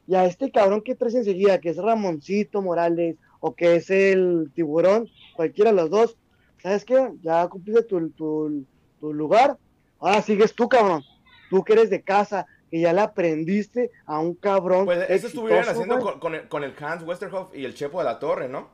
[0.07, 4.49] Y a este cabrón que traes enseguida, que es Ramoncito Morales o que es el
[4.55, 6.17] tiburón, cualquiera de los dos,
[6.63, 7.11] ¿sabes qué?
[7.21, 8.63] Ya cumpliste tu, tu,
[9.01, 9.57] tu lugar,
[9.99, 11.03] ahora sigues tú, cabrón.
[11.49, 14.85] Tú que eres de casa, que ya le aprendiste a un cabrón.
[14.85, 18.05] Pues eso estuvieron haciendo con, con el, con el Hans Westerhoff y el Chepo de
[18.05, 18.69] la Torre, ¿no?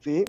[0.00, 0.24] Sí,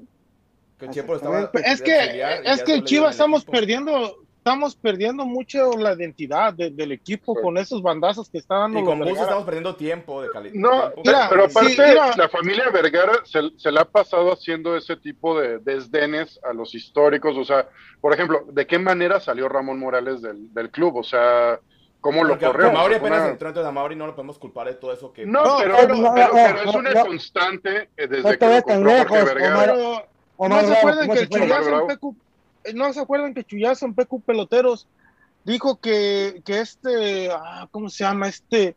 [0.80, 1.50] Que estaba.
[1.66, 7.34] Es que, es que Chivas estamos perdiendo, estamos perdiendo mucho la identidad de- del equipo
[7.36, 7.42] Sí.
[7.42, 9.22] con esos bandazos que está dando Y Bus Vergara.
[9.22, 10.54] estamos perdiendo tiempo de calidad.
[10.56, 15.40] No, Mira, pero aparte, la familia Vergara se, se le ha pasado haciendo ese tipo
[15.40, 17.38] de desdenes a los históricos.
[17.38, 17.70] O sea,
[18.02, 20.98] por ejemplo, ¿de qué manera salió Ramón Morales del, del club?
[20.98, 21.60] O sea,
[22.02, 22.74] ¿cómo lo corrió?
[22.74, 25.26] Mauri apenas una- entró, entonces a Mauri no lo podemos culpar de todo eso que.
[25.26, 27.06] No, No, pero, no, pero- no, pero- no, pero es una no.
[27.06, 29.74] constante desde No que lo compró Jorge lejos, Vergara.
[29.74, 30.10] Omar.
[30.50, 31.30] ¿No se acuerdan ¿cómo que el?
[31.30, 32.16] Chuyazo Pecu,
[32.64, 34.88] eh, no se acuerdan que Chuyazo en PQ Peloteros
[35.44, 38.28] dijo que, que este, ah, ¿cómo se llama?
[38.30, 38.76] Este,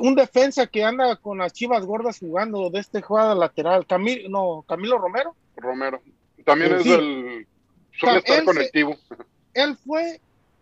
[0.00, 4.64] un defensa que anda con las chivas gordas jugando de este jugada lateral, Camilo, no,
[4.68, 6.00] Camilo Romero, Romero.
[6.44, 6.90] También es Sí.
[6.90, 7.46] del.
[7.92, 8.96] Suele Él estar se- conectivo.
[9.54, 10.20] él fue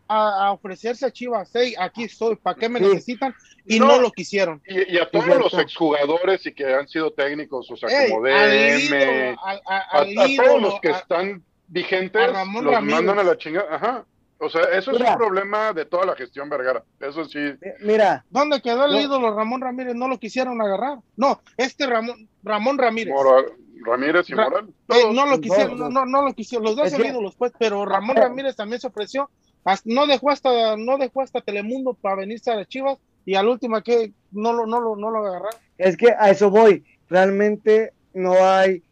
[0.08, 2.86] a, a ofrecerse a Chivas, hey, aquí estoy, ¿para qué me Sí.
[2.86, 3.34] necesitan?
[3.66, 3.86] Y No.
[3.86, 4.62] no, lo quisieron.
[4.66, 8.22] Y, y a todos los exjugadores y que han sido técnicos, o sea, Ey, como
[8.26, 12.90] DM, al- a- a, al a todos los que a- están vigentes, los Ramírez.
[12.90, 13.74] mandan a la chingada.
[13.74, 14.04] Ajá.
[14.40, 16.84] O sea, eso es un problema de toda la gestión Vergara.
[17.00, 17.38] Eso sí.
[17.40, 19.00] Eh, Mira, ¿Dónde quedó el No.
[19.00, 19.96] ídolo Ramón Ramírez?
[19.96, 20.98] No lo quisieron agarrar.
[21.16, 23.12] No, este Ramón, Ramón Ramírez.
[23.12, 23.44] Mora-
[23.84, 24.68] Ramírez y Ra- Moral.
[24.90, 27.84] Eh, no lo quisieron, no, no, no lo quisieron, los dos son ídolos, pues, pero
[27.84, 29.30] Ramón Ramírez también se ofreció,
[29.72, 33.48] hasta- no dejó hasta, no dejó hasta Telemundo para venirse a las Chivas, y al
[33.48, 35.50] último que no lo, no lo, no lo agarraron.
[35.76, 36.84] es que a eso voy.
[37.08, 38.82] Realmente no hay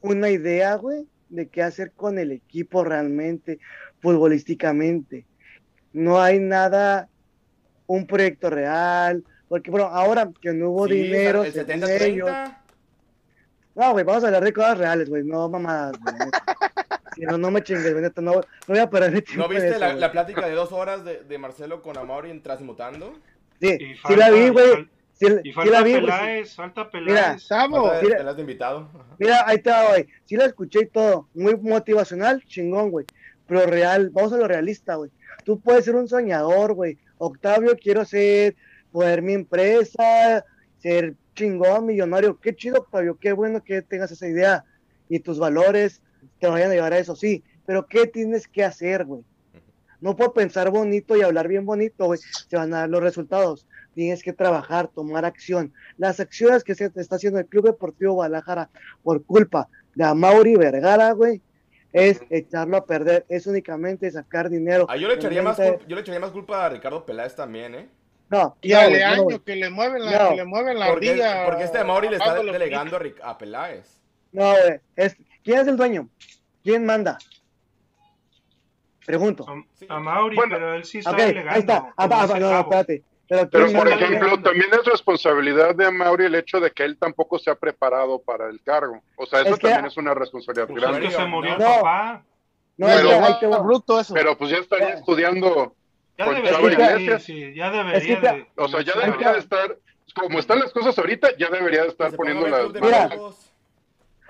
[0.00, 3.58] una idea, güey, de qué hacer con el equipo realmente,
[4.00, 5.26] futbolísticamente.
[5.92, 7.08] No hay nada,
[7.86, 12.04] un proyecto real, porque bueno, ahora que no hubo Sí, dinero, el según 70-30.
[12.06, 12.30] ellos-
[13.74, 16.14] no, güey, vamos a hablar de cosas reales, güey, no mamadas, güey.
[17.14, 19.78] Si no, no me chingues, no, no voy a perder mi tiempo ¿No viste eso,
[19.78, 23.14] la, plática de dos horas de, de Marcelo con Amauri en Transmutando?
[23.60, 24.88] Sí, Y sí falta- la vi, güey.
[25.14, 25.92] Sí, Y sí falta la vi.
[25.94, 27.46] Peláez, falta Mira, Peláez.
[27.48, 28.16] Falta- mira.
[28.16, 28.88] te la has de invitado.
[29.18, 30.06] Mira, ahí te va, güey.
[30.24, 31.28] Sí la escuché y todo.
[31.34, 33.06] Muy motivacional, chingón, güey.
[33.46, 35.10] Pero real, vamos a lo realista, güey.
[35.44, 36.98] Tú puedes ser un soñador, güey.
[37.18, 38.56] Octavio, quiero ser,
[38.90, 40.44] poder mi empresa,
[40.78, 42.38] ser chingón, millonario.
[42.40, 43.16] Qué chido, Octavio.
[43.20, 44.64] Qué bueno que tengas esa idea
[45.08, 46.00] y tus valores
[46.40, 47.42] te vayan a llevar a eso, sí.
[47.66, 49.22] Pero ¿qué tienes que hacer, güey?
[50.00, 53.66] No por pensar bonito y hablar bien bonito, güey, se van a dar los resultados.
[53.94, 55.72] Tienes que trabajar, tomar acción.
[55.96, 58.68] Las acciones que se te está haciendo el Club Deportivo Guadalajara
[59.02, 61.40] por culpa de Amauri Vergara, güey,
[61.92, 63.24] es echarlo a perder.
[63.28, 64.84] Es únicamente sacar dinero.
[64.90, 67.74] Ah, yo, le echaría más culpa, yo le echaría más culpa a Ricardo Peláez también,
[67.74, 67.88] ¿eh?
[68.30, 70.30] No, y a no, Leaño que le mueven la, No.
[70.30, 71.44] que le mueven la Porque, ardilla.
[71.46, 74.00] porque este Amauri le está delegando a, a Peláez.
[74.32, 74.80] No, güey.
[74.96, 76.08] Es- ¿Quién es el dueño?
[76.64, 77.18] ¿Quién manda?
[79.04, 79.44] Pregunto.
[79.48, 81.50] A, a Mauri, Bueno, pero él sí está Ok, delegando.
[81.52, 81.92] ahí está.
[81.96, 83.02] Ah, no, no, espérate.
[83.28, 86.98] Pero, Pero, ¿quién por ejemplo, también es responsabilidad de Mauri el hecho de que él
[86.98, 89.02] tampoco se ha preparado para el cargo.
[89.16, 91.08] O sea, eso Es que- también es una responsabilidad Pues es grande.
[91.08, 91.64] que se murió el No.
[91.66, 92.22] papá.
[92.76, 93.58] No, Pero- es que Está va.
[93.62, 94.14] bruto eso.
[94.14, 94.94] Pero pues ya estaría Ya.
[94.94, 95.74] estudiando,
[96.16, 97.22] Ya Con Chava Iglesias.
[97.24, 98.46] sí, ya debería de...
[98.56, 99.76] o sea, ya debería de estar,
[100.14, 102.72] como están las cosas ahorita, ya debería de estar poniendo las.
[102.80, 103.50] Magos.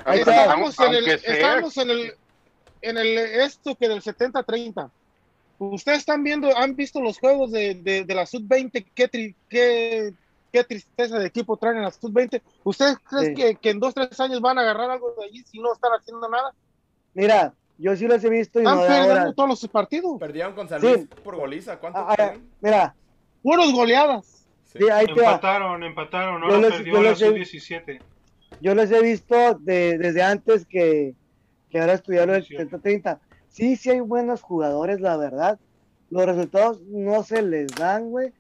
[0.04, 0.40] Ahí está.
[0.42, 2.12] Estamos en el, estamos en el,
[2.82, 4.90] en el esto que del 70-30.
[5.58, 10.12] Ustedes están viendo, han visto los juegos de, de, de la Sub-20, qué, tri- qué,
[10.52, 12.42] qué tristeza de equipo traen en la Sub-20.
[12.64, 13.42] ¿Ustedes creen Sí.
[13.42, 15.92] que, que en dos, tres años van a agarrar algo de allí si no están
[15.92, 16.52] haciendo nada?
[17.14, 19.32] Mira, yo sí los he visto y Están no de perdiendo ahora.
[19.32, 20.18] todos los partidos.
[20.18, 20.86] Perdieron con San Sí.
[20.88, 21.78] Luis por goliza.
[21.78, 22.50] ¿Cuánto Ah, ah, tienen?
[22.60, 22.94] mira,
[23.42, 24.46] Puros goleadas.
[24.72, 24.78] Sí.
[24.80, 25.06] sí, ahí.
[25.08, 26.40] Empataron, empataron.
[26.40, 28.00] Yo Ahora les- perdió yo la les he- sub-17.
[28.60, 31.14] Yo los he visto de- desde antes que,
[31.70, 32.54] que ahora estudiaron el Sí.
[32.56, 33.18] 70-30.
[33.48, 35.58] Sí, sí hay buenos jugadores, la verdad.
[36.10, 38.32] Los resultados no se les dan, güey.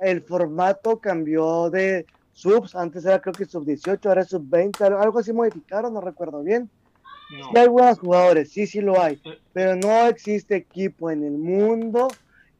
[0.00, 4.84] El formato cambió de subs, antes era creo que sub 18, ahora es sub 20,
[4.84, 6.70] algo así modificaron, no recuerdo bien.
[7.30, 7.50] No.
[7.50, 9.20] Sí hay buenos jugadores, sí, sí lo hay,
[9.52, 12.08] pero no existe equipo en el mundo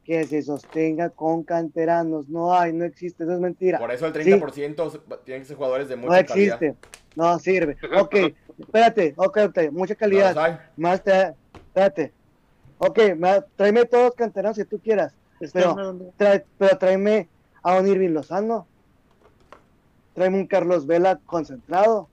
[0.09, 3.79] que se sostenga con canteranos, no hay, no existe, eso es mentira.
[3.79, 4.31] Por eso el Sí.
[4.31, 6.63] 30% tienen que ser jugadores de No mucha calidad.
[6.63, 7.77] existe, no sirve.
[7.95, 8.15] Ok,
[8.59, 9.39] espérate, ok,
[9.71, 10.61] mucha No calidad.
[10.79, 12.15] Más te, espérate.
[12.79, 15.13] Ok, ma- tráeme todos los canteranos que tú quieras.
[15.53, 15.75] Pero,
[16.17, 17.29] trae- pero tráeme
[17.63, 18.67] a un Irving Lozano.
[20.15, 22.09] Tráeme un Carlos Vela concentrado.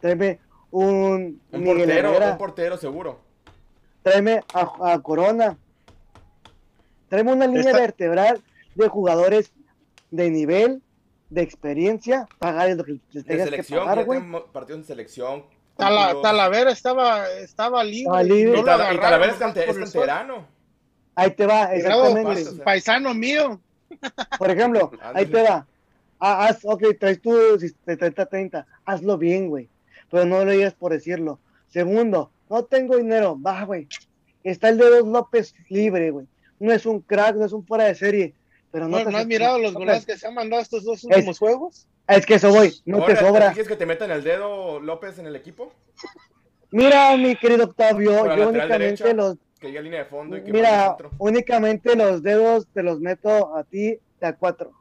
[0.00, 0.40] Tráeme
[0.72, 2.32] un, Un Miguel portero, Herrera.
[2.32, 3.20] un portero seguro.
[4.02, 5.56] Tráeme a, a Corona.
[7.10, 8.40] Tráeme una línea Esta- vertebral
[8.74, 9.52] de jugadores
[10.10, 10.80] de nivel,
[11.28, 12.26] de experiencia.
[12.38, 14.20] Pagar lo que les De tengas que selección, que güey.
[14.52, 15.44] partidos en selección.
[15.76, 16.14] Tala-.
[16.22, 18.00] Talavera estaba, estaba libre.
[18.00, 18.52] Estaba libre.
[18.54, 20.46] no Y Tala- y Talavera es, canterano.
[21.14, 22.44] Ahí te va, exactamente.
[22.44, 22.64] pasa.
[22.64, 23.60] paisano mío.
[24.38, 25.66] Por ejemplo, ahí te va.
[26.20, 29.68] Ah, haz, ok, traes tu 30-30, hazlo bien, güey.
[30.10, 31.38] Pero no lo digas por decirlo.
[31.68, 33.88] Segundo, no tengo dinero, va, güey.
[34.44, 36.26] Está el de Dos López libre, güey.
[36.60, 38.34] No es un crack, no es un fuera de serie.
[38.70, 40.84] Pero no, ¿No, te no has mirado los te- goles que se han mandado estos
[40.84, 41.88] dos últimos juegos?
[42.06, 43.52] Es que eso, güey, no te Ahora, sobra.
[43.52, 45.72] ¿Quieres que te metan el dedo López en el equipo?
[46.70, 50.52] Mira, mi querido Octavio, yo únicamente derecha, los, Que diga línea de fondo y que
[50.52, 54.72] mira, únicamente los dedos te los meto a ti de a cuatro.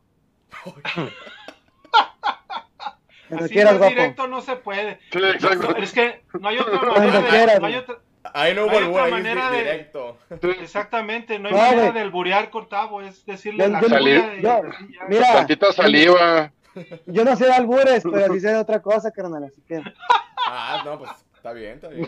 [3.27, 4.99] Cuando Así quieras, directo no se puede.
[5.11, 5.75] Sí, exacto.
[5.77, 7.99] Es que no hay otra manera de, no hay otra-
[8.33, 8.73] Ahí no hubo
[9.05, 10.17] es manera de- directo.
[10.61, 14.61] Exactamente, no hay No, manera de alburear con Tavo, es decirle Yo- la yo-
[15.07, 16.51] mira, Tantita saliva.
[17.07, 19.81] Yo no sé de albures, pero sí sé de otra cosa, carnal, así que...
[20.47, 22.07] Ah, no, pues está bien, está bien.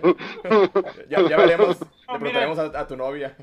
[1.09, 3.36] Ya, ya veremos, Ah, le preguntaremos a, a tu novia.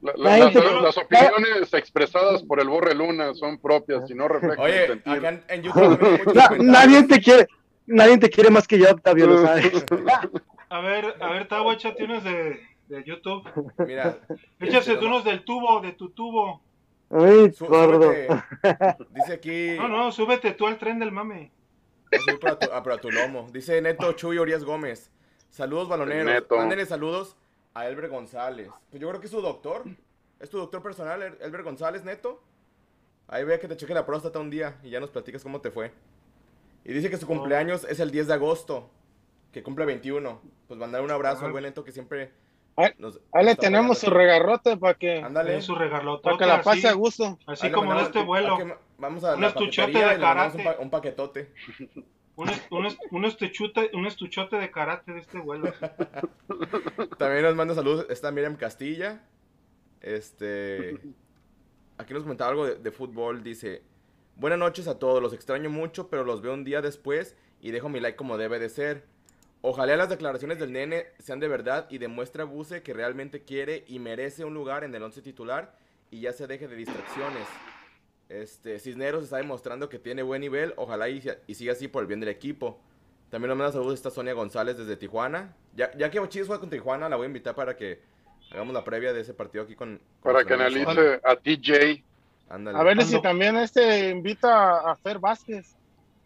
[0.00, 4.58] La- la- Nadie las, opiniones expresadas por el Borre Luna son propias y no reflejan
[4.66, 5.12] el Oye, sentir.
[5.12, 7.48] acá en, en YouTube nadie te quiere,
[7.86, 9.84] nadie te quiere más que yo, Octavio, lo sabes.
[10.74, 13.48] A ver, a ver, Tavo, échate unos de, de YouTube.
[13.86, 14.18] Mira,
[14.58, 16.60] Échate este, unos del tubo, de tu tubo.
[17.10, 18.02] Ay, Sú- gordo.
[18.02, 18.28] súbete.
[19.10, 19.76] Dice aquí.
[19.78, 21.52] No, no, súbete tú al tren del mame.
[22.40, 23.48] Para tu, ah, para tu lomo.
[23.52, 25.12] Dice Neto Chuy Urias Gómez.
[25.48, 26.24] Saludos baloneros.
[26.24, 26.56] Neto.
[26.56, 27.36] Mándenle saludos
[27.72, 28.68] a Elber González.
[28.90, 29.84] Pues yo creo que es su doctor.
[30.40, 32.42] Es tu doctor personal, El- Elber González, Neto.
[33.28, 35.70] Ahí ve que te cheque la próstata un día y ya nos platicas cómo te
[35.70, 35.92] fue.
[36.84, 38.90] Y dice que su cumpleaños es el 10 de agosto,
[39.54, 40.42] que cumple 21.
[40.68, 42.32] Pues mandar un abrazo al buen Neto que siempre
[42.76, 43.20] Ahí- nos.
[43.32, 45.62] Ahí le tenemos su regarrote para que, Ándale.
[45.62, 47.38] Su regalotote, para que la así, pase a gusto.
[47.46, 48.58] así como en este vuelo.
[48.58, 50.76] que- Vamos a Un estuchote de y le mandamos un, karate.
[50.76, 51.52] pa- un paquetote.
[52.36, 55.72] Un, est- un, est- un estuchute- un estuchote de karate de este vuelo.
[57.18, 58.06] También nos manda saludos.
[58.10, 59.22] Está Miriam Castilla.
[60.00, 60.98] Este.
[61.96, 63.44] Aquí nos comentaba algo de, de fútbol.
[63.44, 63.82] Dice:
[64.34, 65.22] Buenas noches a todos.
[65.22, 68.58] Los extraño mucho, pero los veo un día después y dejo mi like como debe
[68.58, 69.04] de ser.
[69.66, 73.82] Ojalá las declaraciones del nene sean de verdad y demuestre a Buse que realmente quiere
[73.88, 75.74] y merece un lugar en el once titular
[76.10, 77.48] y ya se deje de distracciones.
[78.28, 80.74] Este, Cisneros está demostrando que tiene buen nivel.
[80.76, 82.78] Ojalá y, y siga así por el bien del equipo.
[83.30, 85.56] También nos manda saludos esta Sonia González desde Tijuana.
[85.74, 88.02] Ya, ya que Chivas juega con Tijuana, la voy a invitar para que
[88.50, 89.98] hagamos la previa de ese partido aquí con.
[90.20, 92.04] con Para que analice a TJ.
[92.50, 92.78] Ándale.
[92.78, 95.74] A ver si también este invita a Fer Vázquez.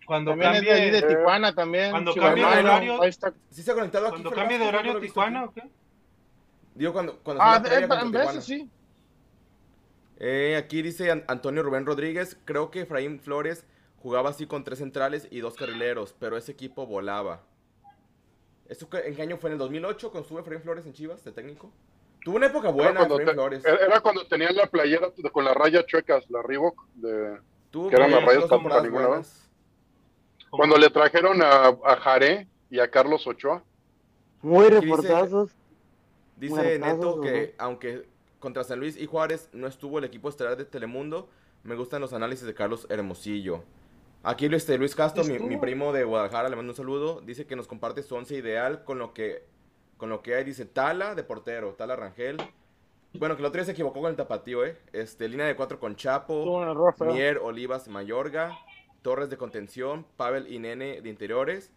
[0.09, 1.91] Cuando También es de ahí de Tijuana también.
[1.91, 2.35] Cuando Chihuahua.
[2.35, 3.35] cambie de Ahí horario- está.
[3.51, 4.13] ¿Sí se ha conectado aquí?
[4.23, 5.45] cuando cambie de horario no Tijuana.
[5.45, 5.63] ¿o qué?
[6.75, 8.71] Digo, cuando, cuando Ah, la previa en, veces sí.
[10.19, 13.67] Eh, aquí dice An- Antonio Rubén Rodríguez, creo que Efraín Flores
[14.03, 17.43] jugaba así con tres centrales y dos carrileros, pero ese equipo volaba.
[18.67, 19.51] ¿Esto qué- en qué año fue?
[19.51, 21.71] ¿En el 2008 cuando estuvo Efraín Flores en Chivas, de técnico?
[22.25, 23.63] Tuvo una época buena Efraín te- Flores.
[23.65, 26.87] era cuando tenían la playera con las rayas chuecas, la Reebok.
[26.95, 27.39] De,
[27.91, 28.45] que eran las rayas
[28.83, 29.48] ninguna buenas.
[30.51, 33.63] Cuando le trajeron a, a Jaré y a Carlos Ochoa.
[34.43, 35.51] Muy dice- reportazos.
[36.37, 40.29] Dice Muertazos, Neto ¿o que aunque contra San Luis y Juárez no estuvo el equipo
[40.29, 41.29] estelar de Telemundo,
[41.65, 43.65] me gustan los análisis de Carlos Hermosillo.
[44.23, 47.21] Aquí este, Luis Castro, mi, primo de Guadalajara, le mando un saludo.
[47.21, 49.45] Dice que nos comparte su once ideal con lo que
[49.97, 50.45] con lo que hay.
[50.45, 52.37] Dice Tala de portero, Tala Rangel.
[53.15, 54.77] Bueno, que el otro día se equivocó con el tapatío, ¿eh?
[54.93, 56.63] Este, línea de cuatro con Chapo,
[56.97, 57.13] feo.
[57.13, 58.57] Mier, Olivas, Mayorga,
[59.09, 61.71] Torres de contención, Pavel y Nene de interiores.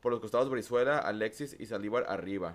[0.00, 2.54] Por los costados Brizuela, Alexis y Saldívar arriba.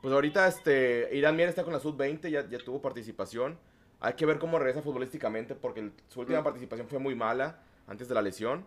[0.00, 3.58] Pues ahorita este, Irán Mier está con la sub-20, ya, ya tuvo participación.
[3.98, 7.58] Hay que ver cómo regresa futbolísticamente porque el- su última participación fue muy mala
[7.88, 8.64] antes de la lesión.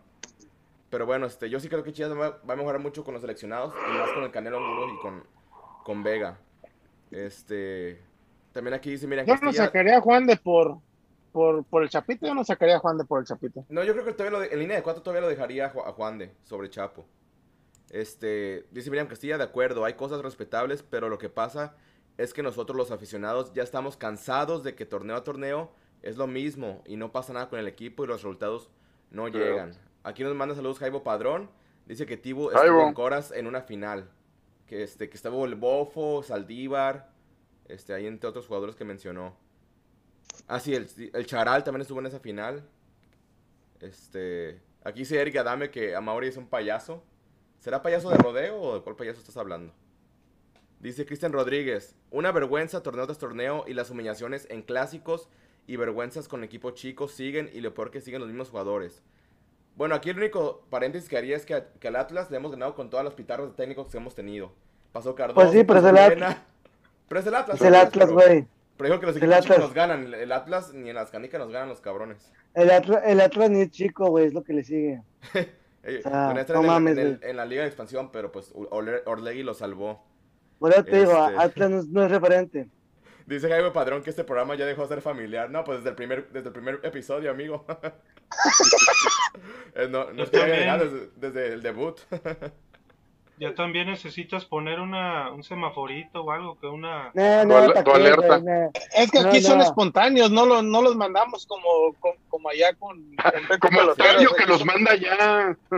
[0.90, 3.22] Pero bueno, este, yo sí creo que Chivas va, va a mejorar mucho con los
[3.22, 5.24] seleccionados y más con el Canelo Angulo y con,
[5.84, 6.36] con Vega.
[7.10, 7.98] Este.
[8.52, 10.80] También aquí dice, mira, Yo no Castilla- sacaría a Juan de por,
[11.36, 13.66] por, por el Chapito, yo no sacaría a Juan de por el Chapito.
[13.68, 15.70] No, yo creo que todavía lo de- en línea de cuatro todavía lo dejaría a
[15.74, 17.04] Ju- a Juan de sobre Chapo.
[17.90, 21.76] Este, dice Miriam Castilla, de acuerdo, hay cosas respetables, pero lo que pasa
[22.16, 25.70] es que nosotros los aficionados ya estamos cansados de que torneo a torneo
[26.00, 28.70] es lo mismo y no pasa nada con el equipo y los resultados
[29.10, 29.72] no llegan.
[30.04, 31.50] Aquí nos manda saludos Jaibo Padrón,
[31.84, 32.62] dice que Tibu Jaibo.
[32.64, 34.08] estuvo en Coras en una final,
[34.66, 37.10] que este que estaba el Bofo, Saldívar,
[37.66, 39.36] este ahí entre otros jugadores que mencionó.
[40.48, 42.62] Ah, sí, el, el Charal también estuvo en esa final.
[43.80, 44.60] Este.
[44.84, 47.02] Aquí dice Eric Adame que Amauri es un payaso.
[47.60, 49.72] ¿Será payaso de rodeo o de cuál payaso estás hablando?
[50.80, 51.96] Dice Cristian Rodríguez.
[52.10, 55.28] Una vergüenza torneo tras torneo y las humillaciones en clásicos
[55.66, 59.02] y vergüenzas con equipo chico siguen y lo peor que siguen los mismos jugadores.
[59.74, 62.52] Bueno, aquí el único paréntesis que haría es que, a- que al Atlas le hemos
[62.52, 64.52] ganado con todas las pitarras de técnicos que hemos tenido.
[64.92, 65.34] Pasó Cardoso.
[65.34, 66.38] Pues sí, pero es el Atlas.
[67.08, 67.60] Pero es el Atlas.
[67.60, 67.74] Es el.
[67.74, 68.46] Atlas, güey.
[68.76, 70.12] Pero dijo que los equipos chicos nos ganan.
[70.12, 72.32] El- Atlas ni en las canicas nos ganan los cabrones.
[72.54, 75.02] El Atlas, el Atlas ni es chico, güey, es lo que le sigue.
[75.86, 77.30] O sea, bueno, este no en, el- mames, en el- güey.
[77.30, 80.04] en la liga de expansión, pero pues Orle- Orlegui lo salvó.
[80.58, 81.40] Por eso te digo, Este.
[81.40, 82.68] Atlas no es, no es referente.
[83.26, 85.48] Dice Jaime Padrón que este programa ya dejó de ser familiar.
[85.48, 87.64] No, pues desde el primer, desde el primer episodio, amigo.
[89.74, 90.60] Eh, no, no Yo es que haya también.
[90.60, 92.00] llegado desde, desde el debut.
[93.38, 97.10] Ya también necesitas poner una, un semaforito o algo, que una...
[97.12, 98.38] No, no, ale- ¿pa' tu qué, alerta.
[98.38, 98.70] No.
[98.96, 101.62] Es que No, aquí son espontáneos, no los, no los mandamos como,
[102.00, 102.96] como, como allá con,
[103.60, 104.26] Como el güey.
[104.38, 105.56] que los manda ya.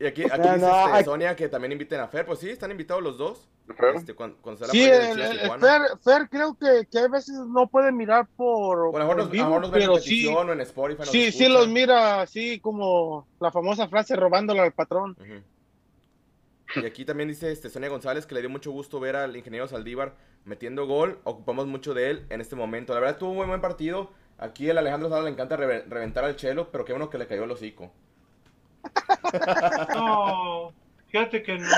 [0.00, 2.24] Y aquí, aquí No, dice no, este, Sonia que también inviten a Fer.
[2.24, 3.48] Pues sí, están invitados los dos.
[3.76, 3.96] Fer.
[3.96, 5.66] Este, cuando, cuando Sí, el, el- el Tijuana.
[5.66, 9.16] Fer, Fer creo que, que a veces no puede mirar por, O a lo mejor
[9.16, 11.02] nos, lo ven en pero sí, o en Spotify.
[11.04, 15.16] sí, sí los mira así como la famosa frase robándole al patrón.
[15.20, 15.42] Ujú.
[16.76, 19.66] Y aquí también dice este, Sonia González que le dio mucho gusto ver al ingeniero
[19.68, 20.14] Saldívar
[20.44, 21.18] metiendo gol.
[21.24, 22.92] Ocupamos mucho de él en este momento.
[22.94, 24.10] La verdad tuvo un muy buen partido.
[24.38, 27.26] Aquí el Alejandro Sala le encanta reve- reventar al chelo, pero qué bueno que le
[27.26, 27.90] cayó el hocico.
[29.94, 30.72] No,
[31.08, 31.68] fíjate que no.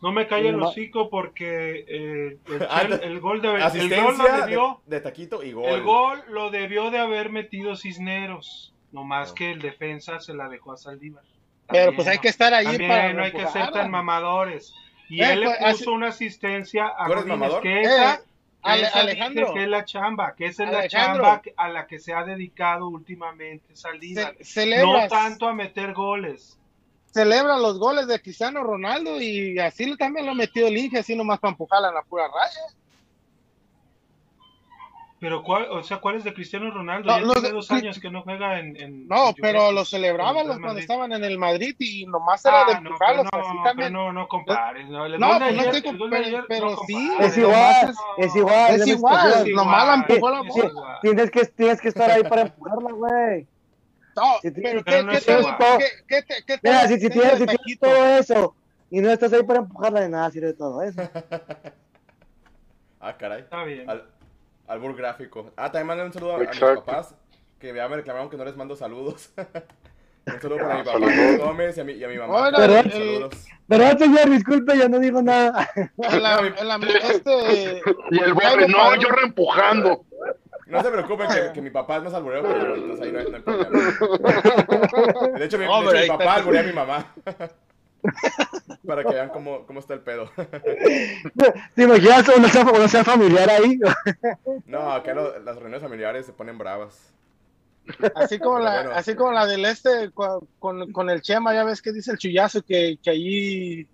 [0.00, 3.60] No me cae el hocico porque eh, el, Ah, Chel- el gol de el gol
[3.60, 5.66] lo Asistencia de, debió, de taquito y gol.
[5.66, 9.34] el gol lo debió de haber metido Cisneros, no más No.
[9.34, 11.24] que el defensa se la dejó a Saldívar.
[11.68, 14.72] Pero También, pues hay que estar ahí También para no hay que ser tan mamadores.
[15.08, 17.82] Y Eh, él le pues, puso así- una asistencia a ¿Tú eres Godínez, que Eh,
[17.82, 18.20] esa,
[18.62, 21.98] Ale- esa Alejandro, que es la chamba, que esa es la chamba a la que
[21.98, 24.34] se ha dedicado últimamente Saldívar.
[24.40, 26.58] ce- No tanto a meter goles.
[27.10, 31.16] celebra los goles de Cristiano Ronaldo y así también lo ha metido el Inge, así
[31.16, 32.60] nomás para empujarla en la pura raya.
[35.20, 37.10] Pero cuál, o sea, ¿cuál es de Cristiano Ronaldo?
[37.10, 39.84] No, ya tiene de- dos años que no juega en, en No, en pero lo
[39.84, 43.26] celebraban el los cuando estaban en el Madrid y nomás era de Ah, no, empujarlos
[43.32, 43.92] pero así no, también.
[43.92, 44.88] pero no, no compares.
[44.88, 47.10] No, No, de pues no estoy el gol de compa- ayer pero no sí.
[47.18, 48.74] Es no, igual, es- es igual.
[48.74, 50.68] Es no me igual, nomás la igual, empujó la es bola.
[50.68, 50.98] igual.
[51.02, 53.48] Tienes que, tienes que estar ahí para empujarla, güey.
[54.14, 55.56] No, Si pero ¿qué, no qué es te- igual.
[55.58, 58.56] qué- qué te- qué te- Mira, si, si tienes, si tienes todo eso
[58.88, 61.02] y no estás ahí para empujarla, de nada sirve todo eso.
[63.00, 63.42] Ah, caray.
[63.42, 63.88] Está bien.
[63.90, 64.08] Al,
[64.68, 65.50] albur gráfico.
[65.56, 67.14] Ah, también mandé un saludo a, a mis papás,
[67.58, 69.30] que ya me reclamaron que no les mando saludos.
[70.26, 71.14] un saludo para mi papá Saludos.
[71.16, 72.34] Luis Gómez y a mi, y a mi mamá.
[72.38, 73.34] Ahora, Carmen, el- saludos.
[73.66, 75.68] Pero señor, disculpe, yo no digo nada.
[75.74, 80.04] el el este, Y el Borre, no, yo reempujando.
[80.66, 83.18] No se preocupen que, que mi papá es más alburero que yo, entonces ahí no
[83.20, 83.70] hay, no hay problema.
[85.38, 87.14] De hecho, mi, de hecho, mi papá alburea a mi mamá.
[88.86, 90.30] Para que vean cómo, cómo está el pedo.
[91.74, 93.78] ¿Te imaginas uno sea, uno sea familiar ahí?
[94.66, 97.12] No, acá lo- las reuniones familiares se ponen bravas.
[98.14, 98.90] así como la, bueno.
[98.94, 102.62] así como la del este con, con el Chema, ya ves que dice el chullazo
[102.62, 103.86] que, que allí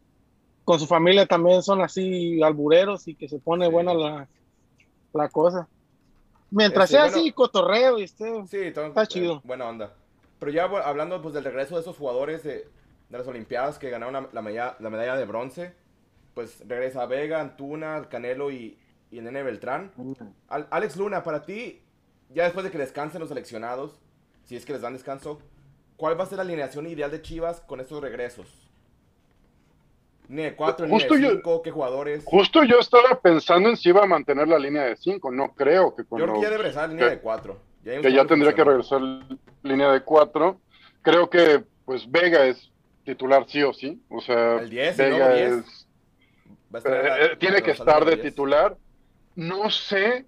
[0.64, 3.72] con su familia también son así albureros y que se pone Sí.
[3.72, 4.26] buena la,
[5.12, 5.68] la cosa.
[6.50, 7.18] Mientras Este, sea bueno.
[7.22, 8.24] así, cotorreo y esté.
[8.48, 9.40] Sí, todo- Está eh, chido.
[9.44, 9.92] Buena onda.
[10.38, 12.66] Pero ya hablando pues, del regreso de esos jugadores de,
[13.14, 15.72] de las Olimpiadas que ganaron la, la medalla, la medalla de bronce,
[16.34, 18.76] pues regresa Vega, Antuna, Canelo y,
[19.12, 19.92] y Nene Beltrán.
[20.48, 21.80] Al- Alex Luna, para ti,
[22.30, 24.00] ya después de que descansen los seleccionados,
[24.42, 25.38] si es que les dan descanso,
[25.96, 28.68] ¿cuál va a ser la alineación ideal de Chivas con estos regresos?
[30.26, 32.24] Ni de 4, ni Justo de yo- 5, ¿qué jugadores?
[32.24, 35.30] Justo yo estaba pensando en si iba a mantener la línea de 5.
[35.30, 37.56] No creo que con Yo creo que ya regresar a línea que- de 4.
[37.84, 39.00] que ya tendría que regresar
[39.62, 40.58] línea de 4.
[41.02, 42.72] Creo que pues Vega es
[43.04, 44.02] titular sí o sí.
[44.08, 45.52] O sea, El 10, y Vega luego 10.
[45.52, 45.88] es
[46.84, 48.76] Eh, eh, tiene que estar de titular.
[49.36, 50.26] No sé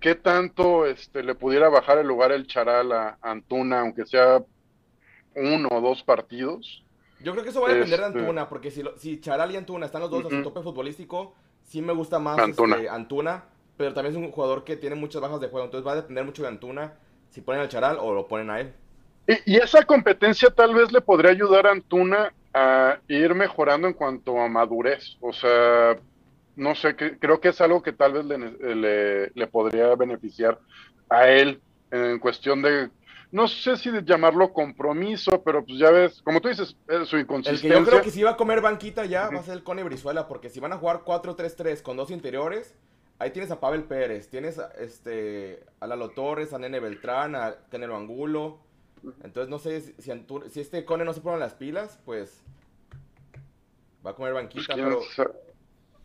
[0.00, 4.42] qué tanto este, le pudiera bajar el lugar el Charal a Antuna, aunque sea
[5.34, 6.84] uno o dos partidos.
[7.20, 9.52] Yo creo que eso va a depender de Este- Antuna, porque si, lo- si Charal
[9.52, 12.76] y Antuna están los dos a su tope futbolístico, sí me gusta más Antuna.
[12.76, 13.44] este, Antuna,
[13.76, 16.24] pero también es un jugador que tiene muchas bajas de juego, entonces va a depender
[16.24, 16.94] mucho de Antuna
[17.30, 18.74] si ponen al Charal o lo ponen a él.
[19.26, 23.94] Y, y esa competencia tal vez le podría ayudar a Antuna a ir mejorando en
[23.94, 25.16] cuanto a madurez.
[25.20, 25.96] O sea,
[26.56, 28.38] no sé, que- creo que es algo que tal vez le,
[28.74, 30.58] le- le podría beneficiar
[31.08, 31.60] a él
[31.90, 32.90] en cuestión de,
[33.30, 37.16] no sé si de llamarlo compromiso, pero pues ya ves, como tú dices, eh, su
[37.16, 37.78] El que inconsistencia.
[37.78, 40.26] yo creo que si va a comer banquita ya va a ser el Cone Brizuela,
[40.28, 42.74] porque si van a jugar 4-3-3 con dos interiores,
[43.18, 47.54] ahí tienes a Pavel Pérez, tienes a, este, a Lalo Torres, a Nene Beltrán, a
[47.70, 48.58] Canelo Angulo.
[49.24, 52.40] Entonces no sé si, si, Antu- si este Cone no se pone las pilas, pues
[54.04, 55.30] va a comer Pues, banquita, ¿quién, pero sa-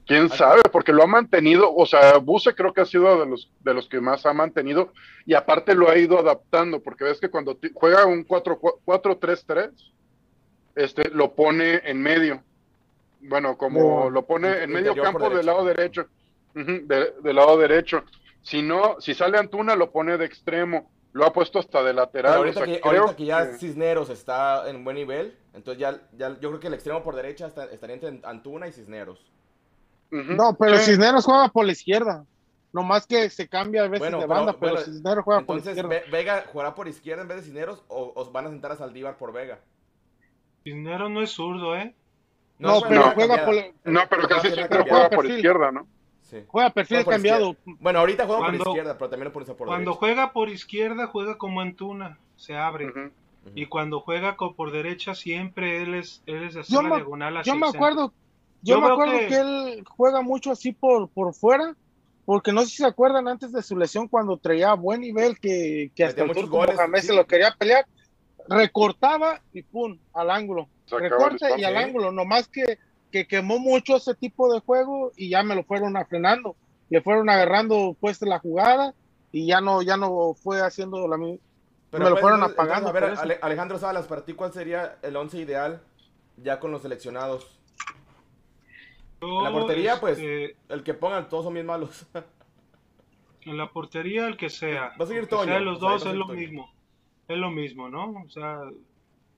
[0.05, 0.61] quién sabe?
[0.71, 3.87] Porque lo ha mantenido, o sea, Buse creo que ha sido de los, de los
[3.87, 4.93] que más ha mantenido
[5.25, 9.71] y aparte lo ha ido adaptando, porque ves que cuando juega un 4 4-3-3,
[10.75, 12.43] este, lo pone en medio.
[13.21, 14.09] Bueno, como No.
[14.11, 16.07] lo pone en medio campo del lado derecho.
[16.53, 18.03] Del lado derecho.
[18.43, 20.89] Si no, si sale Antuna, lo pone de extremo.
[21.17, 22.31] Lo ha puesto hasta de lateral.
[22.31, 25.35] Pero o ahorita, sea, que, creo ahorita que ya que- Cisneros está en buen nivel,
[25.53, 28.71] entonces ya, ya yo creo que el extremo por derecha está- estaría entre Antuna y
[28.71, 29.19] Cisneros.
[30.11, 30.91] No, pero Sí.
[30.91, 32.23] Cisneros juega por la izquierda.
[32.71, 35.55] Nomás que se cambia a veces Bueno, de pero- banda, pero, bueno, Cisneros juega por
[35.55, 36.05] la Entonces, izquierda.
[36.05, 38.75] Ve- Vega jugará por izquierda en vez de Cisneros o, o van a sentar a
[38.75, 39.59] Saldívar por Vega.
[40.63, 41.95] Cisneros no es zurdo, ¿eh?
[42.59, 45.87] No, pero juega por la- No, pero casi siempre juega por izquierda, ¿no?
[46.29, 46.43] Sí.
[46.47, 47.55] Juega perfil Juega cambiado.
[47.79, 49.99] Bueno, ahorita juega Cuando- por izquierda, pero también lo pones por Cuando derecha.
[49.99, 52.91] juega por izquierda, juega como Antuna, se abre.
[53.55, 56.95] Y cuando juega por derecha, siempre él es, él es de hacer Yo la me-
[56.97, 58.11] diagonal hacia Yo me acuerdo,
[58.61, 59.35] yo, Yo me acuerdo que- que...
[59.37, 61.73] él juega mucho así por, por fuera,
[62.25, 65.91] porque no sé si se acuerdan antes de su lesión cuando traía buen nivel que,
[65.95, 67.07] que hasta el turco goles, Mohamed sí.
[67.07, 67.85] se lo quería pelear,
[68.49, 70.67] recortaba y pum, al ángulo.
[70.89, 72.79] Recorte y al ángulo, nomás que,
[73.11, 76.55] que quemó mucho ese tipo de juego y ya me lo fueron frenando,
[76.89, 78.93] le fueron agarrando pues la jugada
[79.31, 81.39] y ya no, ya no fue haciendo la misma.
[81.91, 84.97] me lo pues, fueron entonces- apagando entonces, a ver, Alejandro Salas, para ti, ¿cuál sería
[85.01, 85.81] el once ideal
[86.37, 87.47] ya con los seleccionados?
[89.21, 90.17] Yo, En la portería, pues.
[90.19, 92.05] este, El que pongan, todos son bien malos.
[93.41, 94.91] En la portería, el que sea.
[94.99, 96.39] Va a seguir Toño, sea los o sea, dos es lo Toño.
[96.39, 96.71] mismo.
[97.27, 98.21] Es lo mismo, ¿no?
[98.25, 98.59] O sea,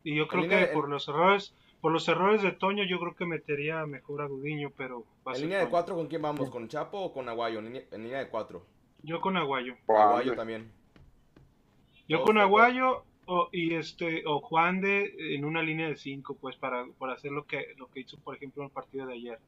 [0.03, 2.99] y yo creo línea que de- por los errores, por los errores de Toño, yo
[2.99, 6.21] creo que metería mejor a Gudiño, pero va a En línea de cuatro, ¿con quién
[6.21, 6.49] vamos?
[6.49, 7.59] ¿Con Chapo o con Aguayo?
[7.59, 8.65] En línea, en línea de cuatro.
[9.01, 9.75] Yo con Aguayo.
[9.87, 10.71] Aguayo también.
[12.07, 12.37] Yo Todos con.
[12.37, 17.13] Aguayo o, y este o Juan de en una línea de cinco, pues para, para
[17.13, 19.39] hacer lo que lo que hizo, por ejemplo, en el partido de ayer.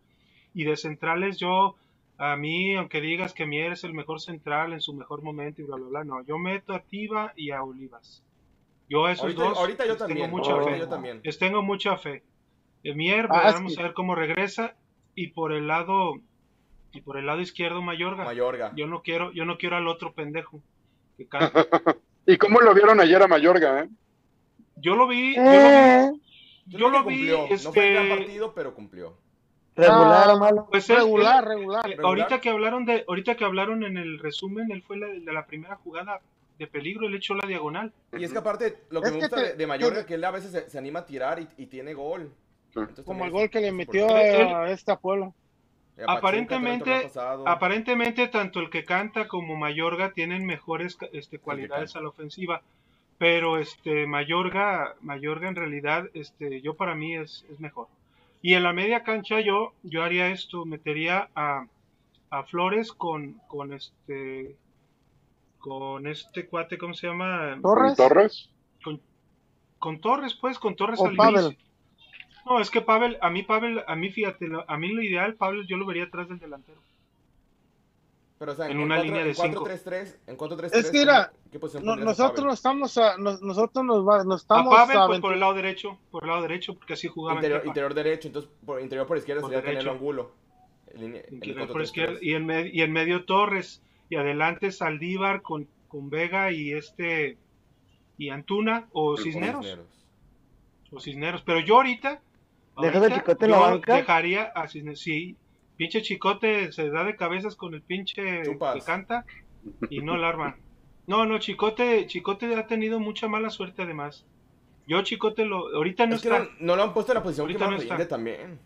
[0.53, 1.75] Y de centrales yo
[2.17, 5.65] a mí, aunque digas que Mier es el mejor central en su mejor momento y
[5.65, 8.23] bla bla bla, no, yo meto a Tiva y a Olivas.
[8.91, 10.17] Yo a esos Ahorita, dos ahorita yo les también.
[10.25, 10.79] tengo mucha fe.
[10.79, 11.21] yo también.
[11.23, 12.23] Les tengo mucha fe.
[12.83, 14.75] El Mier, Ah, es vamos que- a ver cómo regresa
[15.15, 16.15] y por el lado
[16.91, 18.25] y por el lado izquierdo Mayorga.
[18.25, 18.73] Mayorga.
[18.75, 20.61] Yo no quiero yo no quiero al otro pendejo
[21.17, 21.25] que.
[22.27, 23.89] ¿Y cómo lo vieron ayer a Mayorga, eh?
[24.75, 26.11] Yo lo vi, yo lo vi Eh,
[26.67, 27.47] Yo yo lo vi, cumplió.
[27.63, 29.17] No fue el gran este, partido, pero cumplió.
[29.75, 30.67] regular Ah, o malo.
[30.69, 31.89] pues regular, regular.
[31.89, 35.31] eh, ahorita que hablaron de, ahorita que hablaron en el resumen, él fue la, de
[35.33, 36.19] la primera jugada
[36.61, 37.91] de peligro, él echó la diagonal.
[38.17, 40.13] Y es que aparte, lo que Es me que gusta te- de, Mayorga es que
[40.13, 42.31] él a veces se, se anima a tirar y, y tiene gol.
[42.75, 45.31] Entonces Como el gol que le metió a esta Puebla.
[45.97, 47.11] Y a Pachuca Aparentemente-.
[47.45, 52.61] Aparentemente, tanto el que canta como Mayorga tienen mejores este, cualidades a la ofensiva,
[53.17, 57.87] pero este Mayorga, Mayorga en realidad, este, yo para mí es, es mejor.
[58.43, 61.65] Y en la media cancha yo, yo haría esto, metería a,
[62.29, 64.55] a Flores con, con este
[65.61, 67.57] con este cuate, ¿cómo se llama?
[67.61, 67.95] Torres.
[67.95, 68.49] ¿Con Torres?
[69.79, 71.45] Con Torres, pues, con Torres O al Pavel.
[71.45, 71.65] inicio.
[72.45, 75.35] No, es que Pavel, a mí Pavel, a mí fíjate, lo- a mí lo ideal,
[75.35, 76.81] Pavel yo lo vería atrás del delantero.
[78.39, 79.63] Pero, o sea, en una cuatro- línea de en cinco.
[79.63, 82.53] 4-3-3, en 4-3-3, Es que mira, ¿qué posición No- nosotros Pavel?
[82.53, 85.39] estamos a, nos- nosotros nos, va- nos A estamos Pavel, a pues aventu- por el
[85.39, 89.05] lado derecho, por el lado derecho, porque así jugaba en Interior, derecho, entonces por, interior
[89.05, 89.91] por izquierda Por sería derecho.
[89.91, 91.83] En en el Interior por 4-3-3.
[91.83, 96.73] izquierda, y en, me- y en medio Torres, y adelante Saldívar con, con Vega y
[96.73, 97.39] este,
[98.17, 100.07] y Antuna, o Cisneros, Cisneros.
[100.91, 102.21] o Cisneros, pero yo ahorita,
[102.77, 103.95] ¿Dejas a ahorita Chicote la banca?
[103.95, 105.37] dejaría a Cisneros, sí,
[105.77, 108.75] pinche Chicote se da de cabezas con el pinche Chupas.
[108.75, 109.25] que canta,
[109.89, 110.57] y no la arma.
[111.07, 114.25] No, no, Chicote, Chicote ha tenido mucha mala suerte además.
[114.87, 116.39] Yo Chicote lo, ahorita no Es que está.
[116.39, 117.95] no, no lo han puesto en la posición que Ahorita más no está.
[117.95, 118.59] rinde también.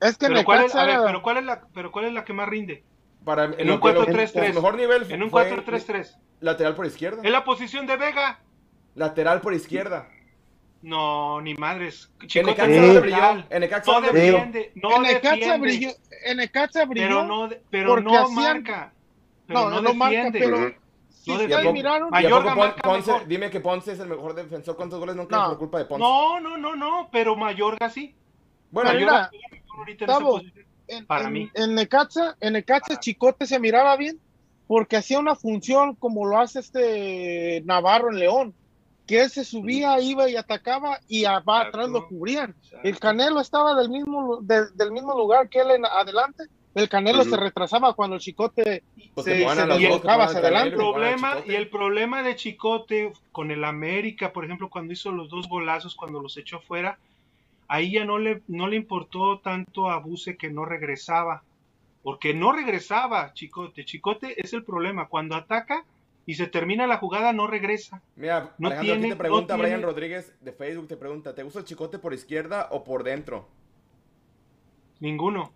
[0.00, 2.24] Es que Pero cuál, es, a ver, pero cuál es la, pero cuál es la
[2.24, 2.84] que más rinde?
[3.24, 4.48] Para, En un que- lo- 4-3-3.
[4.48, 6.16] Su mejor nivel En un fue 4-3-3.
[6.40, 7.22] Lateral por izquierda.
[7.24, 8.40] Es la posición de Vega.
[8.94, 10.08] Lateral por izquierda.
[10.82, 12.10] No, ni madres.
[12.20, 13.44] En Chicote Necaxa brilló.
[13.48, 15.90] En Necaxa No defiende, no en Necaxa brilló,
[16.26, 17.06] en Necaxa brilló.
[17.08, 18.92] pero no, pero no hacían- marca.
[19.46, 20.72] Pero no, no, no marca, pero
[21.08, 23.26] si No ustedes miraron, ¿Y a Mayorga Pon- marca Ponce, mejor.
[23.28, 24.76] dime que Ponce es el mejor defensor.
[24.76, 25.48] ¿Cuántos goles nunca No.
[25.48, 26.02] por culpa de Ponce?
[26.04, 28.14] No, no, no, no, pero Mayorga sí.
[28.70, 30.66] bueno, Mayorga mira, ahorita en esa Tavo, posición.
[30.88, 31.50] En, para en- mí.
[31.54, 34.18] en Necaxa, en Necaxa Chicote se miraba bien
[34.66, 38.54] porque hacía una función como lo hace este Navarro en León,
[39.06, 42.54] que él se subía, iba y atacaba y a- va atrás lo cubrían.
[42.82, 42.98] El.
[42.98, 46.44] Canelo estaba del mismo de- del mismo lugar que él en adelante.
[46.74, 48.82] El Canelo se retrasaba cuando el Chicote
[49.14, 50.74] pues se- deslocaba hacia adelante.
[50.74, 51.52] problema Chicote.
[51.52, 55.94] y el problema de Chicote con el América, por ejemplo, cuando hizo los dos golazos,
[55.94, 56.98] cuando los echó fuera,
[57.74, 61.42] ahí ya no le, no le importó tanto a Buse que no regresaba,
[62.02, 63.84] porque no regresaba Chicote.
[63.84, 65.84] Chicote es el problema, cuando ataca
[66.26, 68.00] y se termina la jugada no regresa.
[68.16, 71.34] Mira, No Alejandro, tiene- aquí te pregunta no Brian tiene- Rodríguez de Facebook, te pregunta,
[71.34, 73.46] ¿te gusta el chicote por izquierda o por dentro?
[75.00, 75.52] Ninguno.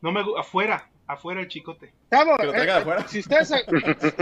[0.00, 1.92] No me afuera, afuera el Chicote.
[2.08, 3.08] Tavo, Que lo traiga de afuera.
[3.08, 3.64] Si ustedes, se-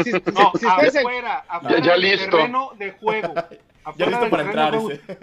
[0.03, 2.31] si, si- No, si afuera, afuera ya listo.
[2.31, 3.35] terreno de juego.
[3.95, 4.75] Ya listo para entrar.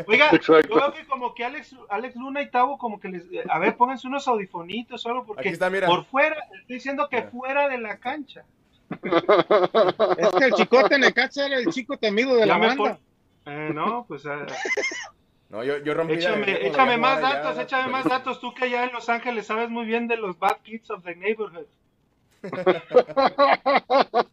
[0.07, 0.69] Oiga, Exacto.
[0.69, 3.23] yo veo que como que Alex, Alex Luna y Tavo como que les...
[3.49, 5.87] A ver, pónganse unos audifonitos o algo, porque Aquí está, mira.
[5.87, 7.29] por fuera, estoy diciendo que Mira.
[7.31, 8.45] fuera de la cancha.
[8.89, 12.99] es que el Chicote en Necaxa era el chico temido de Ya la banda.
[13.45, 14.29] Eh, no, pues eh,
[15.49, 18.39] No, yo, yo rompí la échame, cuando échame más ya datos, la- échame más datos.
[18.39, 21.15] Tú que ya en Los Ángeles sabes muy bien de los bad kids of the
[21.15, 21.65] neighborhood.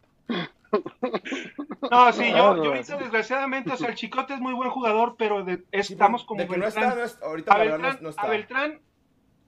[1.91, 5.45] No, sí, yo, yo ahorita desgraciadamente, o sea, el Chicote es muy buen jugador, pero
[5.45, 6.85] de- Sí, estamos como de que no Beltrán.
[6.85, 8.27] está, no es- ahorita a la verdad no, Beltrán, no a está.
[8.29, 8.81] Beltrán,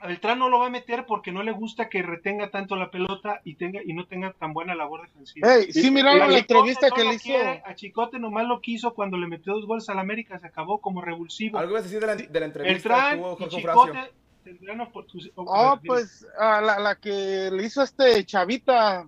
[0.01, 2.91] a Beltrán no lo va a meter porque no le gusta que retenga tanto la
[2.91, 5.55] pelota y tenga y no tenga tan buena labor defensiva.
[5.55, 7.25] Ey, sí miraron A la Chicote entrevista no que le hizo.
[7.25, 10.81] quiere, a Chicote nomás lo quiso cuando le metió dos goles al América, se acabó
[10.81, 11.59] como revulsivo.
[11.59, 14.13] Algo ibas a decir de la, de la entrevista Beltrán que tuvo y Jorge Chicote
[14.43, 14.89] tendrán
[15.37, 19.07] Oh, pues a la, la que le hizo este Chavita,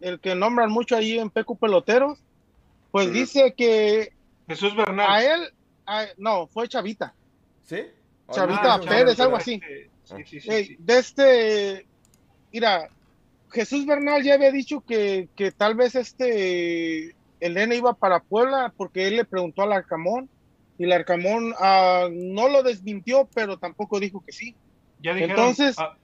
[0.00, 2.18] el que nombran mucho ahí en Pecu Peloteros,
[2.90, 4.12] pues dice que
[4.48, 5.06] Jesús Bernal.
[5.08, 5.40] a él,
[5.86, 7.14] a- no, fue Chavita.
[7.64, 7.78] ¿Sí?
[8.30, 9.42] Chavita Ah, Pérez, Chavita algo Pérez.
[9.42, 9.60] así.
[10.04, 10.76] Sí, sí, sí, Ey, sí.
[10.78, 11.86] de este,
[12.52, 12.88] mira,
[13.50, 18.72] Jesús Bernal ya había dicho que, que tal vez este, el nene iba para Puebla
[18.76, 20.28] porque él le preguntó al Arcamón
[20.78, 24.54] y el Arcamón ah, no lo desmintió, pero tampoco dijo que sí.
[25.00, 25.96] Ya dijeron, Entonces, ah,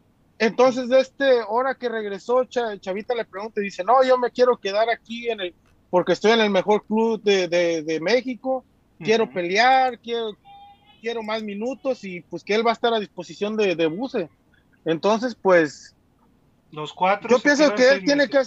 [0.43, 4.31] Entonces, de este hora que regresó, Cha- Chavita le pregunta y dice, no, yo me
[4.33, 5.55] quiero quedar aquí en el,
[5.89, 8.67] porque estoy en el mejor club de, de- de México,
[8.99, 10.37] quiero pelear, quiero,
[11.01, 14.29] quiero más minutos y pues que él va a estar a disposición de, de Buse.
[14.85, 15.95] Entonces, pues,
[16.73, 17.31] los cuatro.
[17.31, 18.43] yo pienso que él tiene que,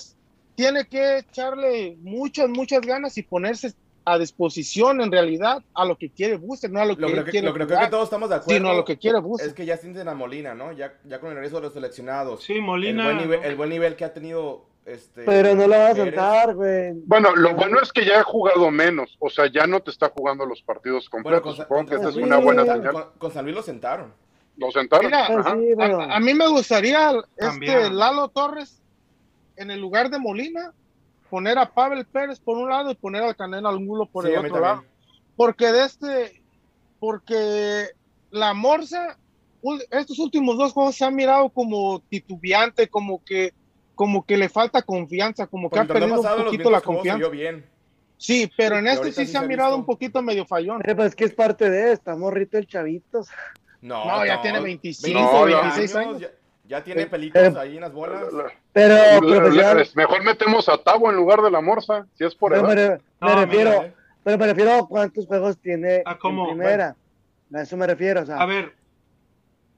[0.55, 3.73] tiene que echarle muchas, muchas ganas y ponerse
[4.07, 7.23] a disposición en realidad a lo que quiere Buse, no a lo que Lo, él
[7.25, 8.57] que, quiere lo creo que jugar, todos estamos de acuerdo.
[8.59, 9.17] sino a lo que quiere.
[9.39, 10.71] Es que ya sienten a Molina, ¿no?
[10.71, 12.43] Ya, ya con el regreso de los seleccionados.
[12.43, 13.03] Sí, el, Molina.
[13.05, 13.45] buen nivel, ¿no?
[13.47, 15.23] el buen nivel que ha tenido este.
[15.23, 16.93] Pero no la vas a sentar, güey.
[17.05, 20.09] Bueno, lo bueno es que ya ha jugado menos, o sea, ya no te está
[20.09, 21.55] jugando los partidos Bueno, completos.
[21.55, 22.91] con, Supongo que con- esa es una buena señal.
[22.93, 24.13] con- con San Luis lo sentaron.
[24.57, 25.07] Lo sentaron.
[25.07, 25.55] Mira, Ajá.
[25.55, 27.89] sí, pero- A, a mí me gustaría este.
[27.89, 28.81] Lalo Torres
[29.57, 30.73] en el lugar de Molina,
[31.29, 34.39] poner a Pavel Pérez por un lado y poner al Canelo Angulo por Sí, el
[34.45, 34.83] otro lado.
[35.35, 36.41] Porque de este,
[36.99, 37.87] porque
[38.31, 39.17] la Morsa,
[39.91, 43.53] estos últimos dos juegos se han mirado como titubeante, como que,
[43.95, 47.27] como que le falta confianza, como que ha perdido un poquito la confianza.
[47.29, 47.65] bien.
[48.17, 49.79] Sí, pero en este sí sí se ha se ha mirado visto.
[49.79, 50.81] un poquito medio fallón.
[50.85, 53.27] Eh, pues es que es parte de esta, morrito el chavitos.
[53.81, 55.61] No, No, ya tiene 25, No, ya.
[55.61, 56.21] 26 años.
[56.21, 56.29] Ya,
[56.67, 58.23] ya tiene Eh, pelitos eh, ahí en las bolas.
[58.73, 62.51] Pero profesional, le- Mejor metemos a Tavo en lugar de la Morsa, si es por
[62.51, 62.69] pero edad.
[62.69, 63.93] me, re- me No, refiero, mira, eh.
[64.23, 66.49] pero me refiero a cuántos juegos tiene ¿cómo?
[66.49, 66.95] en primera.
[67.53, 68.73] A eso me refiero, o sea, A ver,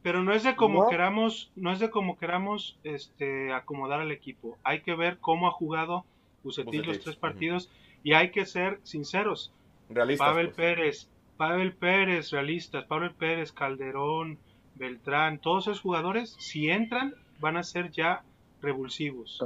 [0.02, 0.90] pero no es de como No.
[0.90, 4.58] queramos, no es de como queramos este acomodar al equipo.
[4.64, 6.06] Hay que ver cómo ha jugado
[6.44, 7.70] Bucetich los tres partidos
[8.04, 9.52] y hay que ser sinceros.
[9.90, 10.28] Realistas.
[10.30, 10.56] Pavel pues.
[10.56, 14.40] Pérez, Pavel Pérez, realistas, Pavel Pérez, Calderón,
[14.78, 18.24] Beltrán, todos esos jugadores, si entran, van a ser ya
[18.62, 19.44] revulsivos.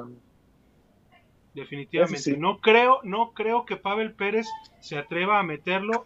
[1.54, 2.20] Definitivamente.
[2.20, 2.36] Sí.
[2.38, 4.48] No creo, no creo que Pavel Pérez
[4.80, 6.06] se atreva a meterlo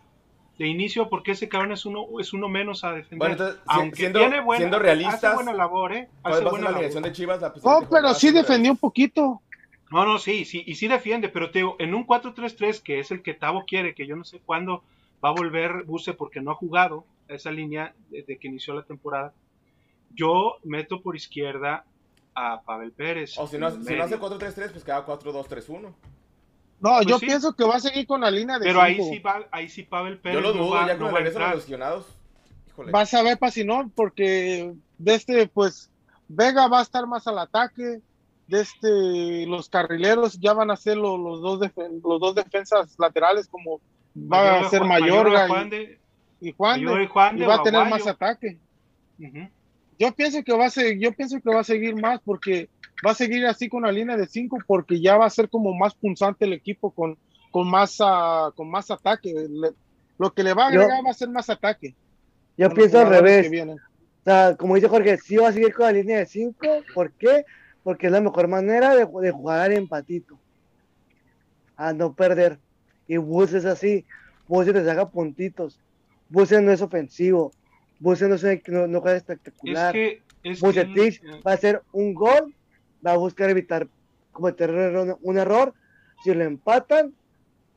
[0.57, 3.17] de inicio porque ese cabrón es uno, es uno menos a defender.
[3.17, 6.09] Bueno, entonces, Aunque siendo- tiene buena, siendo realistas, hace buena labor, ¿eh?
[6.21, 7.01] ¿Cuál Hace buena la labor.
[7.01, 7.41] de Chivas?
[7.41, 9.41] La No, pero sí defendió un poquito.
[9.91, 13.11] No, no, sí, sí, y sí defiende, pero te digo, en un 4-3-3, que es
[13.11, 14.83] el que Tavo quiere, que yo no sé cuándo
[15.23, 19.33] va a volver Buse porque no ha jugado esa línea desde que inició la temporada,
[20.13, 21.85] yo meto por izquierda
[22.33, 23.37] a Pavel Pérez.
[23.37, 24.19] O si no, si no hace medio.
[24.39, 25.81] 4-3-3, pues queda 4-2-3-1.
[25.81, 25.93] No,
[26.97, 27.25] Pues yo sí.
[27.25, 29.09] pienso que va a seguir con la línea de Pero ahí cinco.
[29.11, 31.21] sí, va, ahí sí Pavel Pérez Yo lo no dudo, va, ya no va a
[31.21, 31.55] los entrar.
[31.55, 32.05] lesionados.
[32.67, 32.91] Híjole.
[32.91, 35.89] Vas a ver Pasinón porque de este, pues,
[36.27, 38.01] Vega va a estar más al ataque,
[38.47, 42.93] de este, los carrileros ya van a ser los, los dos, defen- los dos defensas
[42.99, 43.79] laterales como
[44.15, 45.99] va a ser Mayorga Juan y, de,
[46.41, 48.57] y Juan, y Juan y de va a tener más ataque.
[49.19, 49.49] Ujú.
[49.97, 52.69] Yo pienso que va a seguir, yo pienso que va a seguir más porque
[53.05, 55.73] va a seguir así con la línea de cinco porque ya va a ser como
[55.73, 57.17] más punzante el equipo con,
[57.51, 59.33] con más ah, con más ataque.
[59.49, 59.71] Le-
[60.17, 61.95] lo que le va a Yo- agregar va a ser más ataque.
[62.57, 63.49] Yo pienso al revés.
[63.69, 63.77] O
[64.23, 66.57] sea, como dice Jorge, sí va a seguir con la línea de 5.
[66.93, 67.45] ¿Por qué?
[67.83, 70.39] Porque es la mejor manera de, de jugar al empatito.
[71.77, 72.59] A no perder.
[73.07, 74.05] Y Bus es así.
[74.47, 75.79] Bus te saca puntitos.
[76.29, 77.51] Bus no es ofensivo.
[77.99, 79.93] Bus no, es no, no juega Es espectacular.
[79.93, 80.21] que.
[80.43, 82.53] Es que Vucetich el- va a hacer un gol.
[83.05, 83.87] Va a buscar evitar
[84.31, 84.69] cometer
[85.21, 85.73] un error-.
[86.23, 87.13] Si lo empatan,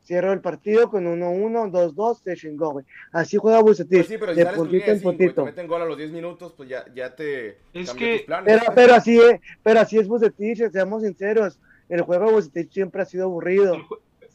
[0.03, 2.87] cierra el partido con 1-1, 2-2, se chingó, güey.
[3.13, 3.99] Así juega Bucetich.
[3.99, 5.45] Pues sí, pero si de puntito en cinco y te puntito.
[5.45, 8.59] meten gol a los 10 minutos, pues ya, ya te Es que- tus planes.
[8.61, 11.59] Pero, pero así es, pero así es Bucetich, seamos sinceros.
[11.91, 13.75] El juego de Bucetich siempre ha sido aburrido.
[13.75, 13.83] el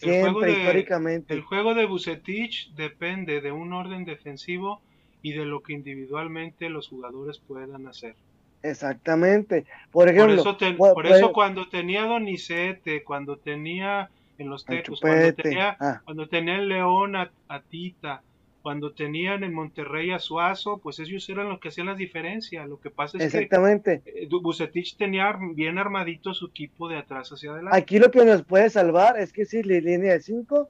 [0.03, 1.33] jue- el juego Siempre, de- históricamente.
[1.33, 4.81] El juego de Bucetich depende de un orden defensivo
[5.21, 8.15] y de lo que individualmente los jugadores puedan hacer.
[8.61, 9.65] Exactamente.
[9.91, 14.67] Por Por ejemplo, eso, te- pu- por eso cuando tenía Donizete, cuando tenía en los
[14.69, 18.23] el Tecos, cuando tenía, Ah, cuando tenía en León a, a Tita,
[18.63, 22.65] cuando tenían en Monterrey a Suazo, pues ellos eran los que hacían la diferencia.
[22.65, 24.01] Lo que pasa es exactamente.
[24.05, 27.77] que eh, Bucetich tenía bien armadito su equipo de atrás hacia adelante.
[27.77, 30.69] Aquí lo que nos puede salvar es que sí, la línea de 5,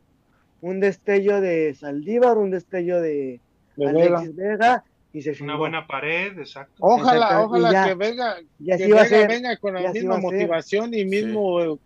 [0.61, 3.39] un destello de Saldívar, un destello de
[3.77, 4.17] De Vega.
[4.17, 4.83] Alexis Vega,
[5.13, 6.73] y se Una buena pared, exacto.
[6.79, 7.85] Ojalá, Exacto, ojalá ya.
[7.89, 9.27] que venga, Y que así va a Vega ser.
[9.29, 11.77] venga con la misma motivación y mismo eh,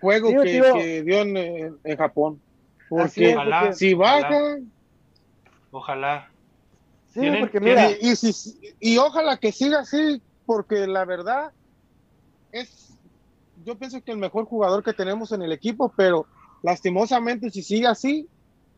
[0.00, 0.36] juego Sí,
[0.74, 2.40] que, dio en, en- en Japón.
[2.88, 3.60] Porque es, Ojalá.
[3.60, 4.58] porque- si baja, Ojalá.
[7.12, 11.52] Sí, tienen- porque mira, y, y si- y ojalá que siga así, porque la verdad
[12.52, 12.94] es,
[13.64, 16.26] yo pienso que el mejor jugador que tenemos en el equipo, pero
[16.62, 18.28] lastimosamente si sigue así,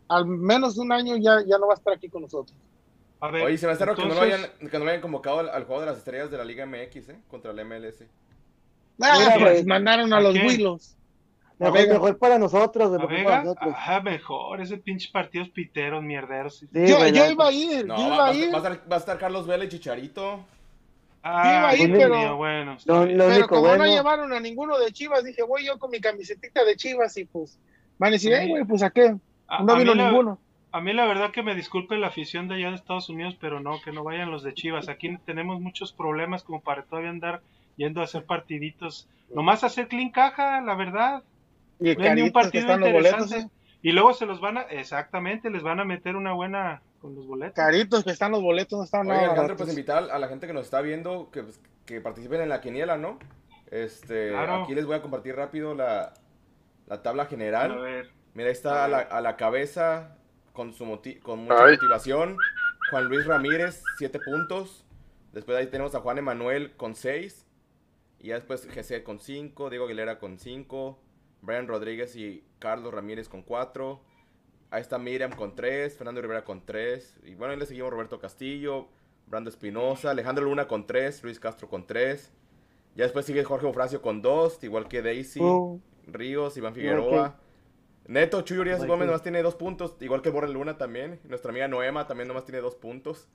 [0.08, 2.56] al menos un año ya, ya no va a estar aquí con nosotros.
[3.20, 5.00] A ver, Oye, se me hace raro que no, lo hayan, que no lo hayan
[5.00, 7.20] convocado al, al juego de las estrellas de la Liga MX, ¿eh?
[7.28, 8.06] Contra el MLS.
[9.00, 9.64] Ah, pues, güey.
[9.64, 10.46] mandaron a ¿A los quién?
[11.58, 11.92] Mejor, Vega.
[11.94, 13.42] mejor para nosotros, ¿A mejor para Vega?
[13.44, 13.74] nosotros.
[13.74, 14.60] Ajá, mejor.
[14.60, 16.58] Ese pinche partidos piteros, mierderos.
[16.58, 18.62] Sí, yo, güey, yo iba a ir, No, yo va, iba va a ir, estar,
[18.62, 20.40] va a estar- va a estar Carlos Vela y Chicharito.
[21.22, 22.76] Ah, ahí, Dios pero- mío, bueno.
[22.84, 25.90] Lo- lo pero como no bueno- llevaron a ninguno de Chivas, dije, voy yo con
[25.90, 27.58] mi camisetita de Chivas y pues
[27.98, 28.42] van a decir, Sí.
[28.42, 29.16] "Eh, güey, pues a qué,
[29.48, 30.38] A- no a vino la- ninguno.
[30.72, 33.60] A mí la verdad que me disculpe la afición de allá de Estados Unidos, pero
[33.60, 34.88] no, que no vayan los de Chivas.
[34.88, 37.40] Aquí tenemos muchos problemas como para todavía andar
[37.76, 39.08] yendo a hacer partiditos.
[39.34, 41.22] Nomás hacer clean caja, la verdad.
[41.80, 43.32] Y No hay ni un caritos que partido están los boletos.
[43.32, 43.48] ¿eh?
[43.82, 47.26] Y luego se los van a, exactamente, les van a meter una buena con los
[47.26, 47.54] boletos.
[47.54, 49.66] Caritos que están los boletos, no están Oye, nada Alejandro, baratos.
[49.66, 52.60] pues invitar a la gente que nos está viendo que, pues, que participen en la
[52.60, 53.18] quiniela, ¿no?
[53.70, 54.62] Este, Claro.
[54.64, 56.14] aquí les voy a compartir rápido la,
[56.86, 57.80] la tabla A general.
[57.80, 60.16] ver, Mira, ahí está a la, a la cabeza
[60.52, 61.74] con, su moti- con mucha Ay.
[61.74, 62.36] motivación.
[62.90, 64.84] Juan Luis Ramírez, 7 puntos.
[65.32, 67.46] Después ahí tenemos a Juan Emanuel con 6.
[68.20, 69.70] Y ya después GC con 5.
[69.70, 70.98] Diego Aguilera con 5.
[71.42, 74.00] Brian Rodríguez y Carlos Ramírez con 4.
[74.70, 75.96] Ahí está Miriam con 3.
[75.96, 77.20] Fernando Rivera con 3.
[77.24, 78.88] Y bueno, ahí le seguimos Roberto Castillo.
[79.26, 80.10] Brando Espinosa.
[80.10, 81.22] Alejandro Luna con 3.
[81.22, 82.32] Luis Castro con 3.
[82.96, 84.64] Ya después sigue Jorge Ofracio con 2.
[84.64, 85.40] Igual que Daisy.
[85.42, 87.38] Oh, Ríos, Iván Figueroa.
[88.08, 91.18] Neto Chuy Urias Gómez nomás tiene dos puntos, igual que Borre Luna también.
[91.24, 93.28] Nuestra amiga Noema también nomás tiene dos puntos.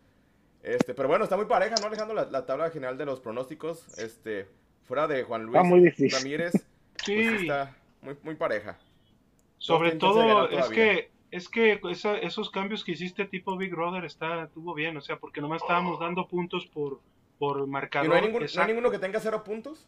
[0.63, 2.15] Este, pero bueno, está muy pareja, ¿no, Alejandro?
[2.15, 3.97] La, la tabla general de los pronósticos.
[3.97, 4.47] Este,
[4.83, 6.11] fuera de Juan Luis Está muy difícil.
[6.11, 6.59] Ramírez, sí,
[7.03, 8.77] pues sí está muy, muy pareja.
[9.57, 14.43] sobre todo es que es que esa- esos cambios que hiciste tipo Big Brother está
[14.43, 16.99] estuvo bien, o sea, porque nomás estábamos dando puntos por
[17.39, 18.09] por ¿Y marcador.
[18.09, 19.87] no hay, ningún- no hay ninguno que tenga cero puntos?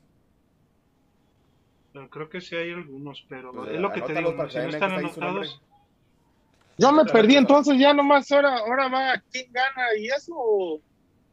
[1.92, 4.64] Pero Creo que sí hay algunos, pero Pues, es lo que te digo, si no
[4.70, 5.62] están anotados,
[6.80, 10.82] Yo me perdí, entonces ya nomás ahora, ahora va quién gana y eso.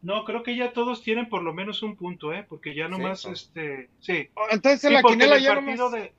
[0.03, 2.45] no, creo que ya todos tienen por lo menos un punto, ¿eh?
[2.47, 3.31] Porque ya nomás, Ah.
[3.33, 4.29] este, sí.
[4.51, 6.13] Entonces Sí, la quinela el ya partido nomás, de...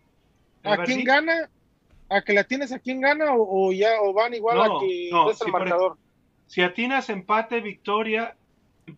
[0.64, 1.50] a ¿a ver, quién gana?
[2.10, 4.80] ¿A que la tienes a quién gana o, o ya o van igual No, a
[4.82, 5.98] que no, des el por marcador?
[6.48, 8.36] Si atinas empate, victoria,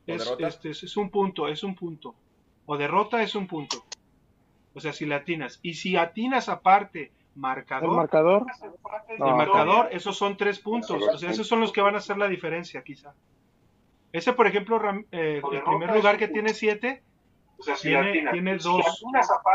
[0.07, 2.15] es, este, es- es un punto, es un punto.
[2.65, 3.83] O derrota es un punto.
[4.73, 5.59] O sea, si le atinas.
[5.61, 8.45] Y si atinas aparte ¿El marcador, marcador?
[9.09, 9.35] el No.
[9.35, 11.01] marcador, esos son tres puntos.
[11.03, 13.13] O sea, esos son los que van a hacer la diferencia, quizá.
[14.11, 17.03] Ese, por ejemplo, Ram- eh, el primer lugar que tiene siete,
[17.81, 19.03] tiene, tiene dos,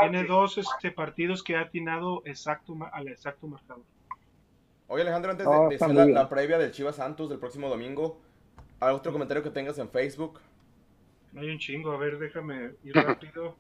[0.01, 3.85] tiene dos este, partidos que ha atinado exacto al exacto marcador.
[4.89, 8.18] Oye, Alejandro, antes No, de, hacer la, previa del Chivas Santos del próximo domingo,
[8.80, 10.40] ¿algún otro comentario que tengas en Facebook?
[11.36, 13.55] Hay un chingo, a ver, déjame ir rápido.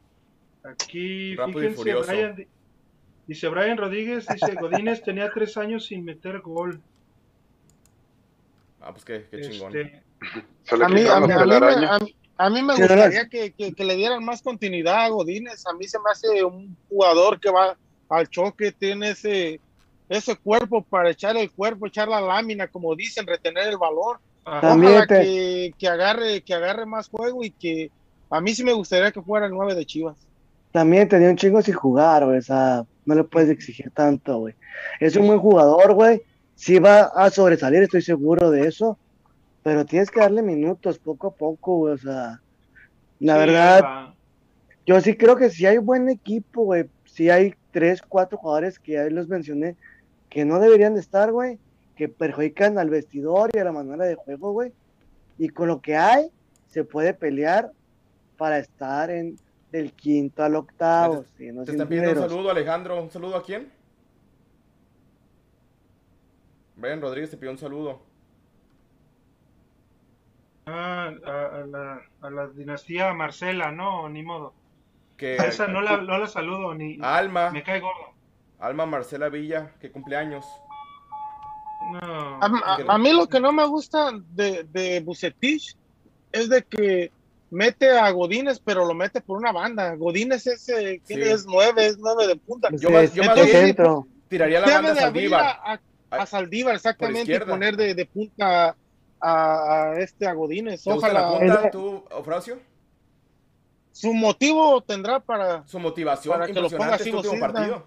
[0.64, 2.10] Aquí, Rápido y fíjense, furioso.
[2.10, 2.48] Brian, di-
[3.26, 6.80] dice Brian Rodríguez, dice Godínez tenía tres años sin meter gol.
[8.80, 9.76] Ah, pues qué, qué chingón.
[9.76, 10.02] Este,
[10.64, 11.90] Se le A mí, a mí, a mí me, telarañas.
[11.90, 15.66] a mí- a mí me gustaría que, que- que le dieran más continuidad a Godínez.
[15.66, 17.76] A mí se me hace un jugador que va
[18.08, 19.60] al choque, tiene ese,
[20.08, 23.76] ese cuerpo para echar el cuerpo, echar la lámina, como dicen, retener el.
[24.62, 27.90] También Ojalá te- que, que agarre, que agarre más juego y que
[28.30, 30.16] a mí sí me gustaría que fuera el 9 de Chivas.
[30.72, 32.38] También tenía un chingo sin jugar, güey.
[32.38, 34.54] O sea, no le puedes exigir tanto, güey.
[35.00, 36.22] Es un buen jugador, güey.
[36.54, 38.98] Sí va a sobresalir, estoy seguro de eso.
[39.68, 41.92] Pero tienes que darle minutos poco a poco, güey.
[41.92, 42.40] O sea,
[43.20, 44.14] la Sí, verdad, va.
[44.86, 46.88] yo sí creo que si hay buen equipo, güey.
[47.04, 49.76] Si hay tres, cuatro jugadores que ahí los mencioné
[50.30, 51.58] que no deberían de estar, güey.
[51.96, 54.72] Que perjudican al vestidor y a la manera de juego, güey.
[55.36, 56.30] Y con lo que hay,
[56.68, 57.70] se puede pelear
[58.38, 59.36] para estar en
[59.70, 61.26] del quinto al octavo.
[61.36, 63.02] sí, no Te están pidiendo un saludo, Alejandro.
[63.02, 63.70] ¿Un saludo a quién?
[66.76, 68.07] Brian Rodríguez te pidió un saludo.
[70.70, 74.52] Ah, a, a la, a la dinastía Marcela, no, ni modo.
[75.16, 78.12] Que, A esa no la, no la saludo, ni Alma, me cae gordo.
[78.60, 80.44] Alma Marcela Villa, que cumpleaños.
[81.92, 82.38] No.
[82.42, 85.76] A, a- a mí lo que no me gusta de, de Bucetich
[86.32, 87.10] es de que
[87.50, 89.94] mete a Godínez, pero lo mete por una banda.
[89.94, 91.28] Godínez es, eh, ¿quién Sí.
[91.30, 92.68] es nueve, es nueve de punta.
[92.72, 93.74] Yo más- yo más bien-.
[94.28, 95.40] Tiraría la banda abrir Saldívar.
[95.64, 98.76] a, a- a Saldívar, exactamente, y poner de, de punta
[99.20, 100.82] a, a este a Godínez.
[100.82, 102.58] ¿Te gusta la punta, tú, Ofracio?
[103.92, 105.66] Su motivo tendrá para.
[105.66, 107.84] Su motivación Para que lo ponga así, este último partido.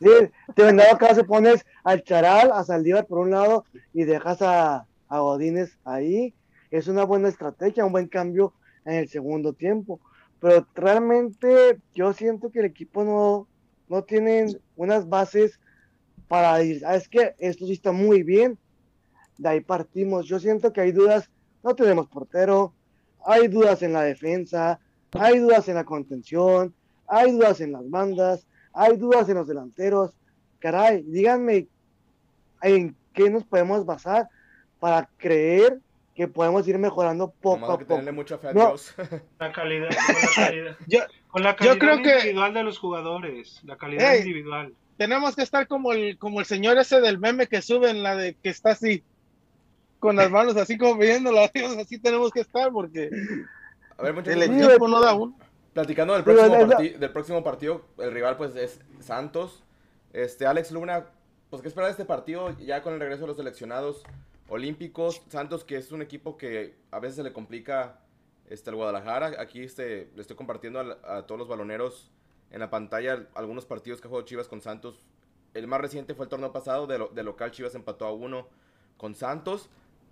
[0.00, 0.08] Sí,
[0.54, 4.86] te en dado caso pones al Charal, a Saldívar por un lado y dejas a,
[5.08, 6.34] a Godínez ahí.
[6.70, 10.00] Es una buena estrategia, un buen cambio en el segundo tiempo.
[10.40, 13.48] Pero realmente yo siento que el equipo no,
[13.88, 15.60] no tiene unas bases
[16.28, 18.56] para decir, "Ah, es que esto sí está muy bien.
[19.40, 20.26] De ahí partimos.
[20.26, 21.30] Yo siento que hay dudas.
[21.62, 22.74] No tenemos portero,
[23.24, 24.78] hay dudas en la defensa,
[25.12, 26.74] hay dudas en la contención,
[27.06, 30.12] hay dudas en las bandas, hay dudas en los delanteros.
[30.58, 31.66] Caray, díganme
[32.62, 34.28] en qué nos podemos basar
[34.78, 35.80] para creer
[36.14, 37.94] que podemos ir mejorando poco Nomás a hay que poco.
[38.00, 38.60] tenerle mucha fe a No.
[38.68, 38.94] Dios.
[39.38, 42.78] La calidad, con la calidad, Yo- con la yo calidad creo que- individual de los
[42.78, 44.74] jugadores, la calidad individual.
[44.98, 48.16] Tenemos que estar como el, como el señor ese del meme que sube en la
[48.16, 49.02] de que está así,
[50.00, 51.50] con las manos así como viéndola.
[51.80, 53.10] Así tenemos que estar porque
[53.96, 55.38] A ver, muchachos, el equipo no da uno.
[55.72, 59.62] platicando del próximo, del próximo partido, el rival pues es Santos.
[60.12, 61.06] Este, Alex Luna,
[61.50, 64.02] pues qué esperar de este partido ya con el regreso de los seleccionados
[64.48, 65.22] olímpicos.
[65.28, 68.00] Santos que es un equipo que a veces se le complica
[68.48, 69.40] este, al Guadalajara.
[69.40, 72.10] Aquí este, le estoy compartiendo a, todos los baloneros
[72.50, 75.06] en la pantalla algunos partidos que ha jugado Chivas con Santos.
[75.54, 78.48] El más reciente fue el torneo pasado, de, lo- de local Chivas empató a uno
[78.96, 79.68] con Santos.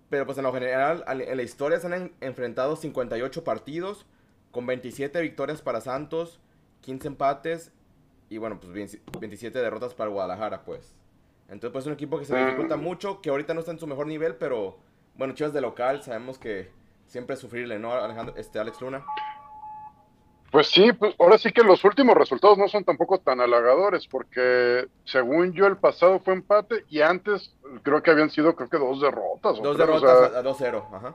[0.09, 4.05] Pero pues en lo general, al- en la historia se han en- enfrentado 58 partidos,
[4.51, 6.39] con 27 victorias para Santos,
[6.81, 7.71] 15 empates
[8.29, 10.95] y bueno, pues 20 27 derrotas para Guadalajara, pues.
[11.49, 13.87] Entonces pues es un equipo que se dificulta mucho, que ahorita no está en su
[13.87, 14.77] mejor nivel, pero
[15.15, 16.69] bueno, Chivas de local, sabemos que
[17.07, 19.05] siempre es sufrirle, ¿no, Alejandro, este, Alex Luna?
[20.51, 24.87] Pues sí, pues ahora sí que los últimos resultados no son tampoco tan halagadores, porque
[25.05, 28.99] según yo el pasado fue empate y antes creo que habían sido creo que dos
[29.01, 29.59] derrotas.
[29.59, 31.13] o Dos tres, o derrotas sea, a, a 2-0, ajá.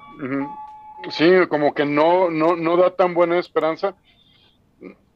[1.10, 3.94] Sí, como que no, no, no da tan buena esperanza.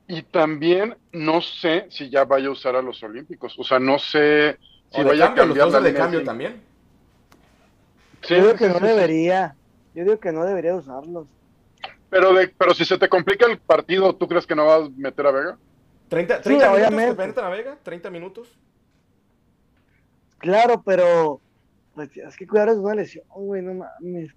[0.08, 3.54] Y también no sé si ya vaya a usar a los Olímpicos.
[3.58, 4.58] O sea, no sé
[4.90, 6.62] si vaya cambio, a los cambiar dos la de cambio también.
[8.22, 8.86] Sí, Yo digo sí, que no sí, sí.
[8.86, 9.56] debería.
[9.94, 11.26] Yo digo que no debería usarlos.
[12.10, 14.90] Pero, de, pero si se te complica el partido, ¿tú crees que no vas a
[14.96, 15.58] meter a Vega?
[16.08, 18.58] 30, 30 Sí, minutos Beneta Vega, 30 minutos.
[20.38, 21.40] Claro, pero
[21.94, 24.30] pues tienes que cuidar de una lesión, güey, no mames.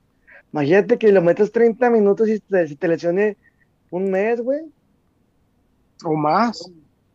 [0.51, 3.37] Imagínate que lo metes 30 minutos y te, si te lesione
[3.89, 4.61] un mes, güey.
[6.03, 6.69] O más.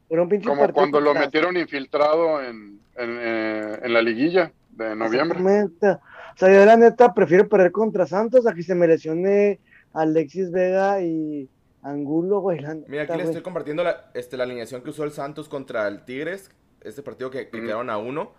[0.09, 4.53] Por un pinche Como partido cuando lo metieron infiltrado en, en, eh, en la liguilla
[4.70, 5.39] de noviembre.
[5.41, 9.59] O sea, yo la neta prefiero perder contra Santos a que se me lesione
[10.01, 11.48] Alexis Vega y
[11.82, 12.60] Angulo, güey.
[12.60, 13.27] la Mira, aquí neta, le güey.
[13.28, 16.51] estoy compartiendo la, este, la alineación que usó el Santos contra el Tigres.
[16.82, 18.32] Este partido que, que quedaron a uno.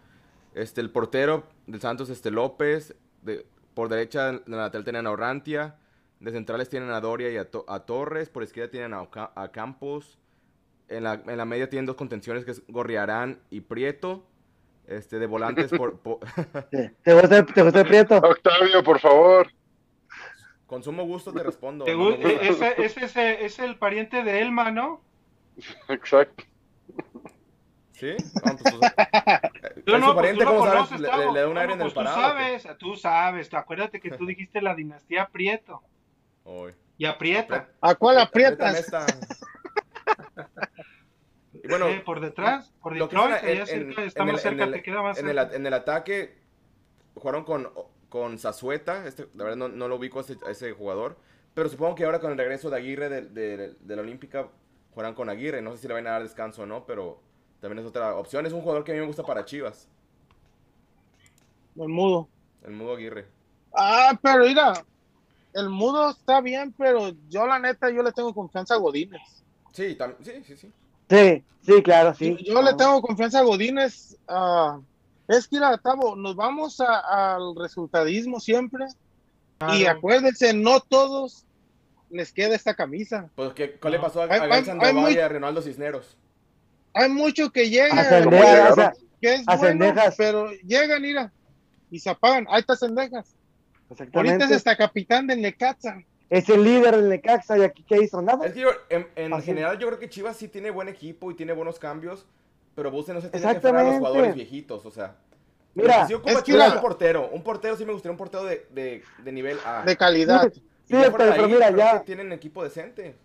[0.54, 2.96] Este, el portero del Santos, este López.
[3.22, 5.76] De, por derecha de la lateral tienen a Orrantia.
[6.20, 8.30] De centrales tienen a Doria y a, To- a Torres.
[8.30, 10.18] Por izquierda tienen a, Oca- a Campos.
[10.90, 14.24] En la, en la media tienen dos contenciones que es Gorriarán y Prieto.
[14.88, 16.20] Este, de volantes por, por-
[16.72, 18.16] ¿Te gusta, te gusta el Prieto?
[18.18, 19.48] Octavio, por favor.
[20.68, 21.86] Con sumo gusto te respondo.
[21.86, 25.02] Te no ese, ese es, el- es el pariente de Elma, ¿no?
[25.90, 26.44] Exacto.
[27.94, 28.16] ¿Sí?
[28.46, 28.94] No, pues, pues,
[29.86, 30.90] Tú es no, su pues pariente, tú lo ¿cómo sabes?
[30.90, 32.22] conoces, Le, le da un aire en pues el tú parado.
[32.22, 33.54] sabes, tú sabes.
[33.54, 35.82] Acuérdate que tú dijiste la dinastía Prieto.
[37.00, 37.70] Y aprieta.
[37.82, 38.78] ¿A cuál aprietas?
[38.80, 39.06] esta.
[41.64, 44.52] Y bueno, Eh, por detrás, por Detroit, en- en- cerca, en está el- más en
[44.52, 45.56] cerca, el- te queda más en el, cerca.
[45.56, 46.38] en el ataque
[47.16, 47.68] jugaron con,
[48.10, 51.18] con Zazueta, este, la verdad no, no lo ubico a ese, a ese jugador,
[51.54, 54.50] pero supongo que ahora con el regreso de Aguirre de, de- de la Olímpica
[54.92, 57.20] jugarán con Aguirre, no sé si le van a dar descanso o no, pero
[57.62, 59.90] también es otra opción, es un jugador que a mí me gusta para Chivas,
[61.78, 62.30] El mudo.
[62.64, 63.26] el Mudo Aguirre.
[63.74, 64.74] Ah, pero mira,
[65.54, 69.22] el mudo está bien, pero yo la neta, yo le tengo confianza a Godínez.
[69.74, 70.74] Sí, sí, sí, sí.
[71.10, 72.36] Sí, sí, claro, sí.
[72.38, 74.18] yo, yo le tengo confianza a Godínez.
[74.28, 74.82] ah,
[75.28, 78.86] es que, mira, Tavo, nos vamos a- al resultadismo siempre.
[79.74, 81.46] Y acuérdense, no todos
[82.10, 83.30] les queda esta camisa.
[83.36, 86.16] Pues, ¿qué, ¿cuál le pasó a, Hay- a hay- muy- y a Ronaldo Cisneros?
[86.94, 88.72] Hay muchos que llegan, A ¿Cómo Cendejas, llegaron?
[88.72, 91.32] o sea, que es a bueno, pero llegan, mira,
[91.92, 92.46] y se apagan.
[92.50, 93.36] Ahí está Cendejas.
[94.14, 96.02] Ahorita es hasta capitán del Necaxa.
[96.30, 98.46] Es el líder del Necaxa y aquí qué hizo nada.
[98.46, 101.54] Es que yo, en, general yo creo que Chivas sí tiene buen equipo y tiene
[101.54, 102.26] buenos cambios,
[102.78, 105.16] pero Buse no se tiene que a los jugadores viejitos, o sea.
[105.74, 108.68] Mira, sí ocupa es que un portero, un portero sí me gustaría un portero de,
[108.70, 109.82] de, de nivel A.
[109.84, 110.54] De calidad.
[110.54, 110.62] Sí,
[111.18, 113.16] pero, mira, ya, que tienen equipo decente.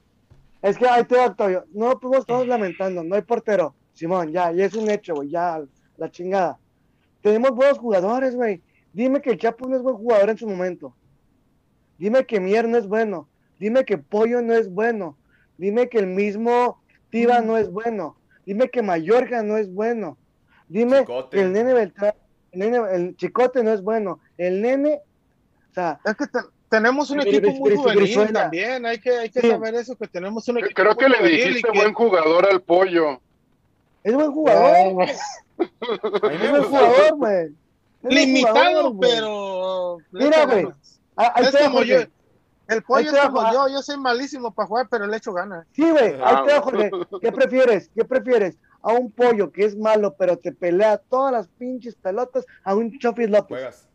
[0.63, 1.67] es que ahí te va, Octavio.
[1.75, 3.75] No podemos estamos lamentando, no hay portero.
[3.93, 5.63] Simón, ya, ya es un hecho, güey, ya,
[5.99, 6.59] la chingada.
[7.21, 8.63] Tenemos buenos jugadores, güey.
[8.95, 10.97] Dime que el Chapo no es buen jugador en su momento.
[11.99, 13.29] Dime que Mier no es bueno.
[13.59, 15.19] Dime que Pollo no es bueno.
[15.59, 18.17] Dime que el mismo Tiva no es bueno.
[18.47, 20.17] Dime que Mayorga no es bueno.
[20.69, 21.37] Dime Chicote.
[21.37, 22.15] que el nene Beltrán,
[22.53, 24.21] el, nene, el Chicote no es bueno.
[24.39, 25.01] El nene,
[25.71, 26.39] o sea, Es que te-
[26.69, 28.87] tenemos un equipo muy pero- juvenil también.
[28.87, 29.51] Hay que, hay que Sí.
[29.51, 32.61] saber eso, que tenemos un equipo Creo que muy le dijiste que- buen jugador al
[32.63, 33.21] pollo.
[34.03, 35.07] es buen jugador.
[35.59, 37.49] Es buen jugador, güey.
[38.03, 39.99] Limitado, jugador, pero.
[40.11, 40.67] Mira, güey.
[41.17, 41.99] Ah, ahí Es como yo.
[42.69, 43.69] El pollo es como yo.
[43.69, 45.67] Yo soy malísimo para jugar, pero le echo ganas.
[45.73, 46.61] Sí, güey, Ah, ahí te va.
[46.63, 46.91] Jorge.
[47.21, 47.91] ¿Qué prefieres?
[47.95, 48.57] ¿Qué prefieres?
[48.83, 52.99] A un pollo que es malo, pero te pelea todas las pinches pelotas, a un
[52.99, 53.49] Chofis López.
[53.59, 53.89] Juegas.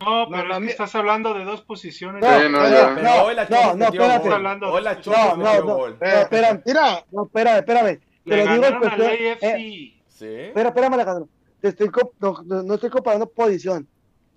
[0.00, 2.22] No, pero no, es que estás hablando de dos posiciones.
[2.22, 4.24] No, no, no, no, hoy la no, no, espérate.
[4.24, 4.32] gol.
[4.32, 5.86] Hablando Hoy la de- Chofis No, no, no.
[5.88, 8.00] espérame, Mira, no, espérame, espérame.
[8.24, 9.08] Te lo digo cuestión.
[9.10, 9.42] AFC.
[9.42, 10.26] eh, Sí.
[10.26, 11.28] espera, espérame, Alejandro.
[11.60, 13.86] Te estoy comp- no, no- no estoy comparando posición.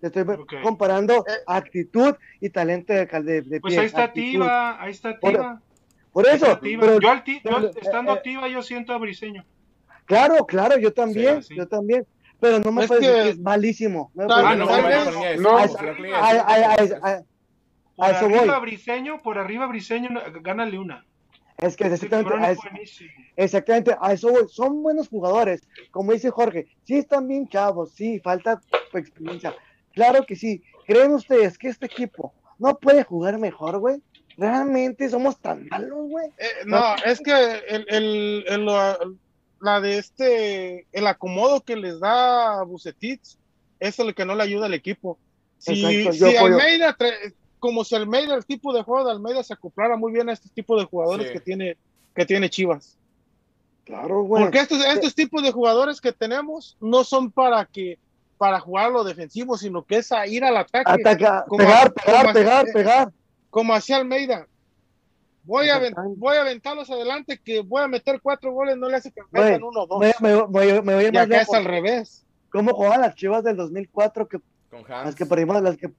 [0.03, 0.25] Te estoy
[0.61, 1.31] comparando Eh.
[1.47, 4.31] actitud y talento de, de, de Pues ahí está actitud.
[4.31, 5.61] Tiva, ahí está Tiva.
[6.11, 6.81] Por eso, Tiva.
[6.81, 9.45] pero yo, al ti- yo pero, estando eh, eh, Tiva, yo siento a Briseño.
[10.03, 12.05] claro, claro, yo también, Sí, yo también.
[12.41, 14.11] Pero no me Es puedes que- decir que es malísimo.
[14.13, 14.67] No Ah, no, no.
[17.95, 18.59] Por arriba-.
[18.59, 20.09] Briseño, por arriba Briseño,
[20.41, 21.05] gánale una.
[21.59, 22.61] Es que exactamente, a eso,
[23.37, 24.47] exactamente, a eso voy.
[24.49, 25.61] Son buenos jugadores.
[25.91, 28.59] Como dice Jorge, sí están bien chavos, sí, falta
[28.93, 29.55] experiencia.
[29.93, 30.63] Claro que sí.
[30.85, 34.01] ¿Creen ustedes que este equipo no puede jugar mejor, güey?
[34.37, 36.27] ¿Realmente somos tan malos, güey?
[36.37, 37.31] eh, no, es que
[37.69, 38.65] el, el, el-
[39.61, 43.37] la- de este, el acomodo que les da a Bucetich
[43.79, 45.17] es el que no le ayuda al equipo.
[45.57, 46.35] Si, Exacto, si.
[46.35, 46.97] Almeida,
[47.59, 50.49] como si Almeida, el tipo de juego de Almeida se acoplara muy bien a este
[50.49, 51.33] tipo de jugadores Sí.
[51.33, 51.77] que tiene
[52.13, 52.97] que tiene Chivas.
[53.85, 54.43] Claro, güey.
[54.43, 57.97] Porque estos, estos tipos de jugadores que tenemos no son para que
[58.43, 60.91] para jugar lo defensivo, sino que es a ir al ataque.
[60.91, 63.11] Ataca, como- pegar, pegar, pegar, pegar.
[63.49, 64.47] como hacía Almeida.
[65.45, 65.79] Voy a,
[66.17, 69.63] voy a aventarlos adelante, que voy a meter cuatro goles, no le hace que metan
[69.63, 69.99] uno o dos.
[70.01, 72.25] Me, me, me, me voy a ir y más acá es al revés.
[72.51, 74.39] ¿Cómo jugaban las chivas del 2004 que,
[74.69, 75.15] Con las Hans.
[75.15, 75.89] que perdimos las que,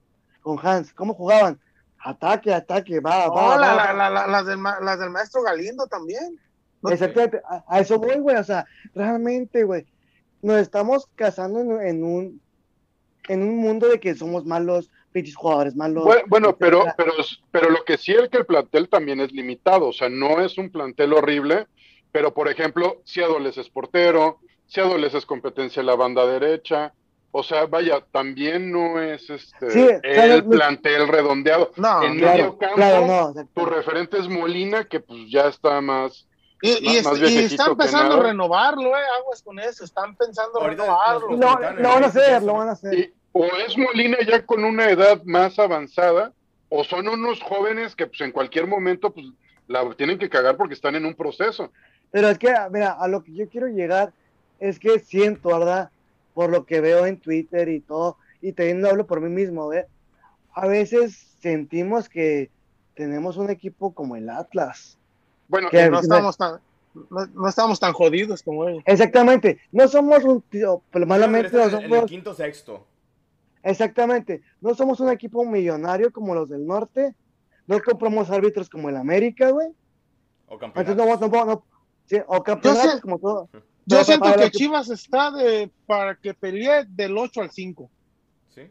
[0.43, 0.93] con Hans?
[0.93, 1.59] ¿Cómo jugaban?
[1.99, 3.87] Ataque, ataque, va, No, va, la- va.
[3.87, 6.39] la- la- la- las, del, ma- las del maestro Galindo también.
[6.83, 8.37] No- Exactamente, a, a eso voy, güey.
[8.37, 9.87] O sea, realmente, güey,
[10.45, 12.41] nos estamos casando en, en un
[13.29, 16.05] en un mundo de que somos malos, pinches jugadores malos.
[16.05, 17.13] Bueno, bueno, pero, pero,
[17.51, 20.59] pero lo que sí es que el plantel también es limitado, o sea, no es
[20.59, 21.67] un plantel horrible,
[22.13, 26.93] pero por ejemplo, si Adoles es portero, si Adoles es competencia en la banda derecha,
[27.31, 31.73] o sea, vaya, también no es este Sí, el plantel redondeado.
[31.77, 33.49] No, en claro, medio campo, claro, no.
[33.55, 36.29] Tu referente es Molina, que pues ya está más.
[36.67, 40.61] Y, y, Más- más y viejecito están pensando renovarlo, eh, aguas con eso, están pensando
[40.61, 41.29] Ahorita renovarlo.
[41.31, 42.99] los- Lo, van a hacer, lo van a hacer.
[42.99, 46.33] y- o es Molina ya con una edad más avanzada,
[46.71, 49.27] o son unos jóvenes que pues en cualquier momento pues
[49.67, 51.71] la tienen que cagar porque están en un proceso.
[52.11, 54.13] Pero es que, mira, a lo que yo quiero llegar
[54.59, 55.91] es que siento, ¿verdad?
[56.33, 59.69] Por lo que veo en Twitter y todo, y también lo hablo por mí mismo,
[59.69, 59.87] ¿ve?
[60.55, 62.49] a veces sentimos que
[62.95, 64.97] tenemos un equipo como el Atlas.
[65.49, 66.61] Bueno, Que- No estamos tan,
[67.11, 68.83] no, no estamos tan jodidos como ellos.
[68.87, 72.87] Exactamente, no somos un tío, pero malamente no en el quinto sexto.
[73.63, 77.15] exactamente, no somos un equipo millonario como los del norte,
[77.67, 79.69] no compramos árbitros como el América, güey.
[80.47, 81.31] O Entonces campeonatos.
[81.31, 81.65] no, no, no, no-
[82.07, 83.49] sí, o campeonatos sé- como todo.
[83.87, 87.91] Yo No, siento que Chivas está de, para que pelee del 8 al 5.
[88.55, 88.63] ¿Sí?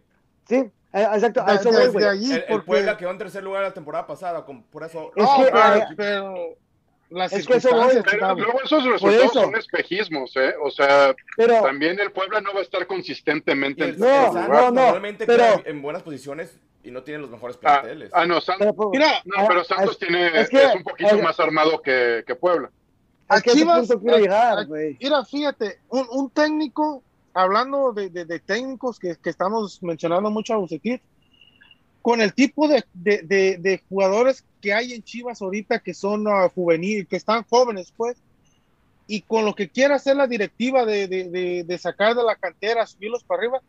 [0.47, 2.05] Sí, exacto, a eso voy, desde güey.
[2.05, 5.11] allí, El, el Puebla quedó en tercer lugar la temporada pasada, con, por eso...
[5.15, 6.57] Es No, que, pero, eh, pero
[7.09, 9.41] las es que eso voy, Pero luego esos resultados eso.
[9.43, 10.53] son espejismos, ¿eh?
[10.61, 14.11] O sea, Pero, también el Puebla no va a estar consistentemente el, en No, el
[14.13, 14.63] tercer Santos lugar.
[14.63, 18.09] no, no, normalmente pero- queda en buenas posiciones y no tiene los mejores Ah, planteles.
[18.13, 20.77] ah, no, San- pero, pues, Mira, no, ah, pero Santos es- tiene, es es, que-
[20.77, 22.69] un poquito eh, más armado que, que Puebla.
[23.29, 24.97] a es Chivas, punto quiero a- llegar, a- güey.
[24.99, 27.01] Mira, fíjate, un, un técnico,
[27.33, 31.01] hablando de, de- de técnicos que, que estamos mencionando mucho a Bucetich,
[32.01, 37.07] con el tipo de, de- jugadores que hay en Chivas ahorita que son ah, juvenil,
[37.07, 38.17] que están jóvenes, pues,
[39.07, 43.39] y con lo que quiere hacer la directiva de, sacar de la cantera, subirlos para
[43.41, 43.61] arriba,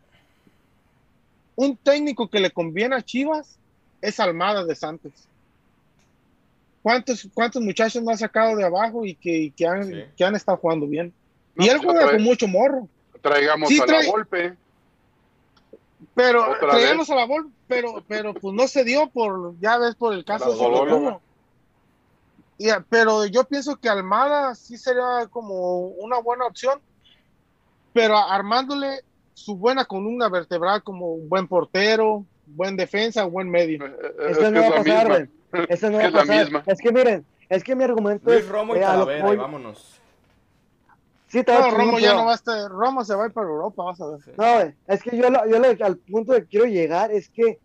[1.55, 3.57] un técnico que le conviene a Chivas
[4.01, 5.13] es Almada de Santos.
[6.83, 10.03] ¿Cuántos, cuántos muchachos no ha sacado de abajo y que, y que han, Sí.
[10.15, 11.13] que han estado jugando bien?
[11.55, 12.87] No, y él pues, juega con mucho morro.
[13.29, 14.55] Traigamos Sí, a la golpe.
[16.13, 19.95] Pero Otra traíamos a la bola, pero, pero pues no se dio por, ya ves,
[19.95, 20.89] por el caso de Las Bololo.
[20.91, 21.21] Sototubo.
[22.57, 26.79] Y, ah, pero yo pienso que Almada sí sería como una buena opción,
[27.93, 29.01] pero armándole
[29.33, 33.85] su buena columna vertebral como un buen portero, buen defensa, buen medio.
[33.85, 35.29] Eh, eh, Es no va a la pasar.
[35.67, 36.63] Eso no Es va a pasar.
[36.67, 39.19] Es que miren, es que mi argumento Luis es Romo y eh, a lo Talavera,
[39.19, 39.94] y voy- vámonos.
[41.35, 43.33] Sí, está No, Romo ya pero- no va a estar, Romo se va a ir
[43.33, 44.21] para Europa, vas a ver.
[44.23, 44.31] Sí.
[44.37, 47.59] No, güey, es que yo, lo- yo lo- al punto que quiero llegar es que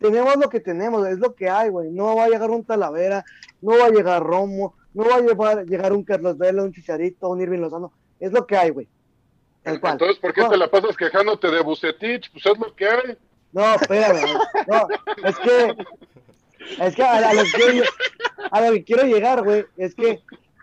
[0.00, 1.90] tenemos lo que tenemos, es lo que hay, güey.
[1.90, 3.24] No va a llegar un Talavera,
[3.60, 7.28] no va a llegar Romo, no va a llegar, llegar un Carlos Vela, un Chicharito,
[7.28, 7.92] un Irving Lozano.
[8.18, 8.88] Es lo que hay, güey.
[9.62, 9.92] Tal cual.
[9.92, 10.48] Entonces, ¿por qué No.
[10.50, 12.32] te la pasas quejándote de Bucetich?
[12.32, 13.18] Pues es lo que hay.
[13.52, 14.38] No, espérame.
[14.66, 14.88] No,
[15.28, 15.76] es que,
[16.84, 17.84] es que a, a lo que,
[18.50, 20.20] a lo que quiero llegar, güey, es que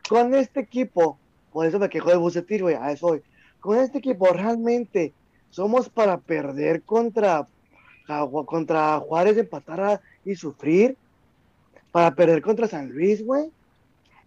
[0.10, 1.20] con este equipo,
[1.58, 3.24] por eso me quejo de Bucetir, güey, a eso voy.
[3.60, 5.12] Con este equipo realmente
[5.50, 7.48] somos para perder contra,
[8.46, 10.96] contra Juárez, empatar a- y sufrir,
[11.92, 13.50] para perder contra San Luis, güey.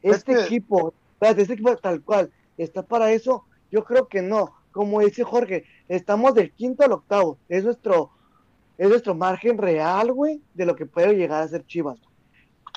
[0.02, 4.52] Es Este equipo, este equipo tal cual, está para eso, yo creo que no.
[4.72, 7.38] Como dice Jorge, estamos del quinto al octavo.
[7.48, 8.10] Es nuestro,
[8.76, 12.00] es nuestro margen real, güey, de lo que puede llegar a ser Chivas.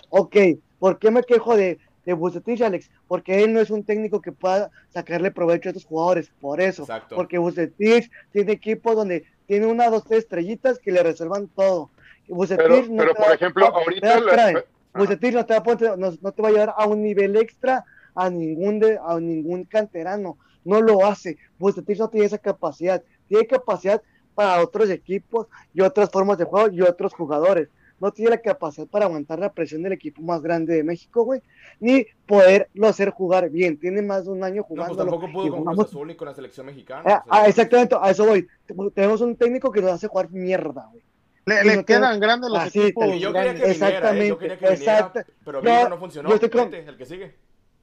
[0.09, 0.35] Ok,
[0.77, 2.89] ¿por qué me quejo de, de Vucetich, Alex?
[3.07, 6.84] Porque él no es un técnico que pueda sacarle provecho a estos jugadores, por eso.
[6.84, 7.15] Exacto.
[7.15, 11.89] Porque Vucetich tiene equipos donde tiene una, dos, tres estrellitas que le resuelvan todo.
[12.27, 14.17] Vucetich Pero, no pero te por va- ejemplo, no, ahorita.
[14.17, 14.63] espérame.
[14.95, 17.35] Vucetich no te, va a poner- no, no te va a llevar a un nivel
[17.35, 17.84] extra
[18.15, 20.38] a ningún, de, a ningún canterano.
[20.63, 21.38] No lo hace.
[21.59, 23.03] Vucetich no tiene esa capacidad.
[23.27, 24.01] Tiene capacidad
[24.35, 27.69] para otros equipos y otras formas de juego y otros jugadores.
[28.03, 31.41] No tiene la capacidad para aguantar la presión del equipo más grande de México, güey.
[31.80, 33.80] Ni poderlo hacer jugar bien.
[33.80, 36.27] Tiene más de un año No, pues tampoco pudo con jugamos- Cruz Azul ni con
[36.27, 37.01] la selección mexicana.
[37.05, 38.45] Ah, o sea, ah, exactamente, a eso voy.
[38.93, 41.01] Tenemos un técnico que nos hace jugar mierda, güey.
[41.45, 43.67] Le, Y le no tengo- quedan grandes los Así, equipos Y yo quería que viniera,
[43.67, 43.71] ¿eh?
[43.71, 45.19] Exactamente, yo quería que viniera, exacto.
[45.45, 46.27] pero vino, no funcionó.
[46.30, 47.35] yo estoy con- el que sigue.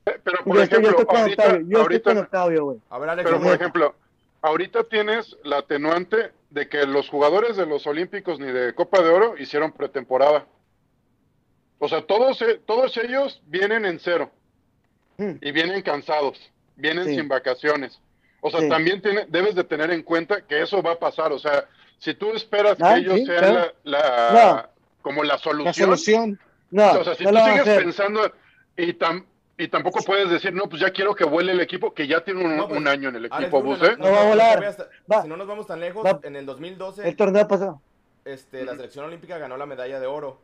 [0.04, 2.78] Pero, por Yo estoy, yo ejemplo, con Octavio, yo estoy con ahorita, Octavio, güey.
[2.90, 3.94] A ver, Alex, pero ¿cómo- por ejemplo,
[4.42, 9.10] ahorita tienes la atenuante de que los jugadores de los Olímpicos ni de Copa de
[9.10, 10.46] Oro hicieron pretemporada.
[11.78, 14.30] O sea, todos, eh, todos ellos vienen en cero
[15.16, 15.36] Hmm.
[15.40, 16.38] y vienen cansados,
[16.76, 17.14] vienen Sí.
[17.16, 18.00] sin vacaciones.
[18.40, 18.68] O sea, Sí.
[18.68, 21.32] también tiene, debes de tener en cuenta que eso va a pasar.
[21.32, 21.66] O sea,
[21.98, 23.72] si tú esperas Ah, que ellos sí, sean claro.
[23.84, 23.98] la,
[24.32, 24.70] la-
[25.02, 26.40] como la La solución, solución.
[26.70, 28.32] No, o sea, si no tú sigues pensando
[28.76, 29.24] y, tam-
[29.60, 32.44] y tampoco puedes decir, no, pues ya quiero que vuele el equipo, que ya tiene
[32.44, 33.94] un, No, pues, un año en el equipo, Bus, ¿eh?
[33.98, 34.76] No va a volar.
[35.10, 35.22] Va.
[35.22, 36.18] Si no nos vamos tan lejos, Va.
[36.22, 37.80] en el 2012 El torneo pasado.
[38.24, 40.40] este, la selección olímpica ganó la medalla de oro.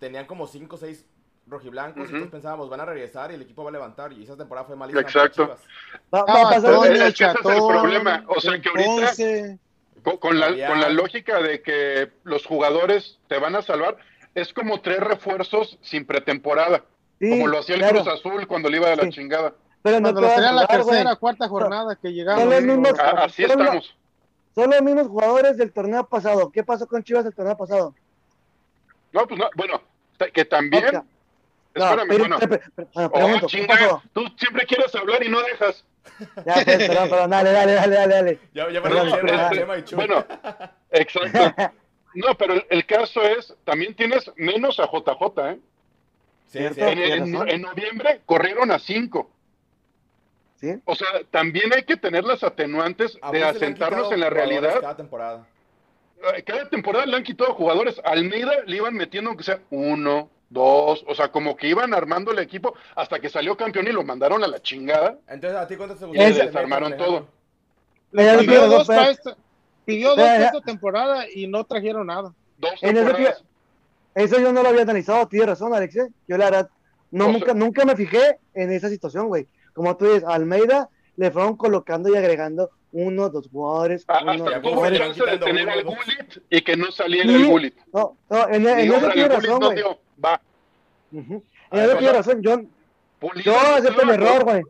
[0.00, 1.06] Tenían como 5 o 6
[1.46, 4.12] rojiblancos todos pensábamos, van a regresar y el equipo va a levantar.
[4.12, 5.00] Y esa temporada fue malísima.
[5.02, 5.56] Exacto.
[6.12, 6.72] Va, va a pasar.
[6.92, 8.24] Es que ese es el problema.
[8.26, 9.58] O sea, que ahorita-.
[10.02, 13.98] Con, con la, con la lógica de que los jugadores te van a salvar,
[14.34, 16.84] es como tres refuerzos sin pretemporada,
[17.22, 19.10] Sí, como lo hacía el claro, Cruz Azul cuando le iba de la Sí.
[19.10, 19.54] chingada.
[19.80, 20.76] Pero no Cuando la jugar, güey.
[20.90, 22.40] tercera, cuarta jornada que llegaron.
[22.42, 23.96] son los mismos- A- así Solo- estamos.
[24.56, 26.50] Son los mismos jugadores del torneo pasado.
[26.50, 27.94] ¿Qué pasó con Chivas el torneo pasado?
[29.12, 29.80] No, pues no, bueno,
[30.32, 31.04] que también, Ok.
[31.74, 35.24] No, espérame, pero- bueno, pero- pero- bueno, oh, pregunto, ¿qué chinga, tú siempre quieres hablar
[35.24, 35.84] y no dejas.
[36.44, 38.38] Ya, pues, perdón, perdón, dale, dale, dale, dale, dale.
[38.52, 39.08] Ya, ya Perdón,
[39.78, 39.96] y Chuy.
[39.96, 40.24] Bueno,
[40.90, 41.38] exacto.
[42.14, 45.58] No, pero el, el caso es, también tienes menos a JJ, ¿eh?
[46.52, 46.86] Cierto.
[46.86, 46.90] sí.
[47.48, 49.30] En, noviembre corrieron a 5.
[50.56, 50.74] ¿Sí?
[50.84, 54.80] O sea, también hay que tener las atenuantes de le asentarnos en la realidad.
[54.80, 55.46] Cada temporada.
[56.36, 58.00] Eh, Cada temporada le han quitado jugadores.
[58.04, 62.38] Almeida le iban metiendo aunque sea uno, dos, o sea, como que iban armando el
[62.38, 65.18] equipo hasta que salió campeón y lo mandaron a la chingada.
[65.28, 67.28] Entonces, ¿a ti cuántos te Y le desarmaron todo.
[68.12, 69.36] Yo Pidió dos dos, para esta,
[69.86, 72.34] pidió dos temporada y no trajeron nada.
[72.58, 73.44] Dos En ese temporadas.
[74.14, 75.96] Eso yo no lo había analizado, tienes razón, Alex.
[75.96, 76.08] ¿eh?
[76.28, 76.70] Yo la verdad,
[77.10, 79.46] no, O sea- nunca, nunca me fijé en esa situación, güey.
[79.72, 84.32] Como tú dices, a Almeida le fueron colocando y agregando uno, dos jugadores, Ah, uno,
[84.44, 85.84] Hasta tuvo chance de tener dos.
[85.96, 87.34] Gullit y que no saliera Sí.
[87.36, 87.74] el Gullit.
[87.92, 89.76] No, no, en, en eso tiene el razón, no güey.
[89.76, 89.98] dio.
[90.22, 90.40] Va.
[91.12, 91.42] Ujú.
[91.70, 92.60] Ah, En eso o tiene razón, yo,
[93.18, 94.62] Pulido yo acepto estaba- error, güey.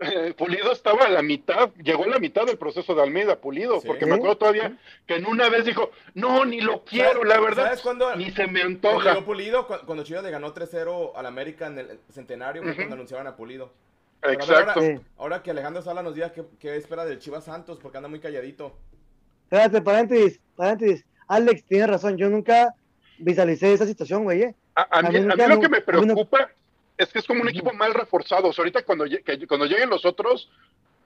[0.00, 3.80] Eh, Pulido estaba a la mitad, llegó a la mitad del proceso de Almeida, Pulido,
[3.80, 3.86] Sí.
[3.86, 7.40] porque me acuerdo todavía que en una vez dijo, no, ni lo quiero, ¿Sabes- la
[7.40, 8.16] verdad, ¿Sabes cuándo?
[8.16, 9.12] ni se me Cuando antoja.
[9.14, 12.78] llegó Pulido, cu- cuando Chivas le ganó 3-0 al América en el centenario, fue Ujú.
[12.80, 13.72] cuando anunciaban a Pulido.
[14.20, 14.80] Pero Exacto.
[15.18, 18.20] Ahora, que Alejandro Sala nos diga qué, qué espera del Chivas Santos, porque anda muy
[18.20, 18.76] calladito.
[19.44, 21.04] Espérate, paréntesis, paréntesis.
[21.28, 22.74] Alex tiene razón, yo nunca
[23.18, 24.42] visualicé esa situación, güey.
[24.42, 24.54] ¿eh?
[24.74, 26.50] A, a A mí, mí a mí nunca lo que me a mí no- preocupa
[27.02, 28.48] es que es como un equipo mal reforzado.
[28.48, 30.50] O sea, ahorita cuando, que- cuando lleguen los otros,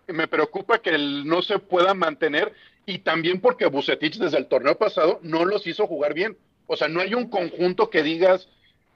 [0.08, 2.52] me preocupa que el no se pueda mantener
[2.86, 6.36] y también porque Bucetich desde el torneo pasado no los hizo jugar bien.
[6.66, 8.48] O sea, no hay un conjunto que digas,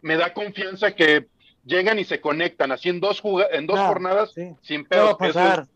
[0.02, 1.26] me da confianza que
[1.64, 3.22] llegan y se conectan así en dos,
[3.52, 4.52] en dos No, jornadas sí.
[4.62, 5.08] sin No pedos.
[5.10, 5.66] Eso pasar.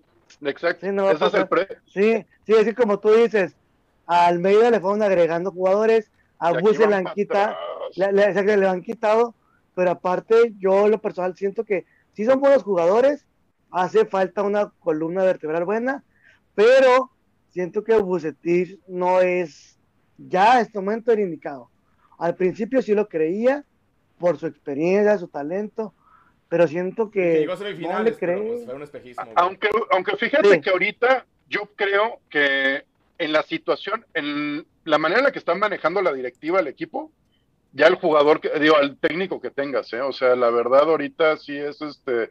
[0.40, 0.86] es- exacto.
[0.86, 3.54] Sí, no es el pre- Sí, sí, así como tú dices,
[4.06, 7.56] a Almeida le fueron agregando jugadores, a y aquí Bus se van le han quitado,
[7.96, 9.34] le han quitado,
[9.74, 13.26] pero aparte yo lo personal siento que sí son buenos jugadores,
[13.70, 16.04] hace falta una columna vertebral buena,
[16.54, 17.10] pero
[17.50, 19.78] siento que Bucetich no es
[20.18, 21.70] ya en este momento el indicado.
[22.18, 23.64] Al principio sí lo creía
[24.18, 25.94] por su experiencia, su talento,
[26.48, 28.48] pero siento Que que llegó a no le semifinales, pero cree.
[28.52, 29.24] pues fue un espejismo.
[29.24, 29.34] güey.
[29.38, 30.60] Aunque, aunque fíjate Sí.
[30.60, 32.84] que ahorita yo creo que
[33.18, 37.10] en la situación, en la manera en la que están manejando la directiva el equipo,
[37.72, 40.00] ya el jugador, que, digo, al técnico que tengas, ¿eh?
[40.00, 42.30] O sea, la verdad ahorita sí es este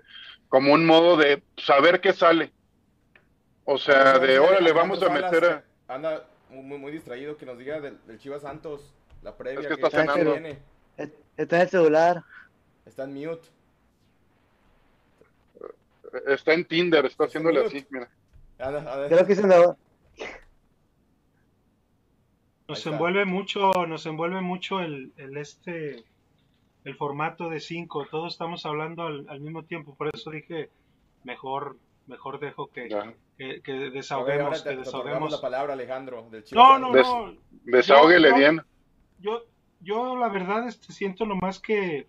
[0.50, 2.52] como un modo de saber qué sale.
[3.64, 5.64] O sea, de órale, vamos a meter a...
[5.88, 9.68] Anda muy, muy, muy distraído que nos diga del, del Chivas Santos, la previa Es
[9.68, 10.34] que que, está cenando.
[10.34, 10.60] viene.
[11.38, 12.24] Está en el celular.
[12.86, 13.48] Está en mute.
[16.28, 17.78] Está en Tinder, está haciéndole mute.
[17.78, 18.10] así, mira.
[18.60, 19.08] Anda, anda.
[19.08, 19.44] Creo que se.
[22.72, 26.04] Nos envuelve mucho, nos envuelve mucho el, el este
[26.84, 30.70] el formato de cinco, todos estamos hablando al, al mismo tiempo, por eso dije
[31.24, 31.78] mejor,
[32.08, 32.90] mejor dejo que,
[33.38, 35.32] que, que A ver, desahoguemos, que desahoguemos.
[35.32, 36.92] la palabra, Alejandro, del No, no.
[36.92, 37.36] Des- no,
[37.66, 38.62] Desahóguele Yo- yo- bien.
[39.20, 39.44] yo,
[39.82, 42.08] yo la verdad este, siento nomás que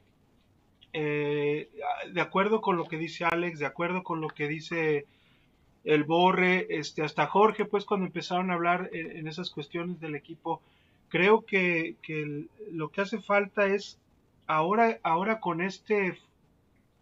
[0.94, 1.70] eh,
[2.12, 5.06] de acuerdo con lo que dice Alex, de acuerdo con lo que dice
[5.84, 10.14] el Borre, este, hasta Jorge, pues cuando empezaron a hablar en, en esas cuestiones del
[10.14, 10.62] equipo,
[11.08, 13.98] creo que, que el- lo que hace falta es
[14.46, 16.18] ahora, ahora con este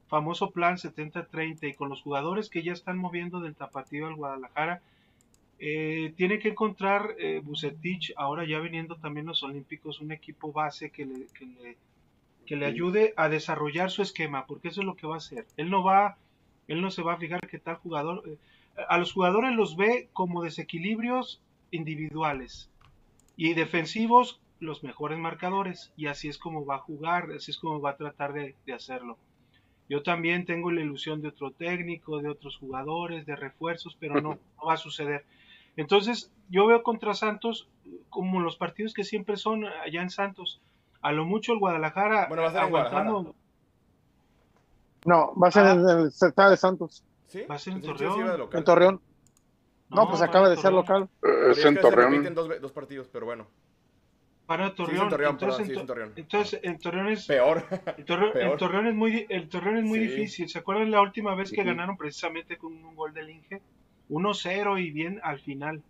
[0.09, 4.83] famoso plan 70-30 y con los jugadores que ya están moviendo del Tapatío al Guadalajara,
[5.59, 10.91] eh, tiene que encontrar eh, Bucetich, ahora ya viniendo también los Olímpicos, un equipo base
[10.91, 11.77] que le, que le,
[12.47, 15.47] que le ayude a desarrollar su esquema, porque eso es lo que va a hacer.
[15.57, 16.17] Él no va,
[16.69, 18.37] él no se va a fijar que tal jugador, eh,
[18.89, 22.71] a los jugadores los ve como desequilibrios individuales
[23.37, 27.81] y defensivos los mejores marcadores y así es como va a jugar, así es como
[27.81, 29.17] va a tratar de, de hacerlo.
[29.89, 34.39] Yo también tengo la ilusión de otro técnico, de otros jugadores, de refuerzos, pero no,
[34.61, 35.25] no va a suceder.
[35.77, 37.69] Entonces, yo veo contra Santos
[38.09, 40.61] como los partidos que siempre son allá en Santos.
[41.01, 43.35] A lo mucho el Guadalajara Bueno, va a ser en aguantando,
[45.07, 45.73] No, va a ser Ah.
[45.73, 47.43] en el Estado de Santos, ¿Sí?
[47.51, 48.49] Va a ser en que Torreón.
[48.53, 49.01] En Torreón.
[49.89, 50.81] No, No, pues acaba de ser Torreón.
[50.83, 51.03] local.
[51.05, 52.11] Eh, Pero Es en que se Torreón.
[52.13, 53.47] repiten dos, partidos, pero bueno.
[54.47, 55.03] para Sí, Torreón.
[55.05, 56.13] en Torreón, entonces, perdón, sí, en es en To- Torreón.
[56.17, 57.67] entonces, en Torreón es, Peor.
[57.99, 58.57] el Torreón, el.
[58.59, 60.07] Torreón es muy, el Torreón es muy Sí.
[60.09, 60.49] difícil.
[60.49, 63.63] ¿Se acuerdan la última vez que ganaron precisamente con un gol del Inge?
[64.09, 65.83] 1-0 y bien al final.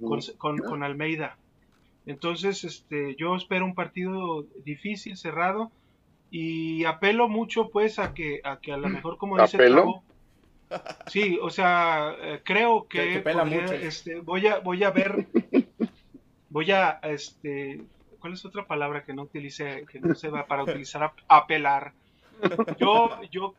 [0.00, 1.36] Con, con, con Almeida.
[2.06, 5.70] Entonces, este, yo espero un partido difícil, cerrado,
[6.30, 9.76] y apelo mucho, pues, a que a, que a lo mejor, como dice ¿Apelo?
[9.76, 10.04] Tavo,
[11.06, 13.74] sí, o sea, eh, creo Que- que, que pela podría, mucho.
[13.74, 15.26] este, voy a voy a ver,
[16.48, 17.82] voy a, este,
[18.18, 21.92] ¿cuál es otra palabra que no utilice, que no se va para utilizar a- apelar?
[22.78, 23.54] Yo, yo,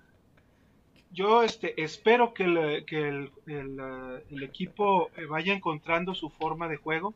[1.13, 3.79] yo este, espero que, el, que el, el,
[4.31, 7.13] el equipo eh, vaya encontrando su forma de juego.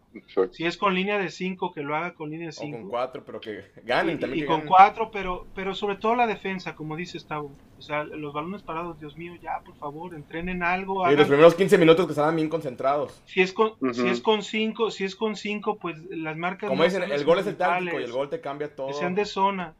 [0.52, 2.90] Si es con línea de 5, que lo haga con línea de O con 5.
[2.90, 4.38] cuatro, pero que ganen Y, también.
[4.38, 4.70] y que con ganen.
[4.70, 7.52] 4, pero, pero sobre todo la defensa, como dice Stavo.
[7.78, 11.02] O sea, los balones parados, Dios mío, ya, por favor, entrenen algo.
[11.04, 13.22] Y hagan- los primeros 15 minutos que estaban bien concentrados.
[13.26, 13.94] si es con Ujú.
[13.94, 17.26] si es con 5, si es con 5, pues las marcas Como no dicen, el
[17.26, 18.88] gol es el táctico y el gol te cambia todo.
[18.88, 19.74] que sean de zona.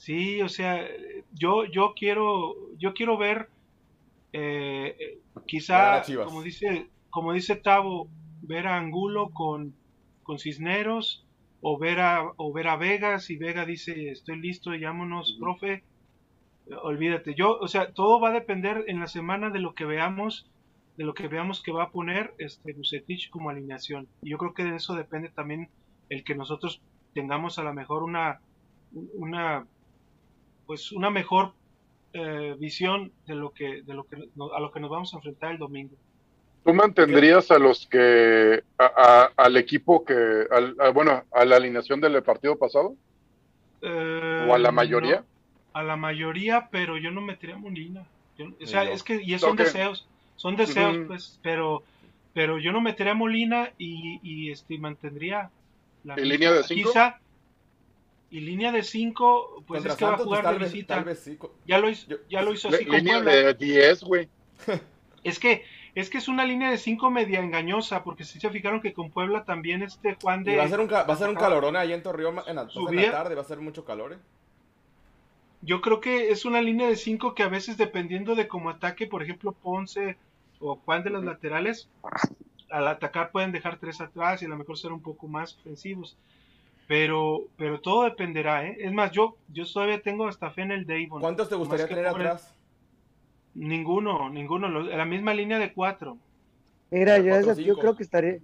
[0.00, 0.88] Sí, o sea,
[1.34, 3.50] yo yo quiero yo quiero ver
[4.32, 8.08] eh, eh, quizá como dice como dice Tavo
[8.40, 9.74] ver a Angulo con
[10.22, 11.26] con Cisneros
[11.60, 15.84] o ver a o ver a Vegas y Vega dice estoy listo llámonos profe
[16.66, 19.84] Eh, olvídate yo o sea todo va a depender en la semana de lo que
[19.84, 20.46] veamos
[20.96, 24.08] de lo que veamos que va a poner este Bucetich como alineación.
[24.22, 25.68] Y yo creo que de eso depende también
[26.08, 26.80] el que nosotros
[27.14, 28.40] tengamos a lo mejor una
[29.14, 29.66] una
[30.70, 31.52] pues una mejor
[32.12, 34.14] eh, visión de lo que de lo que
[34.54, 35.96] a lo que nos vamos a enfrentar el domingo
[36.64, 41.56] ¿Tú mantendrías a los que, a- a- al equipo que, al- a- bueno, a la
[41.56, 42.94] alineación del partido pasado?
[43.82, 45.16] Eh, ¿O a la mayoría?
[45.22, 45.26] no,
[45.72, 48.04] a la mayoría pero yo no metería a Molina
[48.38, 49.58] Yo- o sea es que y son Ok.
[49.62, 50.06] deseos
[50.36, 51.82] son deseos pues pero
[52.32, 55.50] pero yo no metería a Molina y, y este mantendría
[56.04, 56.90] la ¿En línea de cinco?
[56.90, 57.18] quizá
[58.30, 60.94] y línea de 5 pues Contra es que va a jugar pues, de vez, visita
[60.94, 61.36] tal vez sí.
[61.36, 63.32] co- ya lo hizo ya lo hizo así con Línea Puebla.
[63.32, 64.28] de 10, güey.
[65.22, 68.80] Es que, es que es una línea de 5 media engañosa, porque si se fijaron
[68.80, 70.56] que con Puebla también este Juan Y de...
[70.56, 72.96] va a ser un, va a ser un calorón ahí en Torreón en la, en
[72.96, 74.14] la tarde, va a ser mucho calor.
[74.14, 74.18] ¿eh?
[75.62, 79.06] Yo creo que es una línea de 5 que a veces dependiendo de cómo ataque,
[79.06, 80.16] por ejemplo, Ponce
[80.58, 81.88] o Juan de los laterales,
[82.70, 86.16] al atacar pueden dejar tres atrás y a lo mejor ser un poco más ofensivos.
[86.94, 88.76] Pero, pero todo dependerá, ¿eh?
[88.80, 91.20] Es más, yo, yo todavía tengo hasta fe en el Davon.
[91.20, 92.52] ¿Cuántos te gustaría tener pobre- atrás?
[93.54, 94.68] Ninguno, ninguno.
[94.68, 96.18] lo- La misma línea de 4.
[96.90, 97.80] Mira, yo, Cuatro, ese- yo cinco.
[97.80, 98.38] creo que estaría,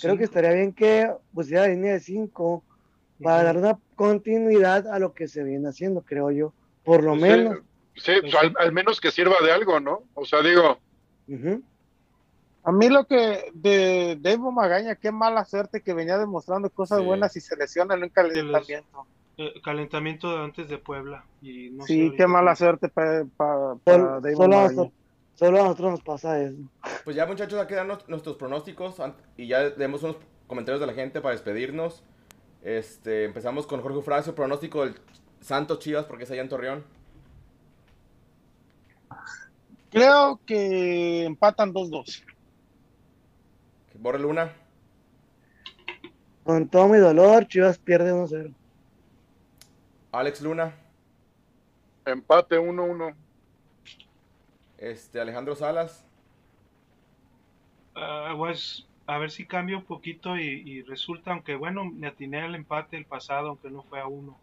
[0.00, 2.64] creo que estaría bien que pusiera línea de 5
[3.22, 6.54] para dar una continuidad a lo que se viene haciendo, creo yo.
[6.82, 7.58] Por lo Sí, menos.
[7.94, 10.02] Sí, pues, al, al menos que sirva de algo, ¿no?
[10.14, 10.78] O sea, digo,
[11.28, 11.62] Ujú.
[12.66, 17.04] A mí lo que de Dave Magaña, qué mala suerte que venía demostrando cosas Sí.
[17.04, 19.06] buenas y se lesiona en un calentamiento.
[19.38, 21.24] Eh, calentamiento de antes de Puebla.
[21.40, 24.62] Y no Sí, qué mala suerte para Sol- Dave solo, a Magaña.
[24.72, 24.92] nosotros,
[25.36, 26.56] solo a nosotros nos pasa eso.
[27.04, 28.96] Pues ya muchachos, aquí dan nuestros pronósticos
[29.36, 30.16] y ya demos unos
[30.48, 32.02] comentarios de la gente para despedirnos.
[32.62, 34.96] Este, empezamos con Jorge Fracio, pronóstico del
[35.40, 36.84] Santos Chivas porque es allá en Torreón.
[39.90, 42.24] Creo que empatan 2-2.
[43.98, 44.52] Borre Luna,
[46.44, 48.52] Con todo mi dolor, Chivas pierde 1-0.
[50.12, 50.74] Alex Luna,
[52.04, 53.14] empate 1-1.
[54.78, 56.04] este, Alejandro Salas,
[57.98, 62.42] Ah, pues, a ver si cambia un poquito y, y resulta, aunque bueno, me atiné
[62.42, 64.36] al empate el pasado, aunque no fue a uno.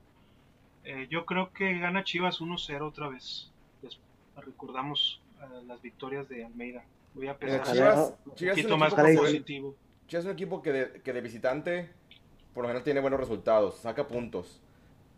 [0.84, 3.52] Eh, yo creo que gana Chivas 1-0 otra vez.
[3.84, 4.00] Des-
[4.38, 6.84] recordamos eh, las victorias de Almeida.
[7.14, 9.76] Voy a pensar Chivas, un Chivas es poquito un más equipo que- positivo.
[10.08, 11.90] Chivas es un equipo que de, que de visitante
[12.54, 14.62] por lo general tiene buenos resultados, saca puntos.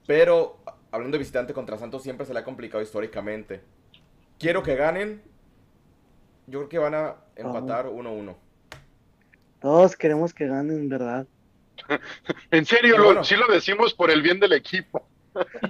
[0.07, 0.59] Pero
[0.91, 3.61] hablando de visitante contra Santos siempre se le ha complicado históricamente.
[4.39, 5.21] Quiero que ganen.
[6.47, 8.35] Yo creo que van a empatar 1-1.
[9.59, 11.25] Todos queremos que ganen, ¿verdad?
[12.51, 13.23] En serio, bueno.
[13.23, 15.04] sí lo decimos por el bien del equipo.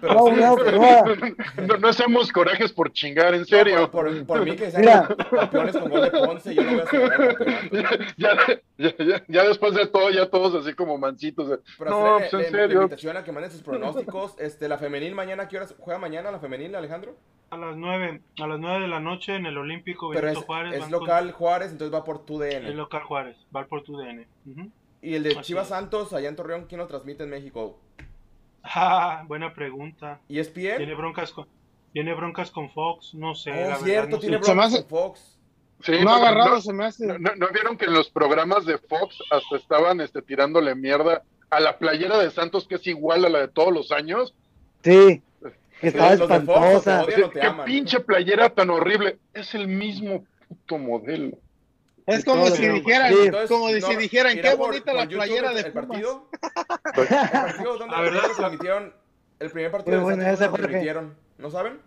[0.02, 1.32] Pero No, sí, no, este,
[1.62, 3.92] no, No, no hacemos corajes por chingar, en no, serio.
[3.92, 5.08] por, por- por mí que sean Mira.
[5.30, 8.14] campeones con gol de Ponce, yo no voy a.
[8.18, 8.30] Ya,
[8.78, 11.60] ya, ya, ya después de todo, ya todos así como mancitos.
[11.78, 12.82] Pero No, pues, en la- la serio.
[12.84, 14.36] invitación a que manden sus pronósticos.
[14.40, 17.16] Este, la femenil mañana, ¿qué horas juega mañana la femenil, Alejandro?
[17.52, 20.46] A las 9, a las 9 de la noche en el Olímpico Pero Benito es,
[20.46, 20.74] Juárez.
[20.74, 22.74] es van local Juárez, entonces va por tu con- es DN.
[22.74, 24.28] local Juárez, va por tu DN.
[24.48, 24.72] Ujú.
[25.02, 25.68] Y el de Chivas.
[25.68, 27.80] Santos, allá en Torreón, ¿quién lo transmite en México?
[28.74, 30.20] Ah, buena pregunta.
[30.30, 30.78] ¿ESPN?
[30.78, 31.48] Tiene broncas con,
[31.94, 33.52] tiene broncas con Fox, no sé.
[33.52, 34.22] Oh, la verdad, cierto, no sé.
[34.22, 35.32] tiene broncas hace- con Fox.
[35.84, 37.06] Sí, no no, agarrado no- se me hace.
[37.06, 41.24] no- no- ¿no vieron que en los programas de Fox hasta estaban este, tirándole mierda
[41.50, 44.34] a la playera de Santos, que es igual a la de todos los años?
[44.84, 45.22] Sí,
[45.82, 47.00] que estaba Fox, espantosa.
[47.18, 47.66] no te ¿Qué aman.
[47.66, 49.20] pinche playera tan horrible?
[49.34, 51.38] Es el mismo puto modelo.
[52.06, 53.20] Es como si dijeran, Sí.
[53.26, 55.72] Entonces, como no, si dijeran, qué por- bonita por la YouTube playera el, de el
[55.72, 55.88] Pumas.
[55.88, 56.30] partido.
[56.96, 57.78] ¿El partido
[58.12, 58.94] lo transmitieron?
[59.40, 60.68] El primer partido Muy de buena Santos, esa, ¿dónde lo Jorge.
[60.68, 61.18] transmitieron?
[61.38, 61.82] ¿No saben?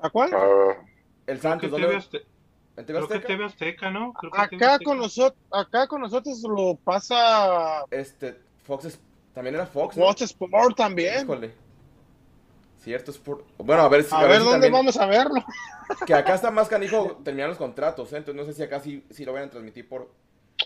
[0.00, 0.30] ¿A cuál?
[0.34, 0.76] Ah,
[1.26, 2.22] El Santos, TV ¿dónde?
[2.76, 3.26] ¿En TV Creo que Azteca?
[3.26, 4.12] TV Azteca, ¿no?
[4.14, 4.88] Creo que TV Acá Azteca.
[4.88, 8.98] con nosotros, acá con nosotros lo pasa Este, Fox
[9.34, 10.06] también era Fox, ¿no?
[10.06, 11.24] Fox Sport también.
[11.24, 11.54] Híjole.
[12.82, 13.44] Cierto, es por...
[13.58, 14.14] Bueno, a ver si...
[14.14, 15.40] A ver si dónde también- vamos a verlo.
[16.06, 18.16] Que acá está más canijo terminar los contratos, ¿eh?
[18.16, 20.08] Entonces no sé si acá sí, sí lo van a transmitir por...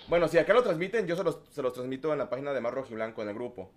[0.08, 2.60] Bueno, si acá lo transmiten, yo se los, se los transmito en la página de
[2.60, 3.70] Mar Rojiblanco, en el grupo.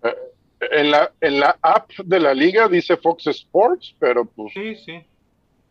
[0.60, 4.52] En la, en la app de la liga dice Fox Sports, pero pues.
[4.54, 5.04] Sí, sí.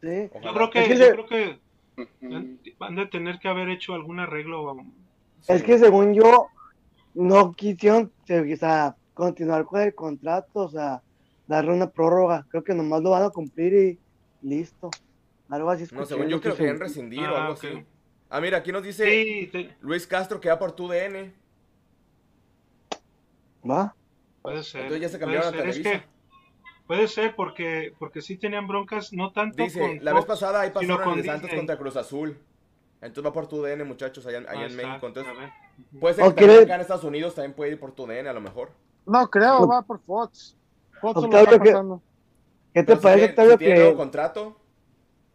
[0.01, 0.29] Sí.
[0.43, 1.59] Yo creo que, Es que yo se- creo que
[2.77, 4.75] van de tener que haber hecho algún arreglo.
[5.47, 5.65] Es Sí.
[5.65, 6.47] que según yo,
[7.13, 11.01] no quisieron o sea, continuar con el contrato, o sea,
[11.49, 12.45] darle una prórroga.
[12.49, 13.99] Creo que nomás lo van a cumplir y
[14.47, 14.89] listo.
[15.49, 16.63] Algo así No, según yo creo que sé.
[16.63, 17.85] querían rescindir o Ah, algo así.
[18.29, 19.03] Ah, mira, aquí nos dice
[19.51, 21.33] Sí, Luis Castro que va por tu DN.
[23.69, 23.95] ¿Va?
[24.41, 24.81] puede ser.
[24.83, 25.57] Entonces ya se cambiaron a.
[25.57, 25.91] Es Televisa.
[25.91, 26.03] que
[26.87, 30.69] puede ser porque, porque sí tenían broncas, no tanto Dice, con la vez pasada ahí
[30.69, 32.37] pasaron con el Santos contra Cruz Azul.
[33.01, 35.07] Entonces va por tu DN, muchachos, allá, allá Ah, en exacto, México.
[35.07, 35.33] Entonces,
[35.99, 38.05] puede ser ¿O que también quiere- acá en Estados Unidos también puede ir por tu
[38.05, 38.71] DN a lo mejor.
[39.05, 40.55] No creo, va por Fox.
[41.01, 42.01] Octavio, pasando.
[42.73, 44.55] ¿Qué te Pero si parece, tiene- Octavio, si tiene nuevo que contrato?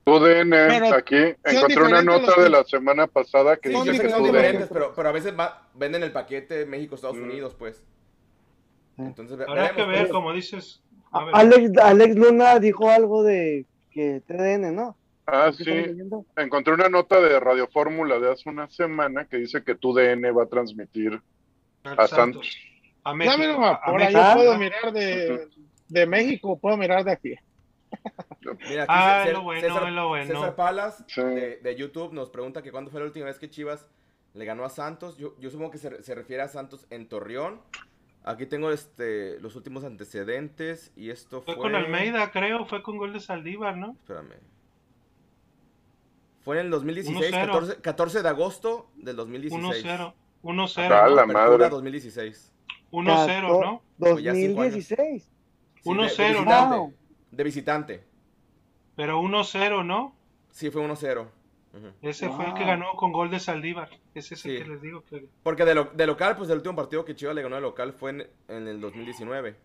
[0.05, 3.95] Tu DN, Pero aquí encontré una nota los de la semana pasada que Sí, dice
[3.97, 7.23] sé que son diferentes, pero, pero a veces va- venden el paquete México-Estados Mm.
[7.24, 7.82] Unidos, pues.
[8.99, 10.12] Entonces, Habrá que ver, pues.
[10.12, 10.81] como dices.
[11.11, 11.35] a ver.
[11.35, 14.97] Alex, Alex Luna dijo algo de que TDN, ¿no?
[15.27, 15.99] Ah, ¿Qué sí.
[16.36, 20.31] Encontré una nota de Radio Fórmula de hace una semana que dice que tu DN
[20.32, 21.19] va a transmitir
[21.82, 22.57] a Santos.
[23.05, 23.39] A México.
[23.39, 24.18] me lo a- a apura, México.
[24.20, 24.35] yo Ah.
[24.35, 25.48] puedo mirar de,
[25.89, 27.35] de México, puedo mirar de aquí.
[28.68, 30.26] Mira, aquí Ah, César- es lo bueno, César, es lo bueno.
[30.35, 31.20] César Palas Sí.
[31.22, 33.86] de, de YouTube nos pregunta que cuándo fue la última vez que Chivas
[34.35, 35.16] le ganó a Santos.
[35.16, 37.60] Yo, yo supongo que se, se refiere a Santos en Torreón.
[38.24, 41.55] Aquí tengo este los últimos antecedentes y esto fue...
[41.55, 43.93] Fue con Almeida, creo, fue con gol de Saldívar, ¿no?
[44.01, 44.32] Espérame.
[46.43, 47.47] Fue en el 2016, 1-0.
[47.47, 49.85] 14, 14 de agosto del 2016.
[49.85, 50.01] 1-0.
[50.01, 51.14] Ah, 1-0.
[51.14, 51.68] la madre.
[51.70, 52.51] 2016.
[53.03, 53.83] 1-0, ¿no?
[53.99, 54.75] Pues ya cinco años.
[54.75, 55.23] 2016.
[55.25, 55.31] Sí,
[55.85, 56.39] de- 1-0, de, ¿no?
[56.45, 56.77] visitante.
[56.77, 56.95] Wow.
[57.31, 58.05] De visitante.
[58.97, 60.15] Pero 1-0, ¿no?
[60.51, 61.27] Sí, fue 1-0.
[61.75, 61.89] Ujú.
[62.03, 62.69] Ese fue el que Wow.
[62.69, 63.89] ganó con gol de Saldívar.
[64.15, 64.62] Ese es el Sí.
[64.62, 65.27] que les digo que...
[65.43, 67.93] Porque de, lo- de local, pues el último partido que Chivas le ganó de local
[67.93, 69.57] fue en, en el 2019.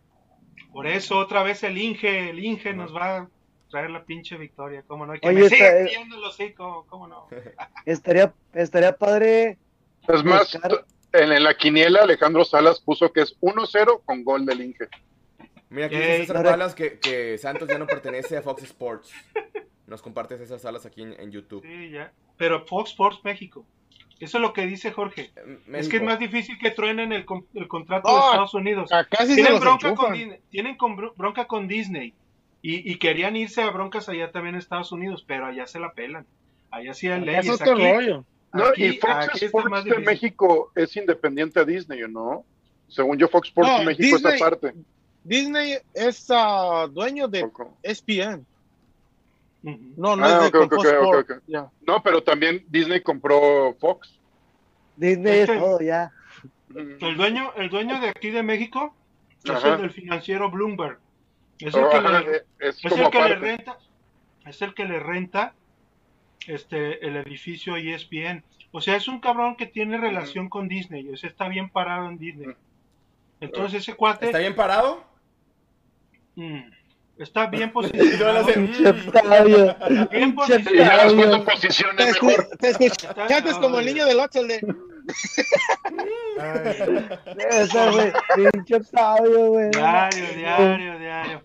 [0.74, 2.78] Por eso otra vez el Inge, el Inge Ajá.
[2.78, 3.30] nos va a
[3.70, 5.14] traer la pinche victoria, ¿cómo no?
[5.14, 7.28] Que Oye, me esta- siga eh, el hocico, ¿cómo no?
[7.86, 9.60] Estaría, estaría padre.
[10.08, 14.46] Es más, Buscar- en, en la quiniela Alejandro Salas puso que es 1-0 con gol
[14.46, 14.88] del Inge.
[15.70, 19.12] Mira, aquí dice César Palas que, que Santos ya no pertenece a Fox Sports.
[19.88, 21.64] Nos comparte César Salas aquí en, en YouTube.
[21.64, 22.12] Sí, ya.
[22.38, 23.66] Pero Fox Sports México.
[24.20, 25.32] Eso es lo que dice Jorge.
[25.36, 28.54] Eh, Es que es más difícil que truenen el, con- el contrato No, de Estados
[28.54, 28.92] Unidos.
[28.92, 30.14] Acá sí se tienen bronca con
[30.50, 32.14] tienen con bro- bronca con Disney
[32.62, 35.94] y, y querían irse a broncas allá también en Estados Unidos, pero allá se la
[35.94, 36.26] pelan.
[36.72, 37.50] Allá sí hay Es leyes.
[37.50, 38.26] otro Aquí, rollo.
[38.54, 40.00] No, aquí- y Fox Sports de.
[40.00, 42.44] México es independiente a Disney, ¿no?
[42.88, 44.74] Según yo, Fox Sports No, de México Disney- es aparte.
[45.24, 47.48] Disney es ah, dueño de.
[47.84, 48.46] ESPN.
[49.62, 51.32] No, no Ah, es de ok, con ok, Fox ok, Sports.
[51.32, 51.44] ok.
[51.48, 51.68] Ya.
[51.86, 54.10] No, pero también Disney compró Fox.
[54.96, 56.12] Disney Es todo ya.
[56.76, 58.96] El dueño, el dueño de aquí de México
[59.44, 59.76] es Ajá.
[59.76, 60.98] el del financiero Bloomberg.
[61.60, 63.78] Es el Oh, que ajá, le, es es como el que le renta,
[64.46, 65.54] es el que le renta
[66.48, 68.44] este el edificio E ESPN.
[68.72, 72.08] O sea, es un cabrón que tiene relación con Disney, o sea, está bien parado
[72.10, 72.56] en Disney.
[73.42, 75.04] Entonces ese cuate ¿Está bien parado?
[76.36, 76.60] mm,
[77.18, 78.46] está bien Y posicionado.
[80.10, 81.14] Bien posicionado.
[81.14, 81.26] Y
[82.58, 84.76] Te, es escuchaste como el niño del 8, el de...
[87.50, 88.12] Esa, güey.
[88.54, 88.80] Pinche
[89.48, 89.70] güey.
[89.72, 91.44] Diario, diario, diario.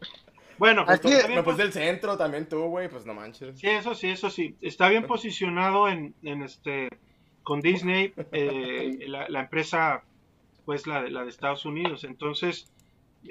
[0.58, 3.58] Bueno, pues Aquí- está bien Me puse el centro también tú, güey, pues no manches.
[3.58, 4.56] Sí, eso sí, eso sí.
[4.60, 6.88] Está bien posicionado en, en este
[7.42, 10.02] con Disney, eh, la, la empresa,
[10.64, 12.04] pues la, de- la de Estados Unidos.
[12.04, 12.70] Entonces,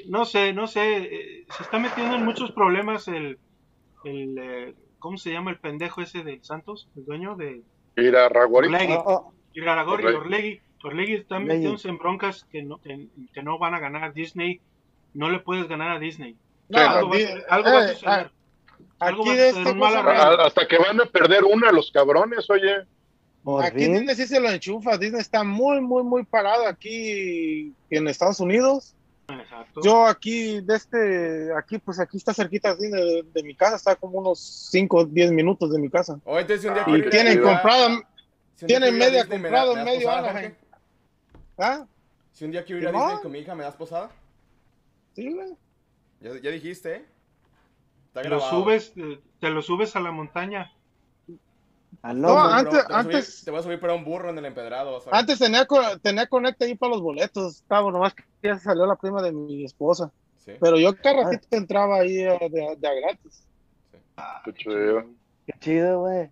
[0.07, 3.39] no sé, no sé, eh, se está metiendo en muchos problemas el,
[4.03, 6.87] el eh, ¿cómo se llama el pendejo ese del Santos?
[6.95, 7.61] El dueño de
[7.95, 8.67] Mira, Raguari.
[8.67, 8.93] Orlegui.
[8.93, 9.33] Oh, oh.
[9.53, 10.19] Iraragorri, Orlegui.
[10.25, 10.61] Orlegui.
[10.83, 14.59] Orlegui está metiéndose en broncas que no, que, que no van a ganar Disney.
[15.13, 16.35] No le puedes ganar a Disney.
[16.69, 17.15] No, algo va
[17.49, 18.31] algo va a eh, suceder.
[18.99, 20.41] Algo Aquí va a de suceder, esta un mal cosa- arreglo.
[20.43, 22.85] A- hasta que van a perder una los cabrones, oye.
[23.61, 23.93] Aquí fin.
[23.95, 24.97] Disney sí se lo enchufa.
[24.97, 28.95] Disney está muy, muy, muy parado aquí en Estados Unidos.
[29.27, 29.81] Exacto.
[29.83, 33.95] Yo aquí, de este, aquí, pues aquí está cerquita Disney de, de mi casa, está
[33.95, 34.39] como unos
[34.71, 36.19] 5 o 10 minutos de mi casa.
[36.25, 38.01] Entonces un día Y quiero Y tienen comprado,
[38.55, 40.53] si tienen media Disney, ¿me comprado me medio posada, Anaheim.
[41.57, 41.85] ¿ah?
[42.31, 42.91] Si un día quiero ir a.
[42.91, 44.09] Disney con mi hija, ¿me das posada?
[45.15, 45.53] Sí, güey.
[46.23, 47.05] Ya, ya dijiste, ¿eh?
[48.07, 50.71] Está Te lo subes, eh, te lo subes a la montaña.
[52.01, 52.47] Al No, lomo.
[52.47, 54.99] Te antes- subir- antes- Te voy a subir para un burro en el empedrado.
[55.01, 55.19] ¿sabes?
[55.19, 55.67] Antes tenía,
[56.01, 57.57] tenía conecta ahí para los boletos.
[57.57, 60.11] Estaba, nomás que ya salió la prima de mi esposa.
[60.37, 60.53] Sí.
[60.59, 63.45] Pero yo cada ratito entraba ahí eh, de, de a gratis.
[64.45, 65.05] Qué chido.
[65.45, 66.29] Qué chido, güey.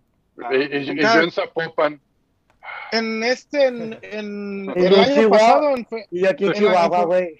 [0.52, 2.00] Y, y- y yo en Zapopan.
[2.92, 3.92] En este, en,
[4.76, 5.30] el año Chihuahua.
[5.38, 7.36] pasado, en fe- Y aquí en Chihuahua, güey.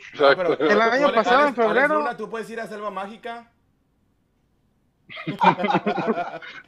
[0.58, 1.94] El año pasado, en febrero.
[2.00, 3.48] Luna, tú puedes ir a Selva Mágica.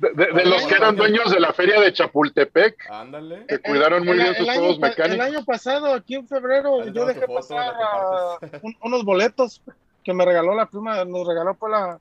[0.01, 3.47] De, de- de los que eran dueños de la feria de Chapultepec, Ándale.
[3.47, 5.27] que cuidaron muy el- bien sus juegos mecánicos.
[5.27, 9.63] El año pasado, aquí en febrero, yo dejé pasar a un- unos boletos
[10.03, 11.99] que me regaló la prima, nos regaló pues la,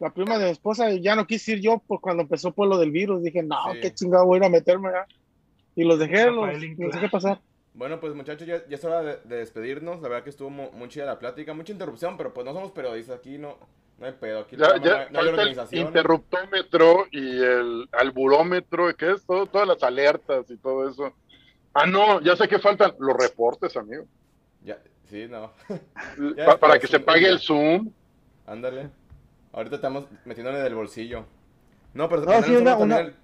[0.00, 2.68] la prima de mi esposa y ya no quise ir yo por cuando empezó pues
[2.70, 3.22] lo del virus.
[3.22, 3.80] Dije, no, Sí.
[3.80, 5.06] qué chingado voy a ir a meterme ya.
[5.76, 6.48] Y los dejé, los,
[6.78, 7.40] los dejé pasar.
[7.74, 10.00] Bueno, pues muchachos, ya, ya es hora de, de despedirnos.
[10.00, 11.52] La verdad que estuvo mu- muy, chida la plática.
[11.54, 13.18] Mucha interrupción, pero pues no somos periodistas.
[13.18, 13.56] Aquí no,
[13.98, 14.40] no hay pedo.
[14.40, 15.86] Aquí Ya, no, no ya hay- no hay falta el organización.
[15.88, 19.24] interruptómetro y el alburómetro, ¿qué es?
[19.26, 21.12] Todo, todas las alertas y todo eso.
[21.72, 24.04] Ah, no, ya sé que faltan los reportes, amigo.
[24.62, 24.78] Ya,
[25.10, 25.50] sí, no.
[25.68, 27.90] Ya Pa- después, para que se pague el Zoom.
[28.46, 28.90] Ándale.
[29.52, 31.26] Ahorita estamos metiéndole del bolsillo.
[31.92, 33.14] No, pero No, sí, una- una- el-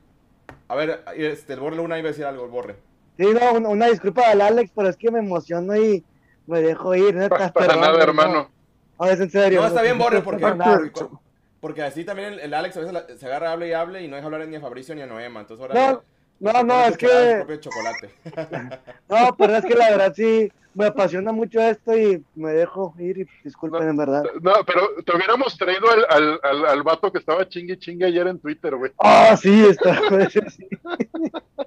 [0.71, 2.77] A ver, este, el Borre Luna iba a decir algo, el Borre.
[3.19, 6.05] Sí, no, una, una disculpa al Alex, pero es que me emociono y
[6.47, 7.17] me dejo ir.
[7.29, 8.03] Pa- Para perdón, nada, no.
[8.03, 8.51] hermano.
[8.99, 9.61] No, es en serio.
[9.63, 11.21] No, está bien, Borre, no,
[11.61, 14.07] porque, así también el, el Alex a veces la- se agarra, hable y hable y
[14.09, 15.41] no deja hablar ni a Fabricio ni a Noema.
[15.41, 16.01] Entonces ahora.
[16.39, 18.11] No, no, no, es que- propio chocolate.
[19.09, 23.19] No, pero es que la verdad sí, me apasiona mucho esto y me dejo ir
[23.19, 24.23] y disculpen, en verdad.
[24.41, 28.27] No, pero te hubiéramos traído al, al, al, al vato que estaba chingue chingue ayer
[28.27, 28.93] en Twitter, güey.
[28.99, 30.69] Ah, sí, está, sí.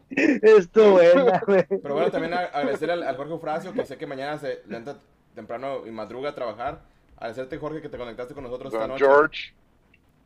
[0.10, 1.66] Esto buena, güey.
[1.68, 4.98] Pero bueno, también agradecer al, al Jorge Eufrasio, que sé que mañana se levanta
[5.36, 6.82] temprano y madruga a trabajar.
[7.18, 9.06] Agradecerte, Jorge, que te conectaste con nosotros esta noche.
[9.06, 9.54] George.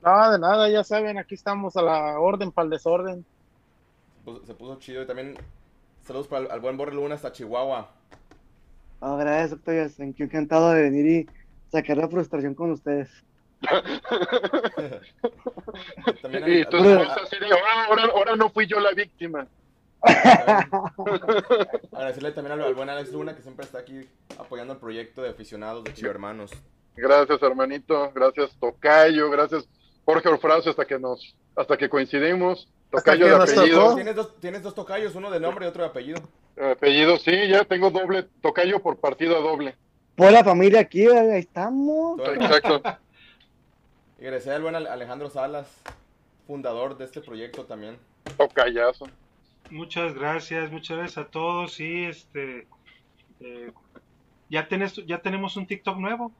[0.04, 3.26] No, de nada, ya saben, aquí estamos a la orden para el desorden.
[4.18, 5.02] Se puso, se puso chido.
[5.02, 5.36] Y también
[6.04, 7.90] saludos para el, al buen Borre Luna hasta Chihuahua.
[9.02, 11.28] Yacen, que encantado de venir y
[11.72, 13.10] sacar la frustración con ustedes.
[16.24, 19.48] Y así de, "Ah, ahora, ahora no fui yo la víctima.
[21.91, 24.07] Agradecerle también al, al buen Alex Luna, que siempre está aquí
[24.38, 26.52] apoyando el proyecto de aficionados de Chivo Hermanos.
[26.95, 28.11] Gracias, hermanito.
[28.14, 29.30] Gracias, Tocayo.
[29.30, 29.68] Gracias,
[30.06, 32.69] Jorge Orfrazo, hasta que nos, hasta que coincidimos.
[32.92, 33.80] Tocayo de apellido.
[33.84, 33.96] tocó.
[33.96, 36.22] Tienes dos, tienes dos tocayos, uno de nombre y otro de apellido.
[36.72, 38.24] Apellido, sí, ya tengo doble.
[38.42, 39.76] Tocayo por partido doble.
[40.16, 42.20] Por la familia aquí, ahí estamos.
[42.28, 42.82] Exacto.
[44.20, 45.68] Y agradecer al buen Ale- Alejandro Salas,
[46.48, 47.98] fundador de este proyecto también.
[48.38, 49.08] Tocayazo.
[49.70, 51.74] Muchas gracias, muchas gracias a todos.
[51.74, 52.68] Sí, este.
[53.42, 53.72] eh,
[54.50, 56.32] ya, tenés, ya tenemos un TikTok nuevo.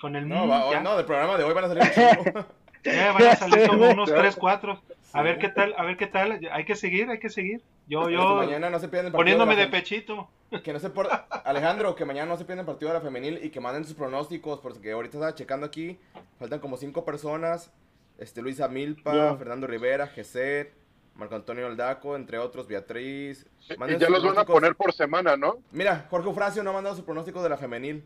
[0.00, 2.44] Con el No, va- ya, no, del programa de hoy van a salir un
[2.84, 4.16] ya van a salir como unos Ya.
[4.16, 4.80] 3, 4.
[5.12, 6.40] A ver qué tal, a ver qué tal.
[6.52, 7.62] Hay que seguir, hay que seguir.
[7.88, 10.28] Yo, yo, mañana no se pierdan el partido poniéndome de pechito.
[10.62, 11.08] Que no se por...
[11.44, 13.94] Alejandro, que mañana no se pierdan el partido de la femenil y que manden sus
[13.94, 15.98] pronósticos, porque ahorita estaba checando aquí,
[16.38, 17.72] faltan como cinco personas,
[18.18, 19.36] este Luisa Milpa, Ya.
[19.36, 20.72] Fernando Rivera, Geset,
[21.14, 23.46] Marco Antonio Aldaco, entre otros, Beatriz.
[23.68, 25.58] Y Manden ya sus los van a poner por semana, ¿no?
[25.72, 28.04] Mira, Jorge Eufrasio no ha mandado su pronóstico de la femenil.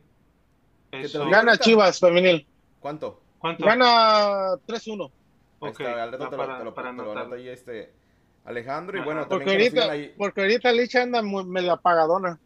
[1.30, 2.46] Gana Chivas femenil.
[2.80, 3.20] ¿Cuánto?
[3.38, 3.64] ¿Cuánto?
[3.64, 5.10] Gana 3-1.
[5.62, 7.20] Ahí Ok, está, al rato te lo, para- te lo- para te lo anotarlo.
[7.22, 7.92] anota ahí este
[8.44, 10.14] Alejandro y bueno, Porque también ahorita, ahí.
[10.16, 12.38] porque ahorita Licha anda muy, medio apagadona.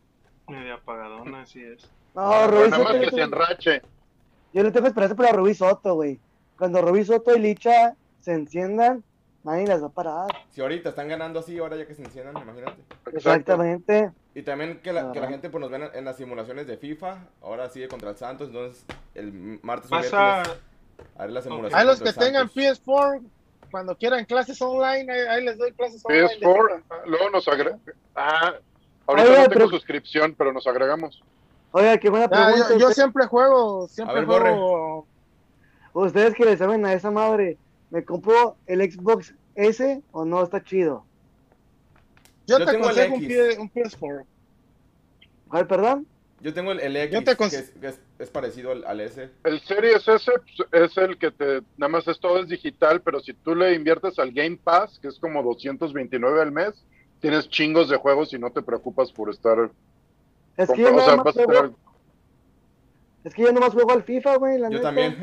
[0.48, 1.88] Media apagadona, así es.
[2.14, 3.82] No, Pero Rubí nada Soto, más que se enrache.
[4.52, 6.18] yo le tengo esperanza para Rubí Soto, güey.
[6.58, 9.04] Cuando Rubí Soto y Licha se enciendan,
[9.44, 10.26] nadie las va a parar.
[10.50, 12.80] Si ahorita están ganando así, ahora ya que se enciendan, imagínate.
[12.80, 13.16] Exacto.
[13.16, 14.10] Exactamente.
[14.34, 17.18] Y también que la, que la gente pues nos ven en las simulaciones de FIFA,
[17.42, 18.84] ahora sigue contra el Santos, entonces
[19.14, 20.58] el martes Pasa, miércoles
[21.16, 21.78] haré la simulación.
[21.80, 22.82] Ahí los que tengan Santos.
[22.84, 23.22] PS4,
[23.70, 26.22] cuando quieran clases online, ahí, ahí les doy clases online.
[26.22, 27.06] de PS4, FIFA.
[27.06, 27.78] luego nos agrega.
[28.14, 28.54] Ah,
[29.06, 31.22] ahorita Oiga, no tengo pero- suscripción, pero nos agregamos.
[31.72, 32.76] Oiga, qué buena Ya, pregunta.
[32.78, 34.50] yo, siempre juego, siempre ver, Borre.
[34.50, 35.06] juego.
[35.92, 37.58] Ustedes que le saben a esa madre,
[37.90, 40.42] ¿me compro el Xbox S o no?
[40.42, 41.04] Está chido.
[42.46, 43.28] Yo, Yo te tengo el aconsejo un, X.
[43.28, 44.24] pie- un PS4.
[45.48, 46.06] ¿Cuál, perdón?
[46.40, 48.84] Yo tengo el, el X, Yo te cons- que, es, que es- es parecido al,
[48.84, 49.28] al S.
[49.44, 53.20] El Series S pues, es el que te, nada más es todo es digital, pero
[53.20, 56.74] si tú le inviertes al Game Pass, que es como 229 al mes,
[57.20, 59.70] tienes chingos de juegos y no te preocupas por estar,
[60.56, 61.76] Es que o yo sea, nada más vas a juego, tener-
[63.24, 64.82] es que yo nomás juego al FIFA, güey, la Yo neta.
[64.88, 65.16] también.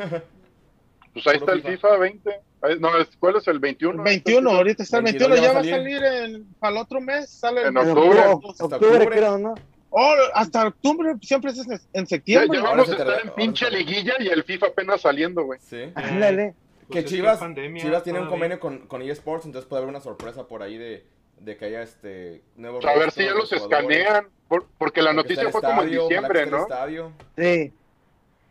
[1.14, 2.30] pues ahí está el FIFA 20.
[2.64, 4.00] Ahí- No, es- ¿cuál es el 21?
[4.00, 7.00] El 21, ahorita está el 22 21, ya va a salir en, para el otro
[7.02, 7.30] mes.
[7.30, 8.20] Sale En octubre.
[8.28, 9.08] octubre, octubre.
[9.08, 9.54] creo, ¿no?
[9.94, 12.58] Oh, hasta octubre siempre es en- en Ya, septiembre.
[12.58, 15.60] ya Ahora vamos a estar en pinche liguilla y el FIFA apenas saliendo, güey.
[15.62, 15.92] Sí.
[15.96, 16.56] Ándale.
[16.88, 19.82] Pues que es que Chivas, pandemia Chivas tiene un convenio con, con eSports, entonces puede
[19.84, 21.06] haber una sorpresa por ahí de,
[21.40, 23.64] de que haya este nuevos A ver si ya los jugadores.
[23.64, 26.62] escanean, por- porque la Porque noticia fue como en estadio, ojalá que diciembre, ¿no?
[26.64, 27.12] estadio.
[27.38, 27.74] Sí.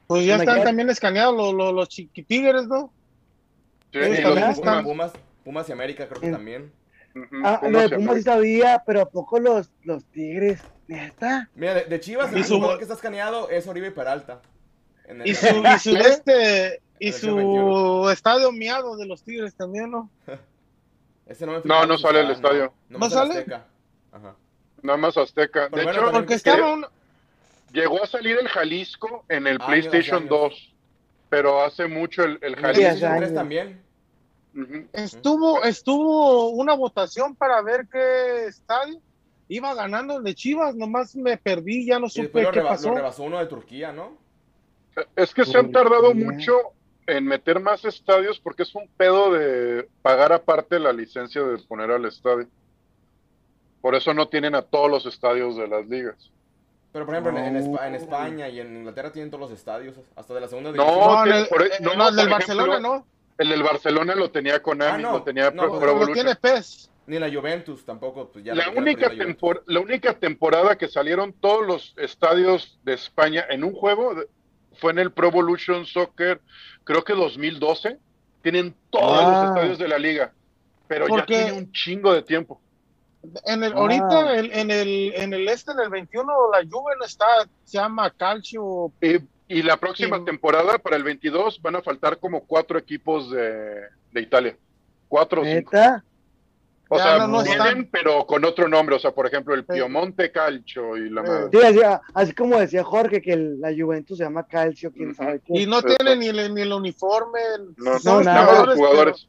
[0.06, 2.92] Pues ya Me están también escaneados los, los, los chiquitigres, ¿no?
[3.92, 5.12] Sí, y Sí, los también Pumas, están- Pumas,
[5.44, 6.32] Pumas y América creo que Sí.
[6.32, 6.72] también.
[7.14, 10.60] Ujú, Ah, lo de Pumas sí sabía, pero ¿a poco los, los Tigres?
[10.90, 11.48] ¿Neta?
[11.54, 14.40] Mira, de, de Chivas, Y el su- jugador que está escaneado es Oribe Peralta.
[15.06, 18.10] En el- Y su, y su, este, y su 21.
[18.10, 20.10] estadio miado de los tigres también, ¿no?
[21.26, 22.72] Ese no, me No, no sale el estadio.
[22.88, 23.34] No, ¿No sale?
[23.38, 23.64] Azteca.
[24.10, 24.34] Ajá.
[24.82, 25.68] Nada más Azteca.
[25.70, 26.84] Pero De bueno, hecho, Porque estaba un,
[27.72, 30.30] llegó a salir el Jalisco en el PlayStation años.
[30.30, 30.74] 2,
[31.28, 32.66] pero hace mucho el, el Jalisco.
[32.88, 33.34] hace PlayStation 3 años.
[33.34, 33.82] también.
[34.92, 39.00] Estuvo, estuvo una votación para ver qué estadio
[39.50, 42.88] iba ganando el de Chivas, nomás me perdí, ya no supe qué reba- pasó.
[42.90, 44.16] lo rebasó uno de Turquía, ¿no?
[45.16, 46.52] Es que se han tardado mucho
[47.06, 51.90] en meter más estadios porque es un pedo de pagar aparte la licencia de poner
[51.90, 52.46] al estadio.
[53.80, 56.30] Por eso no tienen a todos los estadios de las ligas.
[56.92, 57.94] Pero por ejemplo, en.
[57.94, 60.98] España y en Inglaterra tienen todos los estadios, hasta de la segunda división.
[60.98, 63.06] No, en tiene- el, por- en no, el del ejemplo, Barcelona, ¿no?
[63.38, 66.14] El del Barcelona lo tenía Konami, Ah, no, lo tenía no, Pro, Pro Lo Evolution.
[66.14, 66.90] tiene PES.
[67.10, 71.32] Ni la Juventus tampoco, pues ya La única, la tempor- la única temporada que salieron
[71.32, 74.14] todos los estadios de España en un juego
[74.74, 76.40] fue en el Pro Evolution Soccer,
[76.84, 77.98] creo que 2012.
[78.42, 79.32] Tienen todos Ah.
[79.42, 80.32] los estadios de la liga,
[80.86, 82.60] pero ya tiene un chingo de tiempo.
[83.44, 83.76] En el, Ah.
[83.76, 87.26] ahorita, en, el, en el este, en el 21, la Juve no está,
[87.64, 88.92] se llama Calcio.
[89.02, 89.16] Y,
[89.48, 93.80] y la próxima temporada, para el 22, van a faltar como cuatro equipos de,
[94.12, 94.56] de Italia.
[95.08, 95.70] Cuatro o cinco.
[95.74, 96.04] ¿Neta?
[96.92, 97.88] O Ya sea, no- no tienen, están.
[97.92, 98.96] pero con otro nombre.
[98.96, 99.64] O sea, por ejemplo, el.
[99.64, 101.48] Piemonte Calcio y la madre.
[101.52, 101.80] Sí, así,
[102.14, 105.60] así como decía Jorge, que el- la Juventus se llama Calcio, quién sabe qué.
[105.60, 107.38] Y no tiene ni el, ni el uniforme.
[107.76, 108.52] No, son no, nada.
[108.52, 109.28] los pero- jugadores.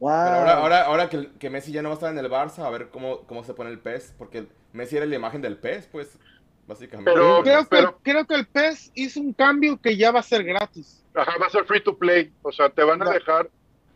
[0.00, 0.10] Wow.
[0.10, 2.64] Pero ahora, ahora, ahora que, que Messi ya no va a estar en el Barça,
[2.64, 5.86] a ver cómo, cómo se pone el PES, porque Messi era la imagen del PES,
[5.92, 6.18] pues,
[6.66, 7.08] básicamente.
[7.12, 10.24] Pero- Creo que, pero- creo que el PES hizo un cambio que ya va a
[10.24, 11.04] ser gratis.
[11.14, 12.32] Ajá, va a ser free to play.
[12.42, 13.10] O sea, te van a No.
[13.12, 13.48] dejar.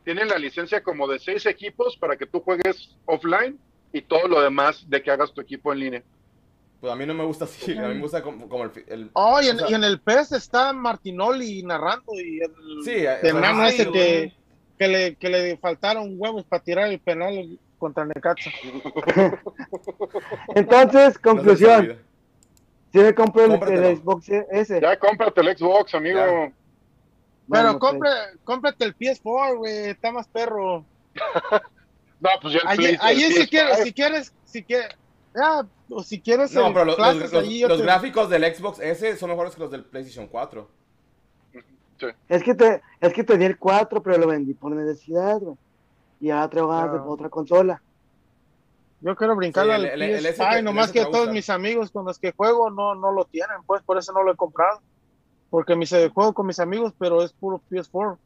[0.06, 3.58] Tienen la licencia como de seis equipos para que tú juegues offline
[3.92, 6.02] y todo lo demás de que hagas tu equipo en línea.
[6.80, 9.10] Pues a mí no me gusta así, a mí me gusta como, como el, el-
[9.14, 12.52] Oh, y en, O sea- y en el PES está Martinoli narrando y el
[12.84, 14.32] Sí, el o sea, ese que,
[14.78, 18.52] que, le, que le faltaron huevos para tirar el penal contra Necaxa.
[20.54, 21.80] Entonces, no conclusión.
[21.80, 21.96] olvida.
[22.92, 24.80] Si me compro el, Xbox ese.
[24.80, 26.20] Ya cómprate el Xbox, amigo.
[26.20, 26.52] Ya.
[27.48, 27.90] Pero Bueno, pues.
[27.90, 28.10] compre,
[28.44, 30.84] cómprate el PS4, güey, está más perro.
[32.18, 33.48] No, pues ya el Allí, Play- el allí si PS5.
[33.50, 34.88] quieres, si quieres, si quieres,
[35.34, 38.30] ya, o si quieres No, el pero los, los- los- allí yo los te- gráficos
[38.30, 40.66] del Xbox S son mejores que los del PlayStation 4.
[42.28, 45.56] Es que, te, es que tenía el 4, pero lo vendí por necesidad, güey.
[46.20, 47.04] Y ahora traigo ganas de Ah.
[47.04, 47.82] otra consola.
[49.02, 51.10] Yo quiero brincar Sí, al el- el- el PS5, S te- el nomás que a
[51.10, 54.22] todos mis amigos con los que juego no, no lo tienen, pues por eso no
[54.22, 54.80] lo he comprado.
[55.56, 58.18] Porque mis, eh, juego con mis amigos, pero es puro PS4.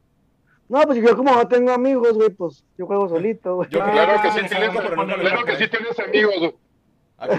[0.67, 3.69] No, pues yo como no tengo amigos, güey, pues yo juego solito, güey.
[3.69, 5.99] Yo Claro quería que sí el tienes, F5, pero nunca lo claro que sí tienes
[5.99, 6.35] amigos.
[6.39, 6.53] güey.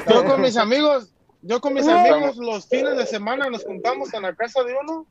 [0.09, 1.13] Yo con mis amigos,
[1.43, 1.93] yo con mis No.
[1.99, 5.07] amigos los fines de semana nos juntamos en la casa de uno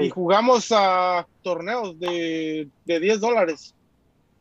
[0.00, 3.74] y jugamos a torneos de, de 10 dólares.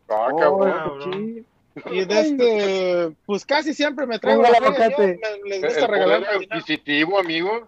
[0.07, 1.45] Ah, Oh, cabrón.
[1.91, 5.17] Y de este, pues casi siempre me traigo yo, me-
[5.49, 7.67] les gusta regalar adquisitivo, amigo.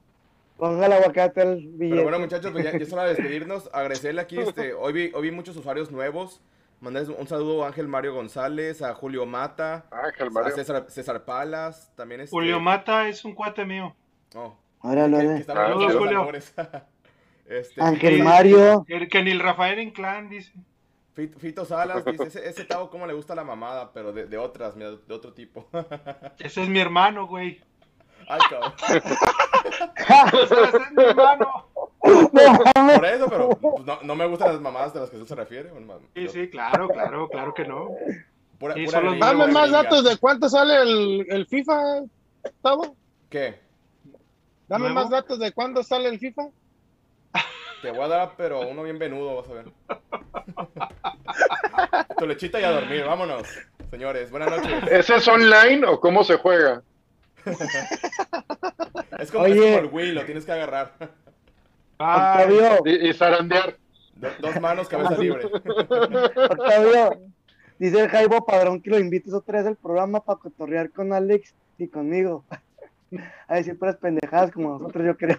[0.57, 1.90] Ponga el aguacate al billete.
[1.90, 3.69] Pero bueno, muchachos, pues ya, ya es hora de despedirnos.
[3.73, 6.41] Agradecerle aquí, este, hoy vi, hoy vi muchos usuarios nuevos.
[6.80, 10.56] Mandarles un saludo a Ángel Mario González, a Julio Mata, Ángel a Mario.
[10.56, 12.32] César, César Palas, también este...
[12.32, 13.95] Julio Mata es un cuate mío.
[14.36, 16.32] Oh, Órale, que, que Saludos, Julio.
[17.48, 18.23] este, Ángel.
[18.23, 18.86] Mario.
[18.88, 20.53] El que ni el Rafael Inclán dice.
[21.14, 24.38] Fito, Fito Salas dice, ese, ese Tavo cómo le gusta la mamada, pero de, de
[24.38, 25.68] otras, mira, de otro tipo.
[26.40, 27.61] Ese es mi hermano, güey.
[28.27, 28.73] Ay, cabrón.
[30.97, 31.68] Hermano.
[31.99, 35.35] Por eso, pero pues, no, no me gustan las mamadas de las que usted se
[35.35, 35.69] refiere.
[35.69, 36.02] hermano.
[36.14, 37.89] Sí, Yo- sí, claro, claro, claro que no.
[38.60, 42.03] Pura, Sí, pura solo gringa, Dame más datos de cuánto sale el, el FIFA,
[42.61, 42.95] Tavo.
[43.30, 43.60] ¿Qué?
[44.68, 44.95] Dame ¿Nuevo?
[44.95, 46.43] más datos de cuándo sale el FIFA.
[47.81, 49.65] Te voy a dar, pero uno bien venudo, vas a ver.
[52.18, 53.47] tu lechita y a dormir, vámonos.
[53.91, 54.91] Señores, buenas noches.
[54.91, 56.81] ¿Ese es online o cómo se juega?
[59.20, 59.54] Es como, Oye.
[59.54, 60.94] es como el Wii, lo tienes que agarrar.
[61.00, 62.08] Bye.
[62.08, 63.78] Octavio, Y, y zarandear.
[64.16, 65.46] Do- dos manos, cabeza libre.
[66.50, 67.22] Octavio.
[67.80, 71.54] Dice el Jaibo Padrón que lo invites otra vez al programa para cotorrear con Alex
[71.78, 72.44] y conmigo.
[73.48, 75.38] A decir puras pendejadas como nosotros, yo creo.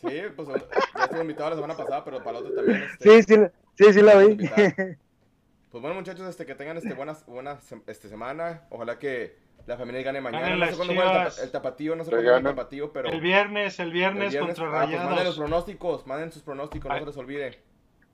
[0.00, 2.82] Sí, pues ya estuve invitado la semana pasada, pero para la otra también.
[3.00, 4.36] Este, Sí, sí, sí, sí la vi.
[4.36, 8.62] Pues bueno, muchachos, este, que tengan este, buena, buena sem- este, semana.
[8.70, 10.42] Ojalá que la familia gane mañana.
[10.48, 12.92] Ganen no sé cuándo juega el, tapa- el tapatío, no sé cuándo juega el tapatío,
[12.92, 13.08] pero...
[13.08, 15.36] El viernes, el viernes, el contra ah, pues manden los Rayados.
[15.38, 17.00] pronósticos, manden sus pronósticos, no Ay.
[17.00, 17.58] se les olvide.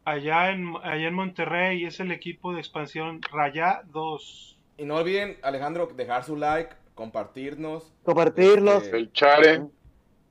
[0.05, 4.57] Allá en, allá en Monterrey es el equipo de expansión Rayados.
[4.79, 8.85] Y no olviden, Alejandro, dejar su like, compartirnos Compartirlos.
[8.85, 9.63] Este, El Chare.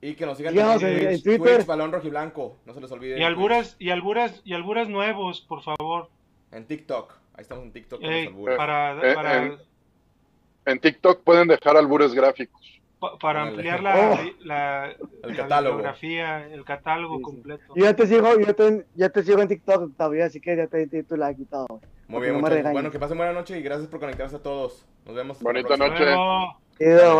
[0.00, 1.56] y que nos sigan en- en Twitter.
[1.56, 3.16] Twitch, Balón Rojiblanco, no se les olvide.
[3.18, 6.08] Y en alburas, y alburas, y alburas nuevos, por favor.
[6.52, 9.58] En TikTok, ahí estamos en TikTok con Ey, para, Eh, para,
[10.66, 12.60] en- TikTok pueden dejar albures gráficos.
[13.00, 13.70] pa- para Ándale.
[13.70, 14.44] ampliar la, Oh.
[14.44, 15.76] la, El la catálogo.
[15.76, 17.24] bibliografía, el catálogo Sí, sí.
[17.24, 17.64] completo.
[17.74, 20.66] Yo ya te sigo, yo te, ya te sigo en TikTok todavía, así que ya
[20.66, 21.66] te di tu like y todo.
[22.08, 22.72] Muy bien, no regañes.
[22.74, 24.84] Bueno, que pasen buena noche y gracias por conectarse a todos.
[25.06, 25.40] Nos vemos.
[25.40, 26.04] Bonita la noche.